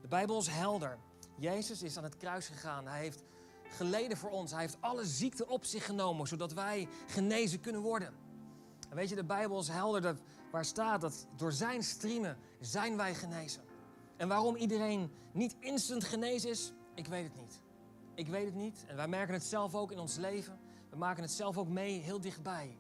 De 0.01 0.09
Bijbel 0.09 0.39
is 0.39 0.47
helder. 0.47 0.99
Jezus 1.37 1.83
is 1.83 1.97
aan 1.97 2.05
het 2.05 2.17
kruis 2.17 2.47
gegaan. 2.47 2.87
Hij 2.87 3.01
heeft 3.01 3.23
geleden 3.69 4.17
voor 4.17 4.31
ons. 4.31 4.51
Hij 4.51 4.61
heeft 4.61 4.81
alle 4.81 5.07
ziekte 5.07 5.49
op 5.49 5.65
zich 5.65 5.85
genomen, 5.85 6.27
zodat 6.27 6.53
wij 6.53 6.89
genezen 7.07 7.61
kunnen 7.61 7.81
worden. 7.81 8.15
En 8.89 8.97
weet 8.97 9.09
je, 9.09 9.15
de 9.15 9.25
Bijbel 9.25 9.61
is 9.61 9.69
helder 9.69 10.01
dat, 10.01 10.23
waar 10.53 10.65
staat 10.65 11.01
dat 11.01 11.27
door 11.37 11.53
zijn 11.53 11.83
striemen 11.83 12.39
zijn 12.61 12.97
wij 12.97 13.15
genezen. 13.15 13.63
En 14.17 14.29
waarom 14.29 14.57
iedereen 14.57 15.11
niet 15.33 15.57
instant 15.61 16.05
genezen 16.05 16.51
is, 16.51 16.73
ik 16.95 17.07
weet 17.07 17.25
het 17.25 17.37
niet. 17.37 17.63
Ik 18.15 18.29
weet 18.29 18.45
het 18.45 18.55
niet. 18.55 18.85
En 18.87 18.97
wij 18.97 19.09
merken 19.09 19.35
het 19.35 19.45
zelf 19.45 19.75
ook 19.75 19.93
in 19.93 19.99
ons 19.99 20.17
leven. 20.17 20.59
We 20.91 20.97
maken 20.97 21.23
het 21.23 21.33
zelf 21.33 21.59
ook 21.59 21.69
mee 21.69 22.01
heel 22.01 22.21
dichtbij. 22.21 22.79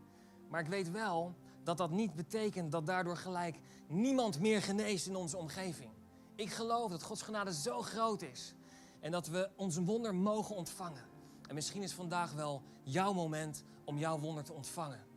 Maar 0.48 0.60
ik 0.60 0.66
weet 0.66 0.90
wel 0.90 1.34
dat 1.62 1.76
dat 1.76 1.90
niet 1.90 2.14
betekent 2.14 2.72
dat 2.72 2.86
daardoor 2.86 3.16
gelijk 3.16 3.58
niemand 3.88 4.40
meer 4.40 4.62
geneest 4.62 5.06
in 5.06 5.16
onze 5.16 5.36
omgeving. 5.36 5.90
Ik 6.34 6.50
geloof 6.50 6.90
dat 6.90 7.02
Gods 7.02 7.22
genade 7.22 7.54
zo 7.54 7.82
groot 7.82 8.22
is 8.22 8.54
en 9.00 9.10
dat 9.10 9.26
we 9.26 9.50
ons 9.56 9.76
wonder 9.76 10.14
mogen 10.14 10.56
ontvangen. 10.56 11.04
En 11.48 11.54
misschien 11.54 11.82
is 11.82 11.92
vandaag 11.92 12.32
wel 12.32 12.62
jouw 12.82 13.12
moment 13.12 13.64
om 13.84 13.98
jouw 13.98 14.18
wonder 14.18 14.44
te 14.44 14.52
ontvangen. 14.52 15.11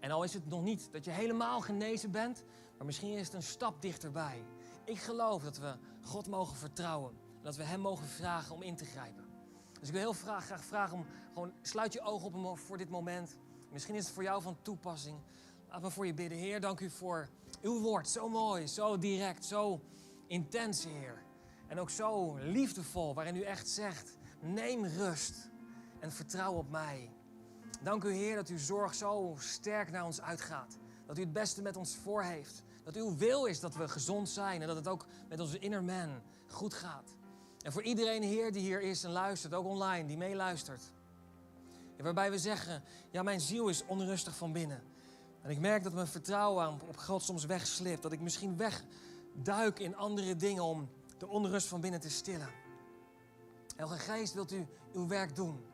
En 0.00 0.10
al 0.10 0.22
is 0.22 0.34
het 0.34 0.46
nog 0.46 0.62
niet 0.62 0.88
dat 0.92 1.04
je 1.04 1.10
helemaal 1.10 1.60
genezen 1.60 2.10
bent, 2.10 2.44
maar 2.76 2.86
misschien 2.86 3.12
is 3.12 3.26
het 3.26 3.34
een 3.34 3.42
stap 3.42 3.82
dichterbij. 3.82 4.44
Ik 4.84 4.98
geloof 4.98 5.42
dat 5.42 5.58
we 5.58 5.76
God 6.02 6.26
mogen 6.26 6.56
vertrouwen. 6.56 7.10
En 7.10 7.42
dat 7.42 7.56
we 7.56 7.62
Hem 7.62 7.80
mogen 7.80 8.06
vragen 8.06 8.54
om 8.54 8.62
in 8.62 8.76
te 8.76 8.84
grijpen. 8.84 9.24
Dus 9.78 9.88
ik 9.88 9.94
wil 9.94 10.02
heel 10.02 10.12
graag, 10.12 10.64
vragen 10.64 10.96
om 10.96 11.06
gewoon 11.32 11.52
sluit 11.62 11.92
je 11.92 12.00
ogen 12.00 12.44
op 12.44 12.58
voor 12.58 12.78
dit 12.78 12.88
moment. 12.90 13.36
Misschien 13.70 13.94
is 13.94 14.04
het 14.04 14.14
voor 14.14 14.22
jou 14.22 14.42
van 14.42 14.56
toepassing. 14.62 15.18
Laat 15.68 15.82
me 15.82 15.90
voor 15.90 16.06
je 16.06 16.14
bidden. 16.14 16.38
Heer, 16.38 16.60
dank 16.60 16.80
u 16.80 16.90
voor 16.90 17.28
uw 17.62 17.80
woord. 17.80 18.08
Zo 18.08 18.28
mooi, 18.28 18.66
zo 18.66 18.98
direct, 18.98 19.44
zo 19.44 19.80
intens, 20.26 20.84
Heer. 20.84 21.22
En 21.66 21.78
ook 21.78 21.90
zo 21.90 22.36
liefdevol, 22.36 23.14
waarin 23.14 23.36
u 23.36 23.42
echt 23.42 23.68
zegt: 23.68 24.16
neem 24.40 24.84
rust 24.84 25.50
en 25.98 26.12
vertrouw 26.12 26.52
op 26.52 26.70
mij. 26.70 27.12
Dank 27.82 28.04
u, 28.04 28.12
Heer, 28.12 28.34
dat 28.34 28.48
uw 28.48 28.58
zorg 28.58 28.94
zo 28.94 29.36
sterk 29.38 29.90
naar 29.90 30.04
ons 30.04 30.20
uitgaat. 30.20 30.76
Dat 31.06 31.18
u 31.18 31.20
het 31.20 31.32
beste 31.32 31.62
met 31.62 31.76
ons 31.76 31.96
voor 31.96 32.22
heeft. 32.22 32.62
Dat 32.84 32.96
uw 32.96 33.16
wil 33.16 33.44
is 33.44 33.60
dat 33.60 33.74
we 33.74 33.88
gezond 33.88 34.28
zijn 34.28 34.60
en 34.60 34.66
dat 34.66 34.76
het 34.76 34.88
ook 34.88 35.06
met 35.28 35.40
onze 35.40 35.58
inner 35.58 35.84
man 35.84 36.22
goed 36.46 36.74
gaat. 36.74 37.16
En 37.62 37.72
voor 37.72 37.82
iedereen, 37.82 38.22
Heer, 38.22 38.52
die 38.52 38.62
hier 38.62 38.80
is 38.80 39.04
en 39.04 39.10
luistert, 39.10 39.54
ook 39.54 39.66
online, 39.66 40.08
die 40.08 40.16
meeluistert. 40.16 40.82
Waarbij 41.96 42.30
we 42.30 42.38
zeggen, 42.38 42.82
ja, 43.10 43.22
mijn 43.22 43.40
ziel 43.40 43.68
is 43.68 43.84
onrustig 43.86 44.36
van 44.36 44.52
binnen. 44.52 44.82
En 45.42 45.50
ik 45.50 45.58
merk 45.58 45.82
dat 45.82 45.92
mijn 45.92 46.06
vertrouwen 46.06 46.80
op 46.88 46.96
God 46.96 47.22
soms 47.22 47.44
wegslipt. 47.44 48.02
Dat 48.02 48.12
ik 48.12 48.20
misschien 48.20 48.56
wegduik 48.56 49.78
in 49.78 49.96
andere 49.96 50.36
dingen 50.36 50.62
om 50.62 50.88
de 51.18 51.28
onrust 51.28 51.66
van 51.66 51.80
binnen 51.80 52.00
te 52.00 52.10
stillen. 52.10 52.48
Heilige 53.76 53.98
Geest, 54.12 54.34
wilt 54.34 54.52
u 54.52 54.66
uw 54.92 55.06
werk 55.06 55.36
doen? 55.36 55.64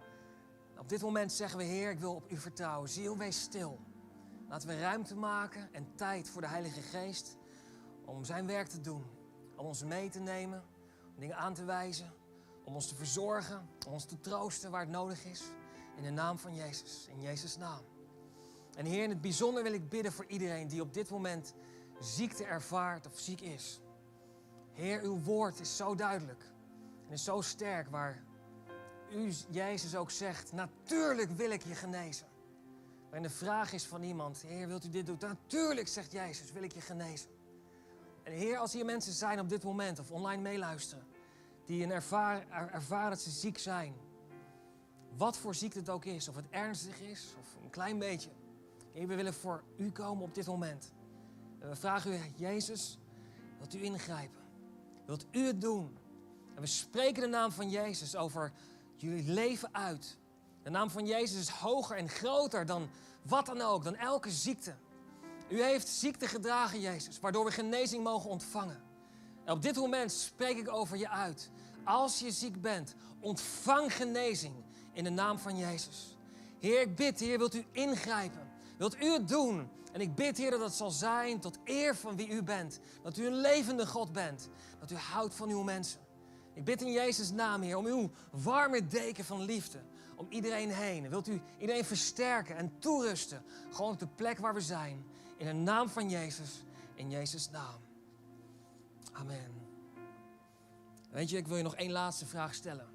Op 0.84 0.90
dit 0.90 1.02
moment 1.02 1.32
zeggen 1.32 1.58
we, 1.58 1.64
Heer, 1.64 1.90
ik 1.90 1.98
wil 1.98 2.14
op 2.14 2.30
u 2.30 2.36
vertrouwen. 2.36 2.88
Ziel, 2.88 3.16
wees 3.16 3.40
stil. 3.40 3.80
Laten 4.48 4.68
we 4.68 4.78
ruimte 4.78 5.14
maken 5.14 5.68
en 5.72 5.94
tijd 5.94 6.28
voor 6.28 6.40
de 6.42 6.48
Heilige 6.48 6.80
Geest 6.80 7.36
om 8.04 8.24
zijn 8.24 8.46
werk 8.46 8.68
te 8.68 8.80
doen. 8.80 9.04
Om 9.56 9.66
ons 9.66 9.84
mee 9.84 10.08
te 10.08 10.20
nemen, 10.20 10.64
om 11.14 11.20
dingen 11.20 11.36
aan 11.36 11.54
te 11.54 11.64
wijzen, 11.64 12.12
om 12.64 12.74
ons 12.74 12.88
te 12.88 12.94
verzorgen, 12.94 13.68
om 13.86 13.92
ons 13.92 14.04
te 14.04 14.20
troosten 14.20 14.70
waar 14.70 14.80
het 14.80 14.90
nodig 14.90 15.24
is. 15.24 15.42
In 15.96 16.02
de 16.02 16.10
naam 16.10 16.38
van 16.38 16.54
Jezus, 16.54 17.06
in 17.10 17.20
Jezus' 17.20 17.56
naam. 17.56 17.82
En 18.74 18.84
Heer, 18.84 19.02
in 19.02 19.10
het 19.10 19.20
bijzonder 19.20 19.62
wil 19.62 19.72
ik 19.72 19.88
bidden 19.88 20.12
voor 20.12 20.26
iedereen 20.26 20.68
die 20.68 20.80
op 20.80 20.94
dit 20.94 21.10
moment 21.10 21.54
ziekte 22.00 22.44
ervaart 22.44 23.06
of 23.06 23.18
ziek 23.18 23.40
is. 23.40 23.80
Heer, 24.72 25.02
uw 25.02 25.20
woord 25.20 25.60
is 25.60 25.76
zo 25.76 25.94
duidelijk 25.94 26.44
en 27.06 27.12
is 27.12 27.24
zo 27.24 27.40
sterk 27.40 27.88
waar 27.88 28.24
u, 29.14 29.32
Jezus, 29.48 29.96
ook 29.96 30.10
zegt, 30.10 30.52
natuurlijk 30.52 31.30
wil 31.30 31.50
ik 31.50 31.62
je 31.62 31.74
genezen. 31.74 32.26
En 33.10 33.22
de 33.22 33.30
vraag 33.30 33.72
is 33.72 33.86
van 33.86 34.02
iemand, 34.02 34.42
Heer, 34.42 34.68
wilt 34.68 34.84
u 34.84 34.90
dit 34.90 35.06
doen? 35.06 35.18
Natuurlijk, 35.20 35.88
zegt 35.88 36.12
Jezus, 36.12 36.52
wil 36.52 36.62
ik 36.62 36.72
je 36.72 36.80
genezen. 36.80 37.30
En 38.22 38.32
Heer, 38.32 38.58
als 38.58 38.72
hier 38.72 38.84
mensen 38.84 39.12
zijn 39.12 39.40
op 39.40 39.48
dit 39.48 39.64
moment 39.64 39.98
of 39.98 40.10
online 40.10 40.42
meeluisteren, 40.42 41.04
die 41.64 41.82
een 41.84 41.90
ervaren, 41.90 42.50
ervaren 42.72 43.10
dat 43.10 43.20
ze 43.20 43.30
ziek 43.30 43.58
zijn, 43.58 43.94
wat 45.16 45.36
voor 45.36 45.54
ziekte 45.54 45.78
het 45.78 45.90
ook 45.90 46.04
is, 46.04 46.28
of 46.28 46.36
het 46.36 46.50
ernstig 46.50 47.00
is 47.00 47.34
of 47.40 47.56
een 47.62 47.70
klein 47.70 47.98
beetje. 47.98 48.30
Heer, 48.92 49.06
we 49.06 49.14
willen 49.14 49.34
voor 49.34 49.62
u 49.76 49.90
komen 49.90 50.24
op 50.24 50.34
dit 50.34 50.46
moment. 50.46 50.92
En 51.58 51.68
we 51.68 51.76
vragen 51.76 52.12
u, 52.12 52.18
Jezus, 52.36 52.98
wilt 53.58 53.74
u 53.74 53.82
ingrijpen? 53.82 54.42
Wilt 55.06 55.26
u 55.30 55.46
het 55.46 55.60
doen? 55.60 55.98
En 56.54 56.60
we 56.60 56.66
spreken 56.66 57.22
de 57.22 57.28
naam 57.28 57.52
van 57.52 57.70
Jezus 57.70 58.16
over 58.16 58.52
jullie 59.04 59.32
leven 59.32 59.68
uit. 59.72 60.16
De 60.62 60.70
naam 60.70 60.90
van 60.90 61.06
Jezus 61.06 61.40
is 61.40 61.48
hoger 61.48 61.96
en 61.96 62.08
groter 62.08 62.66
dan 62.66 62.88
wat 63.22 63.46
dan 63.46 63.60
ook, 63.60 63.84
dan 63.84 63.96
elke 63.96 64.30
ziekte. 64.30 64.74
U 65.48 65.62
heeft 65.62 65.88
ziekte 65.88 66.26
gedragen, 66.26 66.80
Jezus, 66.80 67.20
waardoor 67.20 67.44
we 67.44 67.50
genezing 67.50 68.04
mogen 68.04 68.30
ontvangen. 68.30 68.82
En 69.44 69.52
op 69.52 69.62
dit 69.62 69.76
moment 69.76 70.12
spreek 70.12 70.58
ik 70.58 70.72
over 70.72 70.96
je 70.96 71.08
uit. 71.08 71.50
Als 71.84 72.18
je 72.18 72.30
ziek 72.30 72.60
bent, 72.60 72.94
ontvang 73.20 73.96
genezing 73.96 74.54
in 74.92 75.04
de 75.04 75.10
naam 75.10 75.38
van 75.38 75.56
Jezus. 75.56 76.16
Heer, 76.60 76.80
ik 76.80 76.96
bid, 76.96 77.20
Heer, 77.20 77.38
wilt 77.38 77.54
u 77.54 77.64
ingrijpen? 77.70 78.50
Wilt 78.78 78.96
u 78.96 79.12
het 79.12 79.28
doen? 79.28 79.68
En 79.92 80.00
ik 80.00 80.14
bid, 80.14 80.36
Heer, 80.36 80.50
dat 80.50 80.60
het 80.60 80.74
zal 80.74 80.90
zijn 80.90 81.40
tot 81.40 81.58
eer 81.64 81.96
van 81.96 82.16
wie 82.16 82.28
u 82.28 82.42
bent. 82.42 82.78
Dat 83.02 83.16
u 83.16 83.26
een 83.26 83.40
levende 83.40 83.86
God 83.86 84.12
bent. 84.12 84.48
Dat 84.80 84.90
u 84.90 84.94
houdt 84.94 85.34
van 85.34 85.48
uw 85.48 85.62
mensen. 85.62 86.00
Ik 86.54 86.64
bid 86.64 86.82
in 86.82 86.92
Jezus' 86.92 87.30
naam, 87.30 87.62
Heer, 87.62 87.76
om 87.76 87.86
uw 87.86 88.10
warme 88.30 88.86
deken 88.86 89.24
van 89.24 89.42
liefde 89.42 89.80
om 90.16 90.26
iedereen 90.28 90.70
heen. 90.70 91.08
Wilt 91.08 91.28
u 91.28 91.40
iedereen 91.58 91.84
versterken 91.84 92.56
en 92.56 92.78
toerusten? 92.78 93.42
Gewoon 93.70 93.92
op 93.92 93.98
de 93.98 94.06
plek 94.06 94.38
waar 94.38 94.54
we 94.54 94.60
zijn. 94.60 95.04
In 95.36 95.46
de 95.46 95.52
naam 95.52 95.88
van 95.88 96.10
Jezus. 96.10 96.64
In 96.94 97.10
Jezus' 97.10 97.50
naam. 97.50 97.80
Amen. 99.12 99.52
Weet 101.10 101.30
je, 101.30 101.36
ik 101.36 101.46
wil 101.46 101.56
je 101.56 101.62
nog 101.62 101.76
één 101.76 101.92
laatste 101.92 102.26
vraag 102.26 102.54
stellen. 102.54 102.88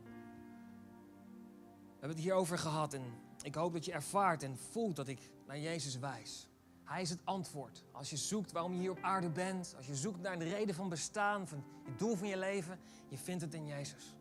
We 1.99 2.05
hebben 2.05 2.09
het 2.09 2.19
hierover 2.19 2.57
gehad 2.57 2.93
en 2.93 3.03
ik 3.41 3.55
hoop 3.55 3.73
dat 3.73 3.85
je 3.85 3.91
ervaart 3.91 4.43
en 4.43 4.57
voelt 4.71 4.95
dat 4.95 5.07
ik 5.07 5.31
naar 5.47 5.59
Jezus 5.59 5.97
wijs. 5.97 6.48
Hij 6.89 7.01
is 7.01 7.09
het 7.09 7.19
antwoord. 7.23 7.83
Als 7.91 8.09
je 8.09 8.17
zoekt 8.17 8.51
waarom 8.51 8.73
je 8.73 8.79
hier 8.79 8.91
op 8.91 9.01
aarde 9.01 9.29
bent, 9.29 9.73
als 9.77 9.87
je 9.87 9.95
zoekt 9.95 10.21
naar 10.21 10.39
de 10.39 10.49
reden 10.49 10.75
van 10.75 10.89
bestaan, 10.89 11.47
van 11.47 11.63
het 11.85 11.99
doel 11.99 12.15
van 12.15 12.27
je 12.27 12.37
leven, 12.37 12.79
je 13.07 13.17
vindt 13.17 13.41
het 13.41 13.53
in 13.53 13.65
Jezus. 13.65 14.15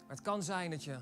Maar 0.00 0.16
het 0.16 0.20
kan 0.20 0.42
zijn 0.42 0.70
dat 0.70 0.84
je 0.84 0.98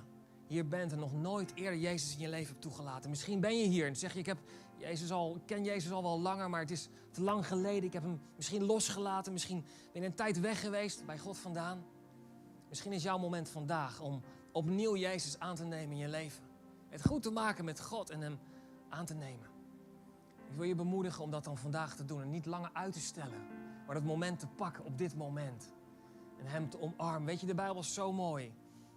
hier 0.46 0.68
bent 0.68 0.92
en 0.92 0.98
nog 0.98 1.12
nooit 1.12 1.54
eerder 1.54 1.78
Jezus 1.78 2.14
in 2.14 2.20
je 2.20 2.28
leven 2.28 2.48
hebt 2.48 2.60
toegelaten. 2.60 3.10
Misschien 3.10 3.40
ben 3.40 3.58
je 3.58 3.66
hier 3.66 3.86
en 3.86 3.96
zeg 3.96 4.12
je, 4.12 4.18
ik, 4.18 4.26
heb 4.26 4.38
Jezus 4.76 5.10
al, 5.10 5.36
ik 5.36 5.42
ken 5.46 5.64
Jezus 5.64 5.92
al 5.92 6.02
wel 6.02 6.20
langer, 6.20 6.50
maar 6.50 6.60
het 6.60 6.70
is 6.70 6.88
te 7.10 7.22
lang 7.22 7.46
geleden. 7.46 7.84
Ik 7.84 7.92
heb 7.92 8.02
hem 8.02 8.20
misschien 8.36 8.64
losgelaten, 8.64 9.32
misschien 9.32 9.64
ben 9.92 10.02
je 10.02 10.08
een 10.08 10.14
tijd 10.14 10.40
weg 10.40 10.60
geweest 10.60 11.06
bij 11.06 11.18
God 11.18 11.38
vandaan. 11.38 11.84
Misschien 12.68 12.92
is 12.92 13.02
jouw 13.02 13.18
moment 13.18 13.48
vandaag 13.48 14.00
om 14.00 14.22
opnieuw 14.52 14.96
Jezus 14.96 15.38
aan 15.38 15.54
te 15.54 15.64
nemen 15.64 15.90
in 15.90 16.02
je 16.02 16.08
leven. 16.08 16.44
Het 16.88 17.06
goed 17.06 17.22
te 17.22 17.30
maken 17.30 17.64
met 17.64 17.80
God 17.80 18.10
en 18.10 18.20
hem 18.20 18.38
aan 18.88 19.06
te 19.06 19.14
nemen. 19.14 19.47
Ik 20.48 20.54
wil 20.56 20.64
je 20.64 20.74
bemoedigen 20.74 21.24
om 21.24 21.30
dat 21.30 21.44
dan 21.44 21.58
vandaag 21.58 21.96
te 21.96 22.04
doen 22.04 22.22
en 22.22 22.30
niet 22.30 22.46
langer 22.46 22.70
uit 22.72 22.92
te 22.92 23.00
stellen, 23.00 23.46
maar 23.86 23.94
dat 23.94 24.04
moment 24.04 24.38
te 24.38 24.46
pakken 24.46 24.84
op 24.84 24.98
dit 24.98 25.16
moment. 25.16 25.72
En 26.38 26.46
hem 26.46 26.70
te 26.70 26.80
omarmen. 26.80 27.24
Weet 27.24 27.40
je, 27.40 27.46
de 27.46 27.54
Bijbel 27.54 27.80
is 27.80 27.94
zo 27.94 28.12
mooi 28.12 28.52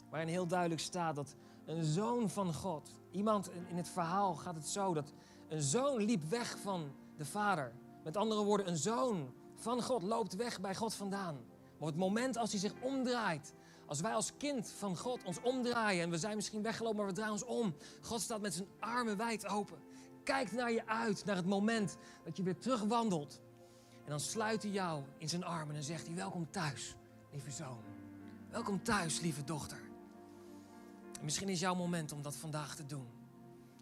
waarin 0.09 0.29
heel 0.29 0.47
duidelijk 0.47 0.81
staat 0.81 1.15
dat 1.15 1.35
een 1.65 1.83
zoon 1.83 2.29
van 2.29 2.53
God, 2.53 2.89
iemand 3.11 3.49
in 3.67 3.77
het 3.77 3.89
verhaal 3.89 4.35
gaat 4.35 4.55
het 4.55 4.67
zo 4.67 4.93
dat 4.93 5.13
een 5.47 5.61
zoon 5.61 5.97
liep 5.97 6.23
weg 6.23 6.57
van 6.57 6.91
de 7.17 7.25
vader. 7.25 7.73
Met 8.03 8.17
andere 8.17 8.43
woorden, 8.43 8.67
een 8.67 8.77
zoon 8.77 9.33
van 9.55 9.81
God 9.81 10.03
loopt 10.03 10.35
weg 10.35 10.61
bij 10.61 10.75
God 10.75 10.93
vandaan. 10.93 11.35
Maar 11.35 11.87
op 11.87 11.87
het 11.87 11.95
moment 11.95 12.37
als 12.37 12.51
hij 12.51 12.59
zich 12.59 12.73
omdraait, 12.81 13.53
als 13.85 14.01
wij 14.01 14.13
als 14.13 14.37
kind 14.37 14.71
van 14.77 14.97
God 14.97 15.23
ons 15.23 15.41
omdraaien 15.41 16.03
en 16.03 16.09
we 16.09 16.17
zijn 16.17 16.35
misschien 16.35 16.61
weggelopen, 16.61 16.97
maar 16.97 17.07
we 17.07 17.13
draaien 17.13 17.33
ons 17.33 17.45
om. 17.45 17.75
God 18.01 18.21
staat 18.21 18.41
met 18.41 18.53
zijn 18.53 18.67
armen 18.79 19.17
wijd 19.17 19.47
open. 19.47 19.77
Kijkt 20.23 20.51
naar 20.51 20.71
je 20.71 20.87
uit, 20.87 21.25
naar 21.25 21.35
het 21.35 21.45
moment 21.45 21.97
dat 22.23 22.37
je 22.37 22.43
weer 22.43 22.57
terugwandelt. 22.57 23.41
En 24.03 24.09
dan 24.09 24.19
sluit 24.19 24.63
hij 24.63 24.71
jou 24.71 25.03
in 25.17 25.29
zijn 25.29 25.43
armen 25.43 25.75
en 25.75 25.83
zegt 25.83 26.05
hij: 26.05 26.15
Welkom 26.15 26.51
thuis, 26.51 26.95
lieve 27.31 27.51
zoon. 27.51 27.83
Welkom 28.49 28.83
thuis, 28.83 29.19
lieve 29.19 29.43
dochter 29.43 29.89
misschien 31.21 31.49
is 31.49 31.59
jouw 31.59 31.75
moment 31.75 32.11
om 32.11 32.21
dat 32.21 32.35
vandaag 32.35 32.75
te 32.75 32.85
doen. 32.85 33.07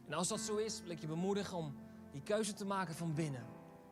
En 0.08 0.14
als 0.14 0.28
dat 0.28 0.40
zo 0.40 0.56
is, 0.56 0.82
wil 0.82 0.92
ik 0.92 1.00
je 1.00 1.08
bemoedigen 1.08 1.58
om 1.58 1.76
die 2.12 2.22
keuze 2.22 2.54
te 2.54 2.66
maken 2.66 2.96
van 2.96 3.14
binnen. 3.14 3.46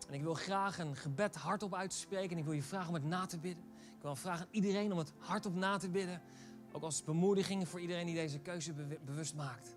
En 0.07 0.13
ik 0.13 0.21
wil 0.21 0.33
graag 0.33 0.79
een 0.79 0.95
gebed 0.95 1.35
hardop 1.35 1.73
uit 1.73 1.89
te 1.89 1.97
spreken. 1.97 2.31
En 2.31 2.37
ik 2.37 2.43
wil 2.43 2.53
je 2.53 2.63
vragen 2.63 2.87
om 2.87 2.93
het 2.93 3.03
na 3.03 3.25
te 3.25 3.37
bidden. 3.37 3.63
Ik 3.95 4.01
wil 4.01 4.15
vragen 4.15 4.45
aan 4.45 4.51
iedereen 4.51 4.91
om 4.91 4.97
het 4.97 5.13
hardop 5.17 5.55
na 5.55 5.77
te 5.77 5.89
bidden. 5.89 6.21
Ook 6.71 6.83
als 6.83 7.03
bemoediging 7.03 7.67
voor 7.67 7.79
iedereen 7.79 8.05
die 8.05 8.15
deze 8.15 8.39
keuze 8.39 8.73
bewust 9.05 9.35
maakt. 9.35 9.75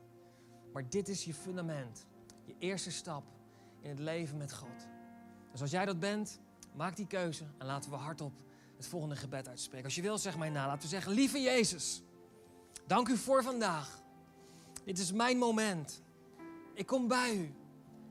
Maar 0.72 0.88
dit 0.88 1.08
is 1.08 1.24
je 1.24 1.34
fundament. 1.34 2.06
Je 2.50 2.66
eerste 2.66 2.90
stap 2.90 3.24
in 3.80 3.88
het 3.90 3.98
leven 3.98 4.36
met 4.36 4.54
God. 4.54 4.88
Dus 5.52 5.60
als 5.60 5.70
jij 5.70 5.84
dat 5.84 5.98
bent, 5.98 6.40
maak 6.74 6.96
die 6.96 7.06
keuze 7.06 7.44
en 7.58 7.66
laten 7.66 7.90
we 7.90 7.96
hardop 7.96 8.32
het 8.76 8.86
volgende 8.86 9.16
gebed 9.16 9.48
uitspreken. 9.48 9.84
Als 9.84 9.94
je 9.94 10.02
wil, 10.02 10.18
zeg 10.18 10.38
mij 10.38 10.50
na. 10.50 10.66
Laten 10.66 10.82
we 10.82 10.88
zeggen, 10.88 11.12
lieve 11.12 11.40
Jezus. 11.40 12.02
Dank 12.86 13.08
u 13.08 13.16
voor 13.16 13.42
vandaag. 13.42 14.02
Dit 14.84 14.98
is 14.98 15.12
mijn 15.12 15.38
moment. 15.38 16.02
Ik 16.74 16.86
kom 16.86 17.08
bij 17.08 17.36
u. 17.36 17.54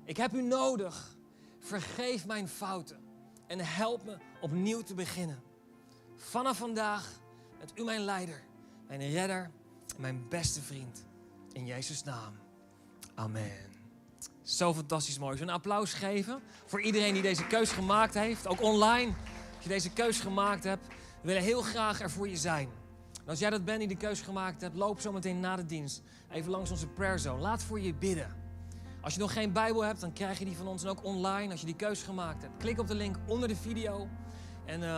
Ik 0.03 0.17
heb 0.17 0.33
u 0.33 0.41
nodig. 0.41 1.17
Vergeef 1.59 2.25
mijn 2.25 2.47
fouten 2.47 2.99
en 3.47 3.59
help 3.59 4.05
me 4.05 4.17
opnieuw 4.41 4.81
te 4.81 4.93
beginnen. 4.93 5.41
Vanaf 6.15 6.57
vandaag 6.57 7.21
bent 7.57 7.79
u 7.79 7.83
mijn 7.83 8.01
leider, 8.01 8.43
mijn 8.87 9.11
redder 9.11 9.51
en 9.95 10.01
mijn 10.01 10.27
beste 10.29 10.61
vriend. 10.61 11.05
In 11.51 11.65
Jezus' 11.65 12.03
naam. 12.03 12.33
Amen. 13.15 13.78
Zo 14.49 14.73
fantastisch 14.73 15.19
mooi. 15.19 15.37
Zullen 15.37 15.53
een 15.53 15.59
applaus 15.59 15.93
geven 15.93 16.39
voor 16.65 16.81
iedereen 16.81 17.13
die 17.13 17.21
deze 17.21 17.47
keus 17.47 17.71
gemaakt 17.71 18.13
heeft. 18.13 18.47
Ook 18.47 18.61
online, 18.61 19.13
als 19.55 19.63
je 19.63 19.69
deze 19.69 19.89
keus 19.89 20.19
gemaakt 20.19 20.63
hebt. 20.63 20.87
We 20.87 21.27
willen 21.27 21.43
heel 21.43 21.61
graag 21.61 22.01
er 22.01 22.11
voor 22.11 22.29
je 22.29 22.37
zijn 22.37 22.69
als 23.29 23.39
jij 23.39 23.49
dat 23.49 23.65
bent 23.65 23.79
die 23.79 23.87
de 23.87 23.95
keuze 23.95 24.23
gemaakt 24.23 24.61
hebt, 24.61 24.75
loop 24.75 24.99
zo 24.99 25.11
meteen 25.11 25.39
na 25.39 25.55
de 25.55 25.65
dienst 25.65 26.01
even 26.29 26.51
langs 26.51 26.71
onze 26.71 26.87
prayer 26.87 27.19
zone. 27.19 27.41
Laat 27.41 27.63
voor 27.63 27.79
je 27.79 27.93
bidden. 27.93 28.35
Als 29.01 29.13
je 29.13 29.19
nog 29.19 29.33
geen 29.33 29.51
Bijbel 29.51 29.83
hebt, 29.83 30.01
dan 30.01 30.13
krijg 30.13 30.39
je 30.39 30.45
die 30.45 30.55
van 30.55 30.67
ons 30.67 30.83
en 30.83 30.89
ook 30.89 31.03
online 31.03 31.51
als 31.51 31.59
je 31.59 31.65
die 31.65 31.75
keuze 31.75 32.05
gemaakt 32.05 32.41
hebt. 32.41 32.57
Klik 32.57 32.79
op 32.79 32.87
de 32.87 32.95
link 32.95 33.15
onder 33.27 33.47
de 33.47 33.55
video 33.55 34.07
en 34.65 34.81
uh, 34.81 34.97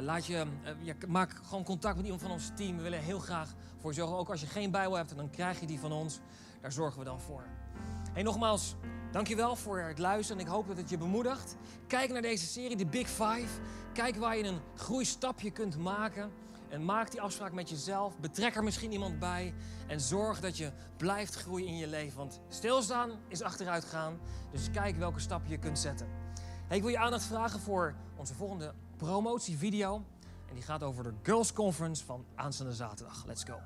laat 0.00 0.26
je, 0.26 0.46
uh, 0.84 0.92
maak 1.08 1.40
gewoon 1.44 1.64
contact 1.64 1.96
met 1.96 2.04
iemand 2.04 2.22
van 2.22 2.30
ons 2.30 2.50
team. 2.54 2.76
We 2.76 2.82
willen 2.82 3.00
heel 3.00 3.18
graag 3.18 3.54
voor 3.76 3.94
zorgen. 3.94 4.16
Ook 4.16 4.30
als 4.30 4.40
je 4.40 4.46
geen 4.46 4.70
Bijbel 4.70 4.96
hebt, 4.96 5.16
dan 5.16 5.30
krijg 5.30 5.60
je 5.60 5.66
die 5.66 5.80
van 5.80 5.92
ons. 5.92 6.20
Daar 6.60 6.72
zorgen 6.72 6.98
we 6.98 7.04
dan 7.04 7.20
voor. 7.20 7.42
Hey, 8.12 8.22
nogmaals, 8.22 8.74
dankjewel 9.12 9.56
voor 9.56 9.78
het 9.78 9.98
luisteren. 9.98 10.40
En 10.40 10.46
ik 10.46 10.52
hoop 10.52 10.66
dat 10.66 10.76
het 10.76 10.90
je 10.90 10.98
bemoedigt. 10.98 11.56
Kijk 11.86 12.10
naar 12.10 12.22
deze 12.22 12.46
serie, 12.46 12.76
de 12.76 12.86
Big 12.86 13.08
Five. 13.08 13.60
Kijk 13.92 14.16
waar 14.16 14.36
je 14.36 14.44
een 14.44 14.60
groeistapje 14.74 15.50
kunt 15.50 15.78
maken. 15.78 16.30
En 16.68 16.84
maak 16.84 17.10
die 17.10 17.20
afspraak 17.20 17.52
met 17.52 17.68
jezelf. 17.68 18.18
Betrek 18.18 18.56
er 18.56 18.64
misschien 18.64 18.92
iemand 18.92 19.18
bij. 19.18 19.54
En 19.86 20.00
zorg 20.00 20.40
dat 20.40 20.56
je 20.56 20.70
blijft 20.96 21.34
groeien 21.34 21.66
in 21.66 21.76
je 21.76 21.86
leven. 21.86 22.18
Want 22.18 22.40
stilstaan 22.48 23.10
is 23.28 23.42
achteruit 23.42 23.84
gaan. 23.84 24.18
Dus 24.50 24.70
kijk 24.70 24.96
welke 24.96 25.20
stappen 25.20 25.50
je 25.50 25.58
kunt 25.58 25.78
zetten. 25.78 26.06
ik 26.70 26.80
wil 26.80 26.90
je 26.90 26.98
aandacht 26.98 27.24
vragen 27.24 27.60
voor 27.60 27.94
onze 28.16 28.34
volgende 28.34 28.74
promotievideo. 28.96 30.04
En 30.48 30.54
die 30.54 30.62
gaat 30.62 30.82
over 30.82 31.04
de 31.04 31.12
Girls 31.22 31.52
Conference 31.52 32.04
van 32.04 32.24
aanstaande 32.34 32.74
zaterdag. 32.74 33.24
Let's 33.26 33.44
go. 33.44 33.58